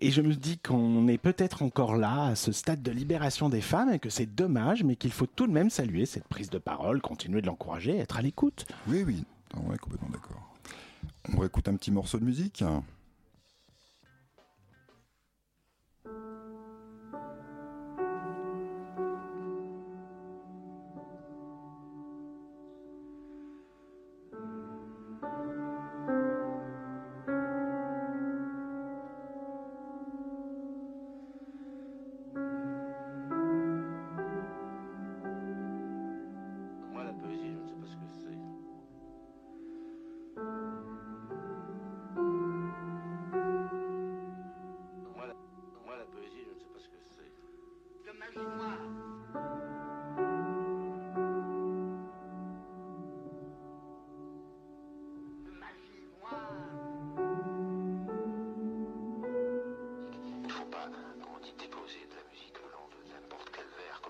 Et 0.00 0.10
je 0.10 0.20
me 0.20 0.34
dis 0.34 0.58
qu'on 0.58 1.08
est 1.08 1.18
peut-être 1.18 1.62
encore 1.62 1.96
là, 1.96 2.26
à 2.26 2.34
ce 2.34 2.52
stade 2.52 2.82
de 2.82 2.90
libération 2.90 3.48
des 3.48 3.60
femmes, 3.60 3.90
et 3.90 3.98
que 3.98 4.10
c'est 4.10 4.26
dommage, 4.26 4.84
mais 4.84 4.96
qu'il 4.96 5.12
faut 5.12 5.26
tout 5.26 5.46
de 5.46 5.52
même 5.52 5.70
saluer 5.70 6.06
cette 6.06 6.28
prise 6.28 6.50
de 6.50 6.58
parole, 6.58 7.00
continuer 7.00 7.40
de 7.40 7.46
l'encourager, 7.46 7.96
être 7.96 8.16
à 8.16 8.22
l'écoute. 8.22 8.66
Oui, 8.88 9.02
oui, 9.06 9.24
on 9.54 9.72
est 9.72 9.78
complètement 9.78 10.10
d'accord. 10.10 10.54
On 11.32 11.38
réécoute 11.38 11.68
un 11.68 11.74
petit 11.74 11.90
morceau 11.90 12.18
de 12.18 12.24
musique. 12.24 12.62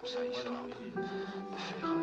Quel 0.07 0.23
vers 0.23 0.33
comme 0.33 0.37
ça, 0.37 0.41
histoire 0.41 0.63
de, 0.69 1.96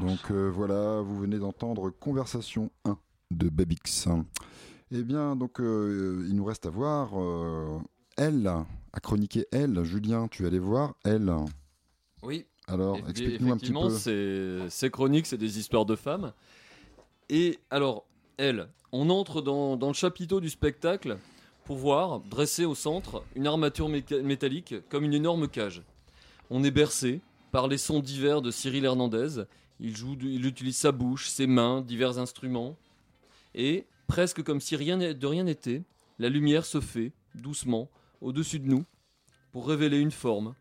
Donc 0.00 0.30
euh, 0.30 0.50
voilà, 0.50 1.00
vous 1.00 1.18
venez 1.18 1.38
d'entendre 1.38 1.90
Conversation 1.90 2.70
1 2.84 2.98
de 3.30 3.48
Babix. 3.48 4.08
Eh 4.92 5.02
bien, 5.02 5.36
donc 5.36 5.60
euh, 5.60 6.24
il 6.28 6.36
nous 6.36 6.44
reste 6.44 6.66
à 6.66 6.70
voir 6.70 7.10
euh, 7.14 7.78
Elle, 8.16 8.46
à 8.46 9.00
chroniquer 9.00 9.46
Elle. 9.52 9.82
Julien, 9.84 10.28
tu 10.28 10.44
es 10.44 10.46
allé 10.46 10.58
voir 10.58 10.94
Elle. 11.04 11.32
Oui. 12.22 12.46
Alors, 12.68 12.96
explique-nous 13.08 13.52
un 13.52 13.56
petit 13.56 13.66
effectivement, 13.72 13.88
peu. 13.88 13.94
c'est- 13.94 14.68
Ces 14.70 14.90
chroniques, 14.90 15.26
c'est 15.26 15.38
des 15.38 15.58
histoires 15.58 15.86
de 15.86 15.94
femmes. 15.96 16.32
Et 17.28 17.58
alors, 17.70 18.06
elle, 18.38 18.68
on 18.92 19.08
entre 19.10 19.40
dans, 19.40 19.76
dans 19.76 19.88
le 19.88 19.94
chapiteau 19.94 20.40
du 20.40 20.50
spectacle 20.50 21.18
pour 21.64 21.76
voir, 21.76 22.20
dressée 22.20 22.64
au 22.64 22.74
centre, 22.74 23.24
une 23.34 23.46
armature 23.46 23.88
méca- 23.88 24.20
métallique 24.22 24.74
comme 24.88 25.04
une 25.04 25.14
énorme 25.14 25.48
cage. 25.48 25.82
On 26.50 26.62
est 26.64 26.70
bercé 26.70 27.20
par 27.50 27.66
les 27.68 27.78
sons 27.78 28.00
divers 28.00 28.42
de 28.42 28.50
Cyril 28.50 28.84
Hernandez. 28.84 29.44
Il, 29.80 29.96
joue, 29.96 30.16
il 30.20 30.46
utilise 30.46 30.76
sa 30.76 30.92
bouche, 30.92 31.28
ses 31.28 31.46
mains, 31.46 31.82
divers 31.82 32.18
instruments. 32.18 32.76
Et 33.54 33.86
Presque 34.06 34.42
comme 34.42 34.60
si 34.60 34.76
rien 34.76 34.96
de 34.96 35.26
rien 35.26 35.44
n'était, 35.44 35.82
la 36.18 36.28
lumière 36.28 36.64
se 36.64 36.80
fait, 36.80 37.12
doucement, 37.34 37.90
au-dessus 38.20 38.60
de 38.60 38.68
nous, 38.68 38.84
pour 39.50 39.68
révéler 39.68 39.98
une 39.98 40.12
forme. 40.12 40.54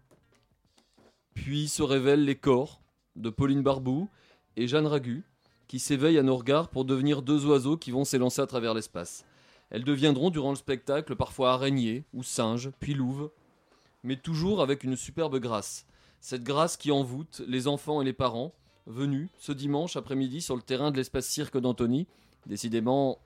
Puis 1.35 1.67
se 1.67 1.83
révèlent 1.83 2.25
les 2.25 2.35
corps 2.35 2.81
de 3.15 3.29
Pauline 3.29 3.61
Barbou 3.61 4.09
et 4.57 4.67
Jeanne 4.67 4.87
Ragu, 4.87 5.23
qui 5.67 5.79
s'éveillent 5.79 6.17
à 6.17 6.23
nos 6.23 6.37
regards 6.37 6.69
pour 6.69 6.85
devenir 6.85 7.21
deux 7.21 7.45
oiseaux 7.45 7.77
qui 7.77 7.91
vont 7.91 8.03
s'élancer 8.03 8.41
à 8.41 8.47
travers 8.47 8.73
l'espace. 8.73 9.25
Elles 9.69 9.83
deviendront 9.83 10.29
durant 10.29 10.51
le 10.51 10.55
spectacle 10.55 11.15
parfois 11.15 11.53
araignées 11.53 12.03
ou 12.13 12.23
singes, 12.23 12.71
puis 12.79 12.93
louves, 12.93 13.29
mais 14.03 14.15
toujours 14.15 14.61
avec 14.61 14.83
une 14.83 14.95
superbe 14.95 15.39
grâce. 15.39 15.85
Cette 16.19 16.43
grâce 16.43 16.77
qui 16.77 16.91
envoûte 16.91 17.41
les 17.47 17.67
enfants 17.67 18.01
et 18.01 18.05
les 18.05 18.13
parents, 18.13 18.53
venus 18.87 19.29
ce 19.37 19.51
dimanche 19.51 19.95
après-midi 19.95 20.41
sur 20.41 20.55
le 20.55 20.61
terrain 20.61 20.91
de 20.91 20.97
l'espace 20.97 21.27
cirque 21.27 21.57
d'Antony. 21.57 22.07
Décidément, 22.45 23.19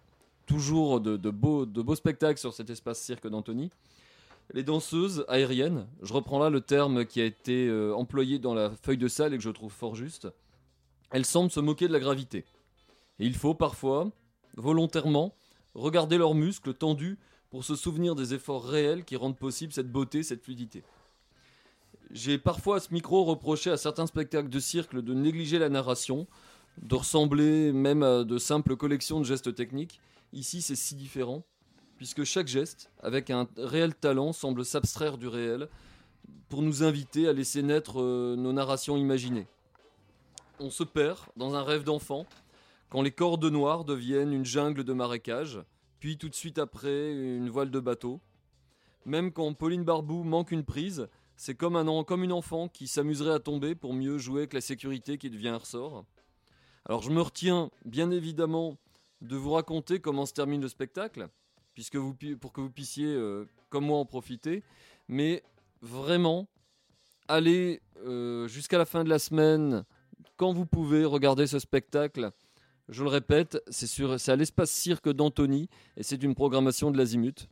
toujours 0.45 1.01
de, 1.01 1.17
de 1.17 1.29
beaux, 1.29 1.65
de 1.65 1.81
beaux 1.81 1.95
spectacles 1.95 2.39
sur 2.39 2.53
cet 2.53 2.69
espace 2.69 2.99
cirque 2.99 3.27
d'Antony. 3.27 3.69
Les 4.51 4.63
danseuses 4.63 5.25
aériennes, 5.27 5.87
je 6.01 6.11
reprends 6.11 6.39
là 6.39 6.49
le 6.49 6.61
terme 6.61 7.05
qui 7.05 7.21
a 7.21 7.25
été 7.25 7.67
euh, 7.67 7.93
employé 7.93 8.39
dans 8.39 8.55
la 8.55 8.71
feuille 8.71 8.97
de 8.97 9.07
salle 9.07 9.33
et 9.33 9.37
que 9.37 9.43
je 9.43 9.49
trouve 9.51 9.71
fort 9.71 9.93
juste, 9.93 10.27
elles 11.11 11.25
semblent 11.25 11.51
se 11.51 11.59
moquer 11.59 11.87
de 11.87 11.93
la 11.93 11.99
gravité. 11.99 12.45
Et 13.19 13.27
il 13.27 13.35
faut 13.35 13.53
parfois, 13.53 14.09
volontairement, 14.57 15.35
regarder 15.75 16.17
leurs 16.17 16.33
muscles 16.33 16.73
tendus 16.73 17.19
pour 17.51 17.63
se 17.63 17.75
souvenir 17.75 18.15
des 18.15 18.33
efforts 18.33 18.65
réels 18.65 19.05
qui 19.05 19.15
rendent 19.15 19.37
possible 19.37 19.71
cette 19.71 19.91
beauté, 19.91 20.23
cette 20.23 20.43
fluidité. 20.43 20.83
J'ai 22.11 22.39
parfois 22.39 22.77
à 22.77 22.79
ce 22.79 22.91
micro 22.91 23.23
reproché 23.23 23.69
à 23.69 23.77
certains 23.77 24.07
spectacles 24.07 24.49
de 24.49 24.59
cirque 24.59 24.95
de 24.95 25.13
négliger 25.13 25.59
la 25.59 25.69
narration, 25.69 26.27
de 26.81 26.95
ressembler 26.95 27.71
même 27.71 28.01
à 28.01 28.23
de 28.23 28.37
simples 28.37 28.75
collections 28.75 29.19
de 29.19 29.25
gestes 29.25 29.53
techniques. 29.53 29.99
Ici, 30.33 30.61
c'est 30.61 30.75
si 30.75 30.95
différent, 30.95 31.43
puisque 31.97 32.23
chaque 32.23 32.47
geste, 32.47 32.89
avec 33.03 33.29
un 33.29 33.47
réel 33.57 33.93
talent, 33.93 34.33
semble 34.33 34.65
s'abstraire 34.65 35.17
du 35.17 35.27
réel 35.27 35.69
pour 36.49 36.63
nous 36.63 36.83
inviter 36.83 37.27
à 37.27 37.33
laisser 37.33 37.61
naître 37.61 38.01
euh, 38.01 38.35
nos 38.35 38.53
narrations 38.53 38.97
imaginées. 38.97 39.47
On 40.59 40.71
se 40.71 40.83
perd 40.83 41.19
dans 41.37 41.53
un 41.53 41.63
rêve 41.63 41.83
d'enfant 41.83 42.25
quand 42.89 43.03
les 43.03 43.11
cordes 43.11 43.45
noires 43.45 43.85
deviennent 43.85 44.33
une 44.33 44.45
jungle 44.45 44.83
de 44.83 44.93
marécages, 44.93 45.59
puis 45.99 46.17
tout 46.17 46.27
de 46.27 46.35
suite 46.35 46.57
après 46.57 47.11
une 47.13 47.49
voile 47.49 47.69
de 47.69 47.79
bateau. 47.79 48.19
Même 49.05 49.31
quand 49.31 49.53
Pauline 49.53 49.83
Barbou 49.83 50.23
manque 50.23 50.51
une 50.51 50.65
prise, 50.65 51.07
c'est 51.39 51.55
comme, 51.55 51.77
un, 51.77 52.03
comme 52.03 52.25
une 52.25 52.33
enfant 52.33 52.67
qui 52.67 52.85
s'amuserait 52.85 53.33
à 53.33 53.39
tomber 53.39 53.73
pour 53.73 53.93
mieux 53.93 54.17
jouer 54.17 54.41
avec 54.41 54.51
la 54.51 54.59
sécurité 54.59 55.17
qui 55.17 55.29
devient 55.29 55.47
un 55.47 55.57
ressort. 55.57 56.03
Alors 56.83 57.01
je 57.01 57.11
me 57.11 57.21
retiens 57.21 57.71
bien 57.85 58.11
évidemment 58.11 58.77
de 59.21 59.37
vous 59.37 59.51
raconter 59.51 60.01
comment 60.01 60.25
se 60.25 60.33
termine 60.33 60.59
le 60.59 60.67
spectacle, 60.67 61.29
puisque 61.73 61.95
vous, 61.95 62.13
pour 62.41 62.51
que 62.51 62.59
vous 62.59 62.69
puissiez, 62.69 63.07
euh, 63.07 63.45
comme 63.69 63.85
moi, 63.85 63.99
en 63.99 64.05
profiter. 64.05 64.63
Mais 65.07 65.41
vraiment, 65.81 66.49
allez 67.29 67.79
euh, 68.05 68.49
jusqu'à 68.49 68.77
la 68.77 68.85
fin 68.85 69.05
de 69.05 69.09
la 69.09 69.17
semaine, 69.17 69.85
quand 70.35 70.51
vous 70.51 70.65
pouvez, 70.65 71.05
regarder 71.05 71.47
ce 71.47 71.57
spectacle. 71.57 72.31
Je 72.89 73.01
le 73.01 73.09
répète, 73.09 73.63
c'est 73.69 74.29
à 74.29 74.35
l'espace 74.35 74.71
cirque 74.71 75.09
d'Antony 75.09 75.69
et 75.95 76.03
c'est 76.03 76.21
une 76.21 76.35
programmation 76.35 76.91
de 76.91 76.97
l'Azimut. 76.97 77.47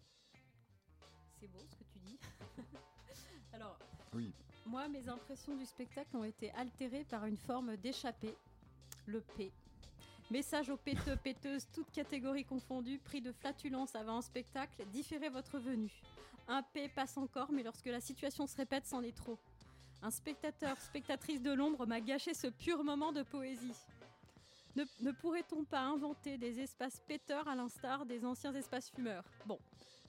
Moi, 4.88 4.99
mes 4.99 5.09
impressions 5.09 5.55
du 5.55 5.65
spectacle 5.65 6.15
ont 6.15 6.23
été 6.23 6.51
altérées 6.51 7.05
par 7.09 7.25
une 7.25 7.38
forme 7.38 7.77
d'échappée, 7.77 8.35
le 9.05 9.21
P. 9.21 9.51
Message 10.29 10.69
aux 10.69 10.77
péteux, 10.77 11.15
péteuses, 11.23 11.67
toutes 11.73 11.91
catégories 11.91 12.45
confondues, 12.45 12.99
prix 12.99 13.21
de 13.21 13.31
flatulence 13.31 13.95
avant 13.95 14.17
un 14.17 14.21
spectacle, 14.21 14.85
différez 14.91 15.29
votre 15.29 15.57
venue. 15.57 15.91
Un 16.47 16.61
P 16.61 16.89
passe 16.89 17.17
encore, 17.17 17.51
mais 17.51 17.63
lorsque 17.63 17.88
la 17.88 17.99
situation 17.99 18.47
se 18.47 18.55
répète, 18.55 18.85
c'en 18.85 19.01
est 19.01 19.15
trop. 19.15 19.38
Un 20.01 20.11
spectateur, 20.11 20.77
spectatrice 20.77 21.41
de 21.41 21.51
l'ombre 21.51 21.85
m'a 21.85 21.99
gâché 21.99 22.33
ce 22.33 22.47
pur 22.47 22.83
moment 22.83 23.11
de 23.11 23.23
poésie. 23.23 23.73
Ne, 24.75 24.85
ne 25.01 25.11
pourrait-on 25.11 25.63
pas 25.65 25.81
inventer 25.81 26.38
des 26.38 26.59
espaces 26.59 27.01
péteurs 27.07 27.47
à 27.47 27.55
l'instar 27.55 28.05
des 28.05 28.23
anciens 28.23 28.53
espaces 28.53 28.91
fumeurs? 28.91 29.25
Bon, 29.45 29.57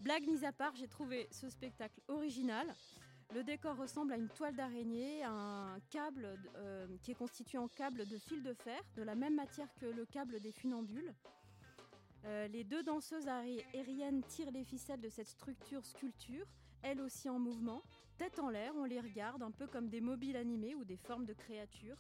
blague 0.01 0.27
mise 0.27 0.45
à 0.45 0.53
part, 0.53 0.77
j'ai 0.77 0.89
trouvé 0.89 1.27
ce 1.33 1.49
spectacle 1.49 2.01
original. 2.09 2.67
Le 3.35 3.45
décor 3.45 3.77
ressemble 3.77 4.13
à 4.15 4.17
une 4.17 4.29
toile 4.31 4.57
d'araignée, 4.57 5.23
un 5.23 5.79
câble 5.91 6.39
euh, 6.57 6.87
qui 7.03 7.11
est 7.11 7.15
constitué 7.15 7.59
en 7.59 7.69
câble 7.69 8.07
de 8.07 8.17
fil 8.19 8.43
de 8.43 8.55
fer, 8.55 8.81
de 8.97 9.03
la 9.03 9.15
même 9.15 9.35
matière 9.35 9.69
que 9.75 9.87
le 9.87 10.07
câble 10.07 10.41
des 10.41 10.51
funambules. 10.51 11.15
Euh, 12.25 12.49
les 12.49 12.65
deux 12.65 12.83
danseuses 12.83 13.29
aé- 13.29 13.65
aériennes 13.75 14.23
tirent 14.25 14.51
les 14.51 14.65
ficelles 14.65 15.01
de 15.01 15.11
cette 15.11 15.29
structure 15.29 15.85
sculpture, 15.85 16.47
elles 16.83 17.01
aussi 17.03 17.29
en 17.29 17.39
mouvement. 17.39 17.83
Tête 18.17 18.39
en 18.39 18.49
l'air, 18.49 18.73
on 18.77 18.85
les 18.85 19.01
regarde 19.01 19.43
un 19.43 19.51
peu 19.51 19.67
comme 19.67 19.89
des 19.89 20.01
mobiles 20.01 20.37
animés 20.37 20.75
ou 20.75 20.85
des 20.85 20.97
formes 20.97 21.27
de 21.27 21.35
créatures. 21.35 21.99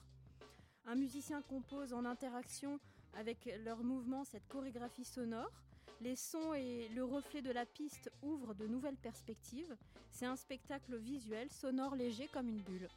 Un 0.86 0.94
musicien 0.94 1.42
compose 1.42 1.92
en 1.92 2.06
interaction 2.06 2.80
avec 3.14 3.44
leurs 3.64 3.84
mouvements 3.84 4.24
cette 4.24 4.48
chorégraphie 4.48 5.04
sonore. 5.04 5.52
Les 6.00 6.14
sons 6.16 6.54
et 6.54 6.88
le 6.94 7.04
reflet 7.04 7.42
de 7.42 7.50
la 7.50 7.66
piste 7.66 8.10
ouvrent 8.22 8.54
de 8.54 8.66
nouvelles 8.66 8.96
perspectives. 8.96 9.76
C'est 10.10 10.26
un 10.26 10.36
spectacle 10.36 10.96
visuel, 10.96 11.48
sonore, 11.50 11.96
léger 11.96 12.28
comme 12.32 12.48
une 12.48 12.60
bulle. 12.60 12.88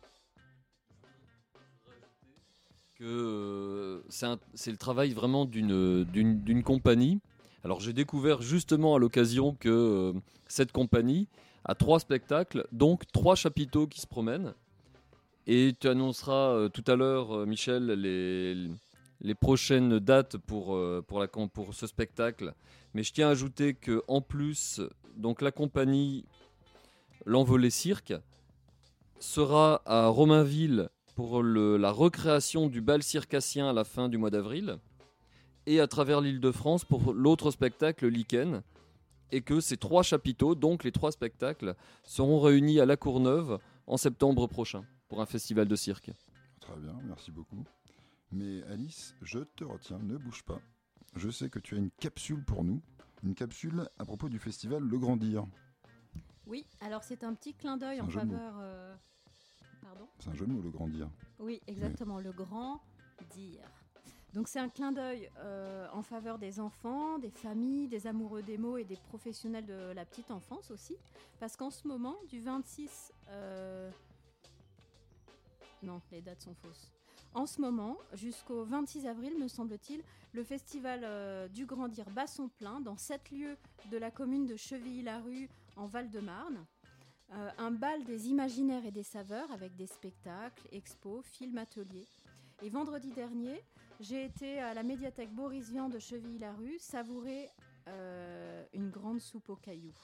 que 3.02 3.06
euh, 3.06 4.04
c'est 4.54 4.70
le 4.70 4.78
travail 4.78 5.14
vraiment 5.14 5.46
d'une 5.46 6.64
compagnie. 6.64 7.20
Alors 7.64 7.80
j'ai 7.80 7.94
découvert 7.94 8.44
justement 8.44 8.96
à 8.96 9.00
l'occasion 9.00 9.56
que 9.60 9.70
euh, 9.70 10.20
cette 10.48 10.72
compagnie 10.72 11.28
a 11.66 11.74
trois 11.74 12.00
spectacles, 12.00 12.68
donc 12.72 13.04
trois 13.12 13.36
chapiteaux 13.36 13.88
qui 13.88 14.02
se 14.02 14.08
promènent. 14.08 14.54
Et 15.48 15.74
tu 15.80 15.88
annonceras 15.88 16.52
euh, 16.52 16.70
tout 16.70 16.84
à 16.86 16.96
l'heure, 16.96 17.48
Michel, 17.48 17.88
les, 17.88 18.70
les 19.22 19.36
prochaines 19.36 19.98
dates 19.98 20.38
pour 20.38 20.78
ce 21.74 21.88
spectacle. 21.88 22.54
Mais 22.94 23.04
je 23.04 23.14
tiens 23.14 23.30
à 23.30 23.32
ajouter 23.32 23.74
que 23.74 24.04
en 24.08 24.22
plus, 24.22 24.82
donc 25.16 25.42
la 25.42 25.52
compagnie 25.52 26.26
L'Envolée 27.26 27.70
Cirque 27.70 28.14
sera 29.20 29.82
à 29.86 30.08
Romainville 30.08 30.90
pour 31.16 31.44
la 31.44 31.92
recréation 31.92 32.68
du 32.68 32.82
bal 32.82 33.04
circassien 33.04 33.70
à 33.70 33.74
la 33.74 33.84
fin 33.84 34.10
du 34.10 34.18
mois 34.18 34.32
d'avril 34.32 34.80
et 35.68 35.80
à 35.80 35.88
travers 35.88 36.22
l'île 36.22 36.40
de 36.40 36.52
France 36.52 36.84
pour 36.84 37.14
l'autre 37.14 37.52
spectacle 37.52 38.08
Lichen 38.08 38.64
et 39.32 39.42
que 39.42 39.60
ces 39.60 39.78
trois 39.78 40.04
chapiteaux, 40.04 40.56
donc 40.56 40.84
les 40.84 40.92
trois 40.92 41.12
spectacles, 41.12 41.76
seront 42.04 42.40
réunis 42.40 42.80
à 42.80 42.86
La 42.86 42.98
Courneuve 42.98 43.60
en 43.88 43.98
septembre 43.98 44.48
prochain 44.48 44.84
pour 45.08 45.22
un 45.22 45.26
festival 45.26 45.68
de 45.68 45.76
cirque. 45.76 46.12
Très 46.60 46.76
bien, 46.76 46.96
merci 47.04 47.32
beaucoup. 47.32 47.64
Mais 48.32 48.64
Alice, 48.64 49.16
je 49.22 49.40
te 49.40 49.64
retiens, 49.64 50.00
ne 50.00 50.18
bouge 50.18 50.44
pas. 50.44 50.60
Je 51.16 51.30
sais 51.30 51.50
que 51.50 51.60
tu 51.60 51.76
as 51.76 51.78
une 51.78 51.92
capsule 51.92 52.44
pour 52.44 52.64
nous, 52.64 52.82
une 53.24 53.36
capsule 53.36 53.88
à 54.00 54.06
propos 54.06 54.30
du 54.30 54.40
festival 54.40 54.82
Le 54.84 54.98
Grandir. 54.98 55.46
Oui, 56.48 56.66
alors 56.82 57.04
c'est 57.04 57.24
un 57.24 57.34
petit 57.34 57.54
clin 57.54 57.78
d'œil 57.78 58.02
en 58.02 58.08
faveur. 58.08 58.54
euh, 58.60 58.96
Pardon 59.82 60.08
C'est 60.20 60.30
un 60.30 60.34
jeu 60.34 60.46
de 60.46 60.52
mots, 60.54 60.62
Le 60.62 60.70
Grandir. 60.72 61.10
Oui, 61.40 61.62
exactement, 61.68 62.20
le 62.20 62.32
grand 62.32 62.82
dire. 63.36 63.64
Donc 64.34 64.48
c'est 64.48 64.60
un 64.60 64.70
clin 64.70 64.94
d'œil 64.94 65.30
euh, 65.40 65.88
en 65.92 66.02
faveur 66.02 66.40
des 66.40 66.60
enfants, 66.62 67.20
des 67.20 67.30
familles, 67.30 67.90
des 67.90 68.08
amoureux 68.08 68.42
des 68.42 68.58
mots 68.58 68.78
et 68.78 68.86
des 68.86 68.96
professionnels 68.96 69.66
de 69.66 69.92
la 69.94 70.06
petite 70.06 70.32
enfance 70.32 70.72
aussi. 70.72 70.96
Parce 71.40 71.58
qu'en 71.58 71.70
ce 71.70 71.86
moment, 71.88 72.16
du 72.30 72.40
26... 72.40 73.12
euh, 73.30 73.92
Non, 75.84 76.02
les 76.12 76.22
dates 76.22 76.42
sont 76.42 76.56
fausses. 76.56 76.90
En 77.34 77.46
ce 77.46 77.62
moment, 77.62 77.98
jusqu'au 78.14 78.66
26 78.66 79.08
avril, 79.08 79.38
me 79.40 79.48
semble-t-il, 79.48 80.04
le 80.34 80.44
festival 80.44 81.02
euh, 81.04 81.48
du 81.48 81.66
Grandir 81.66 82.10
bat 82.10 82.28
son 82.28 82.50
plein 82.50 82.82
dans 82.82 82.98
sept 82.98 83.32
lieux 83.32 83.56
de 83.90 83.98
la 83.98 84.12
commune 84.12 84.46
de 84.46 84.58
Chevilly-la-Rue 84.58 85.48
en 85.78 85.86
Val-de-Marne. 85.86 86.66
Euh, 87.34 87.50
un 87.58 87.72
bal 87.72 88.04
des 88.04 88.28
imaginaires 88.28 88.86
et 88.86 88.92
des 88.92 89.04
saveurs 89.04 89.50
avec 89.54 89.78
des 89.78 89.88
spectacles, 89.88 90.68
expos, 90.74 91.26
films, 91.26 91.58
ateliers. 91.58 92.06
Et 92.64 92.70
vendredi 92.70 93.12
dernier, 93.12 93.64
j'ai 94.02 94.26
été 94.26 94.60
à 94.60 94.74
la 94.74 94.84
médiathèque 94.84 95.34
Boris 95.34 95.70
Vian 95.70 95.88
de 95.88 96.00
Chevilly-la-Rue 96.00 96.80
savourer 96.80 97.50
euh, 97.88 98.66
une 98.74 98.90
grande 98.90 99.22
soupe 99.22 99.50
aux 99.50 99.56
cailloux. 99.56 99.96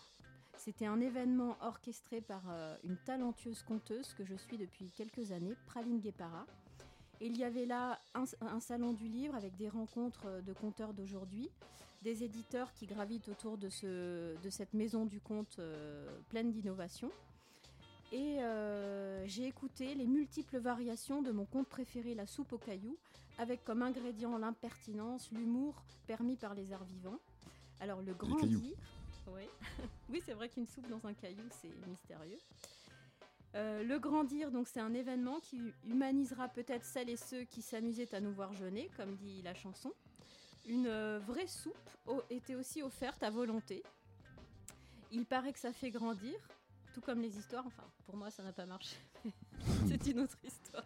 C'était 0.55 0.85
un 0.85 1.01
événement 1.01 1.57
orchestré 1.61 2.21
par 2.21 2.41
une 2.83 2.97
talentueuse 2.97 3.61
conteuse 3.61 4.15
que 4.15 4.25
je 4.25 4.35
suis 4.35 4.57
depuis 4.57 4.89
quelques 4.89 5.31
années, 5.31 5.55
Praline 5.67 5.99
Guépara. 5.99 6.47
Il 7.21 7.37
y 7.37 7.43
avait 7.43 7.65
là 7.65 7.99
un, 8.13 8.25
un 8.41 8.59
salon 8.59 8.93
du 8.93 9.07
livre 9.07 9.35
avec 9.35 9.55
des 9.57 9.69
rencontres 9.69 10.25
euh, 10.27 10.41
de 10.41 10.53
conteurs 10.53 10.93
d'aujourd'hui, 10.93 11.49
des 12.03 12.23
éditeurs 12.23 12.71
qui 12.73 12.85
gravitent 12.85 13.27
autour 13.29 13.57
de, 13.57 13.69
ce, 13.69 14.37
de 14.41 14.49
cette 14.49 14.73
maison 14.73 15.05
du 15.05 15.19
conte 15.19 15.57
euh, 15.59 16.07
pleine 16.29 16.51
d'innovation. 16.51 17.11
Et 18.11 18.41
euh, 18.41 19.27
j'ai 19.27 19.47
écouté 19.47 19.95
les 19.95 20.07
multiples 20.07 20.59
variations 20.59 21.21
de 21.21 21.31
mon 21.31 21.45
conte 21.45 21.67
préféré, 21.67 22.15
la 22.15 22.25
soupe 22.27 22.53
aux 22.53 22.57
cailloux, 22.57 22.97
avec 23.37 23.63
comme 23.65 23.81
ingrédient 23.81 24.37
l'impertinence, 24.37 25.31
l'humour 25.31 25.75
permis 26.05 26.37
par 26.37 26.53
les 26.53 26.71
arts 26.71 26.85
vivants. 26.85 27.19
Alors 27.79 28.01
le 28.01 28.13
oui, 29.27 29.47
oui 30.09 30.21
c'est 30.25 30.33
vrai 30.33 30.49
qu'une 30.49 30.65
soupe 30.65 30.87
dans 30.89 31.05
un 31.05 31.13
caillou 31.13 31.43
c'est 31.61 31.71
mystérieux. 31.87 32.39
Euh, 33.55 33.83
le 33.83 33.97
grandir, 33.99 34.51
donc 34.51 34.67
c'est 34.67 34.79
un 34.79 34.93
événement 34.93 35.39
qui 35.39 35.61
humanisera 35.85 36.47
peut-être 36.49 36.85
celles 36.85 37.09
et 37.09 37.15
ceux 37.15 37.43
qui 37.43 37.61
s'amusaient 37.61 38.13
à 38.13 38.19
nous 38.19 38.31
voir 38.31 38.53
jeûner, 38.53 38.89
comme 38.97 39.15
dit 39.15 39.41
la 39.41 39.53
chanson. 39.53 39.93
Une 40.67 40.87
euh, 40.87 41.19
vraie 41.25 41.47
soupe 41.47 41.75
était 42.29 42.55
aussi 42.55 42.83
offerte 42.83 43.23
à 43.23 43.29
volonté. 43.29 43.83
Il 45.11 45.25
paraît 45.25 45.53
que 45.53 45.59
ça 45.59 45.71
fait 45.71 45.91
grandir, 45.91 46.35
tout 46.93 47.01
comme 47.01 47.21
les 47.21 47.37
histoires. 47.37 47.65
Enfin, 47.65 47.83
pour 48.05 48.17
moi, 48.17 48.29
ça 48.29 48.43
n'a 48.43 48.51
pas 48.51 48.65
marché. 48.65 48.97
c'est 49.87 50.05
une 50.07 50.19
autre 50.19 50.37
histoire. 50.43 50.83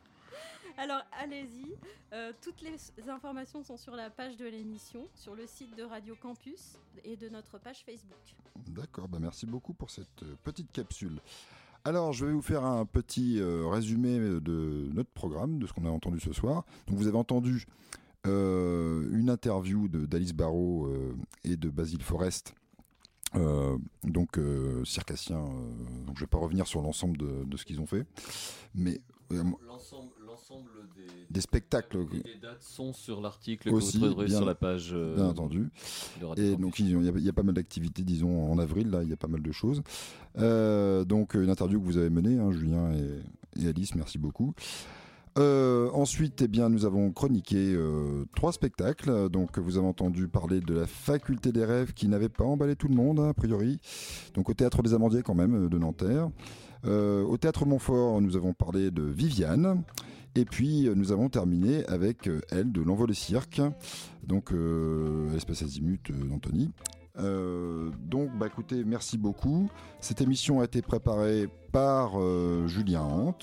Alors, 0.77 1.01
allez-y. 1.19 1.75
Euh, 2.13 2.31
toutes 2.41 2.61
les 2.61 3.09
informations 3.09 3.63
sont 3.63 3.77
sur 3.77 3.95
la 3.95 4.09
page 4.09 4.37
de 4.37 4.45
l'émission, 4.45 5.07
sur 5.15 5.35
le 5.35 5.47
site 5.47 5.75
de 5.75 5.83
Radio 5.83 6.15
Campus 6.15 6.77
et 7.03 7.17
de 7.17 7.27
notre 7.29 7.57
page 7.57 7.83
Facebook. 7.83 8.35
D'accord, 8.67 9.07
bah 9.07 9.17
merci 9.19 9.45
beaucoup 9.45 9.73
pour 9.73 9.89
cette 9.89 10.23
petite 10.43 10.71
capsule. 10.71 11.19
Alors, 11.83 12.13
je 12.13 12.25
vais 12.25 12.31
vous 12.31 12.43
faire 12.43 12.63
un 12.63 12.85
petit 12.85 13.39
euh, 13.39 13.65
résumé 13.67 14.19
de 14.19 14.87
notre 14.93 15.09
programme, 15.09 15.57
de 15.57 15.65
ce 15.65 15.73
qu'on 15.73 15.85
a 15.85 15.89
entendu 15.89 16.19
ce 16.19 16.31
soir. 16.31 16.63
Donc, 16.87 16.97
vous 16.97 17.07
avez 17.07 17.17
entendu 17.17 17.65
euh, 18.27 19.09
une 19.11 19.31
interview 19.31 19.87
d'Alice 19.87 20.33
Barrault 20.33 20.85
euh, 20.85 21.15
et 21.43 21.55
de 21.55 21.69
Basile 21.69 22.03
Forest, 22.03 22.53
donc 24.03 24.39
circassien. 24.83 25.41
donc, 26.05 26.17
je 26.17 26.21
vais 26.21 26.27
pas 26.27 26.37
revenir 26.37 26.67
sur 26.67 26.81
l'ensemble 26.81 27.17
de, 27.17 27.57
ce 27.57 27.65
qu'ils 27.65 27.79
ont 27.79 27.85
fait, 27.85 28.05
mais 28.75 28.99
l'ensemble 30.49 30.69
des, 30.95 31.03
des 31.29 31.41
spectacles 31.41 32.05
et 32.13 32.17
des 32.19 32.35
dates 32.41 32.61
sont 32.61 32.93
sur 32.93 33.21
l'article 33.21 33.69
que 33.69 33.75
aussi, 33.75 33.97
vous 33.99 34.05
trouverez 34.07 34.27
bien- 34.27 34.37
sur 34.37 34.45
la 34.45 34.55
page. 34.55 34.91
euh, 34.93 35.15
bien 35.15 35.25
entendu. 35.27 35.69
Et 36.37 36.55
donc 36.55 36.79
il 36.79 36.89
y, 36.89 36.95
a- 37.09 37.11
il 37.15 37.23
y 37.23 37.29
a 37.29 37.33
pas 37.33 37.43
mal 37.43 37.55
d'activités, 37.55 38.03
disons 38.03 38.51
en 38.51 38.57
avril 38.57 38.89
là, 38.89 39.03
il 39.03 39.09
y 39.09 39.13
a 39.13 39.17
pas 39.17 39.27
mal 39.27 39.41
de 39.41 39.51
choses. 39.51 39.81
Euh, 40.39 41.03
donc 41.05 41.33
une 41.35 41.49
interview 41.49 41.79
que 41.79 41.85
vous 41.85 41.97
avez 41.97 42.09
menée, 42.09 42.39
hein, 42.39 42.51
Julien 42.51 42.91
et, 42.93 43.63
et 43.63 43.67
Alice, 43.67 43.95
merci 43.95 44.17
beaucoup. 44.17 44.53
Euh, 45.37 45.89
ensuite, 45.93 46.41
eh 46.41 46.49
bien, 46.49 46.67
nous 46.67 46.83
avons 46.83 47.09
chroniqué 47.11 47.55
euh, 47.73 48.25
trois 48.35 48.51
spectacles. 48.51 49.29
Donc, 49.29 49.57
vous 49.59 49.77
avez 49.77 49.87
entendu 49.87 50.27
parler 50.27 50.59
de 50.59 50.73
la 50.73 50.85
Faculté 50.87 51.53
des 51.53 51.63
rêves 51.63 51.93
qui 51.93 52.09
n'avait 52.09 52.27
pas 52.27 52.43
emballé 52.43 52.75
tout 52.75 52.89
le 52.89 52.95
monde, 52.95 53.17
hein, 53.21 53.29
a 53.29 53.33
priori. 53.33 53.79
Donc, 54.33 54.49
au 54.49 54.53
Théâtre 54.53 54.83
des 54.83 54.93
Amandiers, 54.93 55.21
quand 55.23 55.33
même, 55.33 55.67
euh, 55.67 55.69
de 55.69 55.77
Nanterre. 55.77 56.29
Euh, 56.83 57.23
au 57.23 57.37
Théâtre 57.37 57.65
Montfort, 57.65 58.19
nous 58.19 58.35
avons 58.35 58.51
parlé 58.53 58.91
de 58.91 59.03
Viviane. 59.03 59.83
Et 60.35 60.45
puis, 60.45 60.87
euh, 60.87 60.95
nous 60.95 61.11
avons 61.11 61.29
terminé 61.29 61.85
avec 61.87 62.27
euh, 62.27 62.39
elle 62.51 62.71
de 62.71 62.81
l'Envol 62.81 63.13
Cirque, 63.13 63.61
donc 64.23 64.53
euh, 64.53 65.27
azimut 65.49 66.09
euh, 66.09 66.27
d'Anthony. 66.27 66.71
Donc, 67.17 68.29
bah, 68.39 68.47
écoutez, 68.47 68.83
merci 68.85 69.17
beaucoup. 69.17 69.69
Cette 69.99 70.21
émission 70.21 70.61
a 70.61 70.63
été 70.63 70.81
préparée 70.81 71.49
par 71.71 72.13
Julien 72.67 73.01
Hant, 73.01 73.37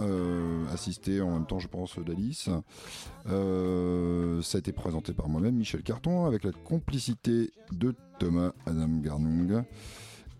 euh, 0.00 0.64
assisté 0.72 1.20
en 1.20 1.32
même 1.32 1.46
temps, 1.46 1.60
je 1.60 1.68
pense, 1.68 1.98
d'Alice. 1.98 2.48
Ça 3.26 3.28
a 3.28 4.58
été 4.58 4.72
présenté 4.72 5.12
par 5.12 5.28
moi-même, 5.28 5.54
Michel 5.54 5.82
Carton, 5.82 6.24
avec 6.24 6.44
la 6.44 6.52
complicité 6.52 7.50
de 7.70 7.94
Thomas 8.18 8.52
Adam 8.66 8.88
Garnung. 9.00 9.62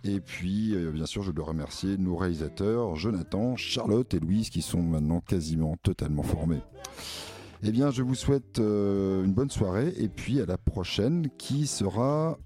Et 0.04 0.20
puis, 0.20 0.74
euh, 0.74 0.90
bien 0.90 1.06
sûr, 1.06 1.22
je 1.22 1.32
dois 1.32 1.46
remercier 1.46 1.96
nos 1.96 2.14
réalisateurs, 2.16 2.94
Jonathan, 2.94 3.56
Charlotte 3.56 4.12
et 4.12 4.20
Louise, 4.20 4.50
qui 4.50 4.60
sont 4.62 4.82
maintenant 4.82 5.20
quasiment 5.20 5.76
totalement 5.82 6.22
formés. 6.22 6.60
Eh 7.62 7.70
bien, 7.70 7.90
je 7.90 8.02
vous 8.02 8.14
souhaite 8.14 8.58
euh, 8.58 9.24
une 9.24 9.32
bonne 9.32 9.48
soirée 9.50 9.94
et 9.96 10.08
puis 10.08 10.40
à 10.42 10.46
la 10.46 10.58
prochaine 10.58 11.28
qui 11.38 11.66
sera. 11.66 12.36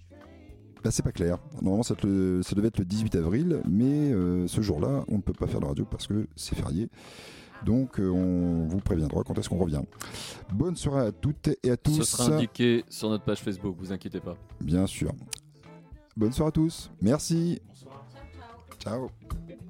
Bah, 0.85 0.93
c'est 0.93 1.03
pas 1.03 1.11
clair. 1.11 1.39
Normalement, 1.61 1.83
ça, 1.83 1.97
te- 1.97 2.41
ça 2.45 2.55
devait 2.55 2.69
être 2.69 2.79
le 2.79 2.85
18 2.85 3.17
avril, 3.17 3.61
mais 3.69 4.13
euh, 4.13 4.47
ce 4.47 4.61
jour-là, 4.61 5.05
on 5.09 5.17
ne 5.17 5.23
peut 5.23 5.33
pas 5.33 5.49
faire 5.49 5.59
de 5.59 5.67
radio 5.67 5.85
parce 5.85 6.07
que 6.07 6.29
c'est 6.37 6.55
férié. 6.55 6.89
Donc, 7.67 7.99
on 7.99 8.67
vous 8.69 8.79
préviendra 8.79 9.25
quand 9.25 9.37
est-ce 9.37 9.49
qu'on 9.49 9.59
revient. 9.59 9.83
Bonne 10.55 10.77
soirée 10.77 11.09
à 11.09 11.11
toutes 11.11 11.49
et 11.65 11.71
à 11.73 11.77
tous. 11.77 11.97
Ce 11.97 12.05
sera 12.05 12.37
indiqué 12.37 12.85
sur 12.89 13.11
notre 13.11 13.25
page 13.25 13.41
Facebook, 13.43 13.75
vous 13.77 13.91
inquiétez 13.91 14.21
pas. 14.21 14.37
Bien 14.61 14.87
sûr. 14.87 15.11
Bonne 16.19 16.33
soirée 16.33 16.49
à 16.49 16.53
tous. 16.53 16.91
Merci. 17.01 17.63
Ciao. 18.81 19.07
As 19.07 19.68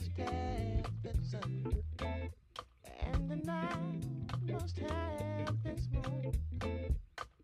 must 0.00 0.16
have 0.16 1.24
sun, 1.30 1.82
and 3.02 3.30
the 3.30 3.36
night 3.36 4.02
must 4.50 4.78
have 4.78 5.54
smooth. 5.76 6.36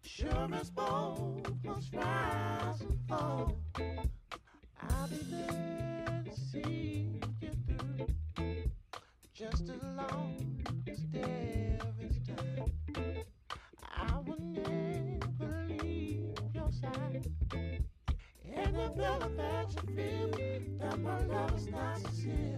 Sure 0.03 0.49
as 0.55 0.71
both 0.71 1.53
must 1.65 1.95
rise 1.95 2.81
and 2.81 2.99
fall. 3.09 3.59
I'll 4.81 5.09
be 5.09 5.19
there 5.31 6.25
to 6.25 6.41
see 6.41 7.21
you 7.43 7.51
through, 7.67 8.07
just 9.35 9.69
as 9.69 9.83
long 9.95 10.65
as 10.91 11.01
time. 12.27 12.73
I 13.83 14.19
will 14.27 14.41
never 14.41 15.67
leave 15.69 16.33
your 16.55 16.71
side. 16.73 17.27
And 18.55 18.77
that 19.37 19.67
you 19.75 19.95
feel 19.95 20.26
my 21.07 21.21
love 21.27 21.57
is 21.57 21.69
not 21.71 21.99
sincere, 21.99 22.56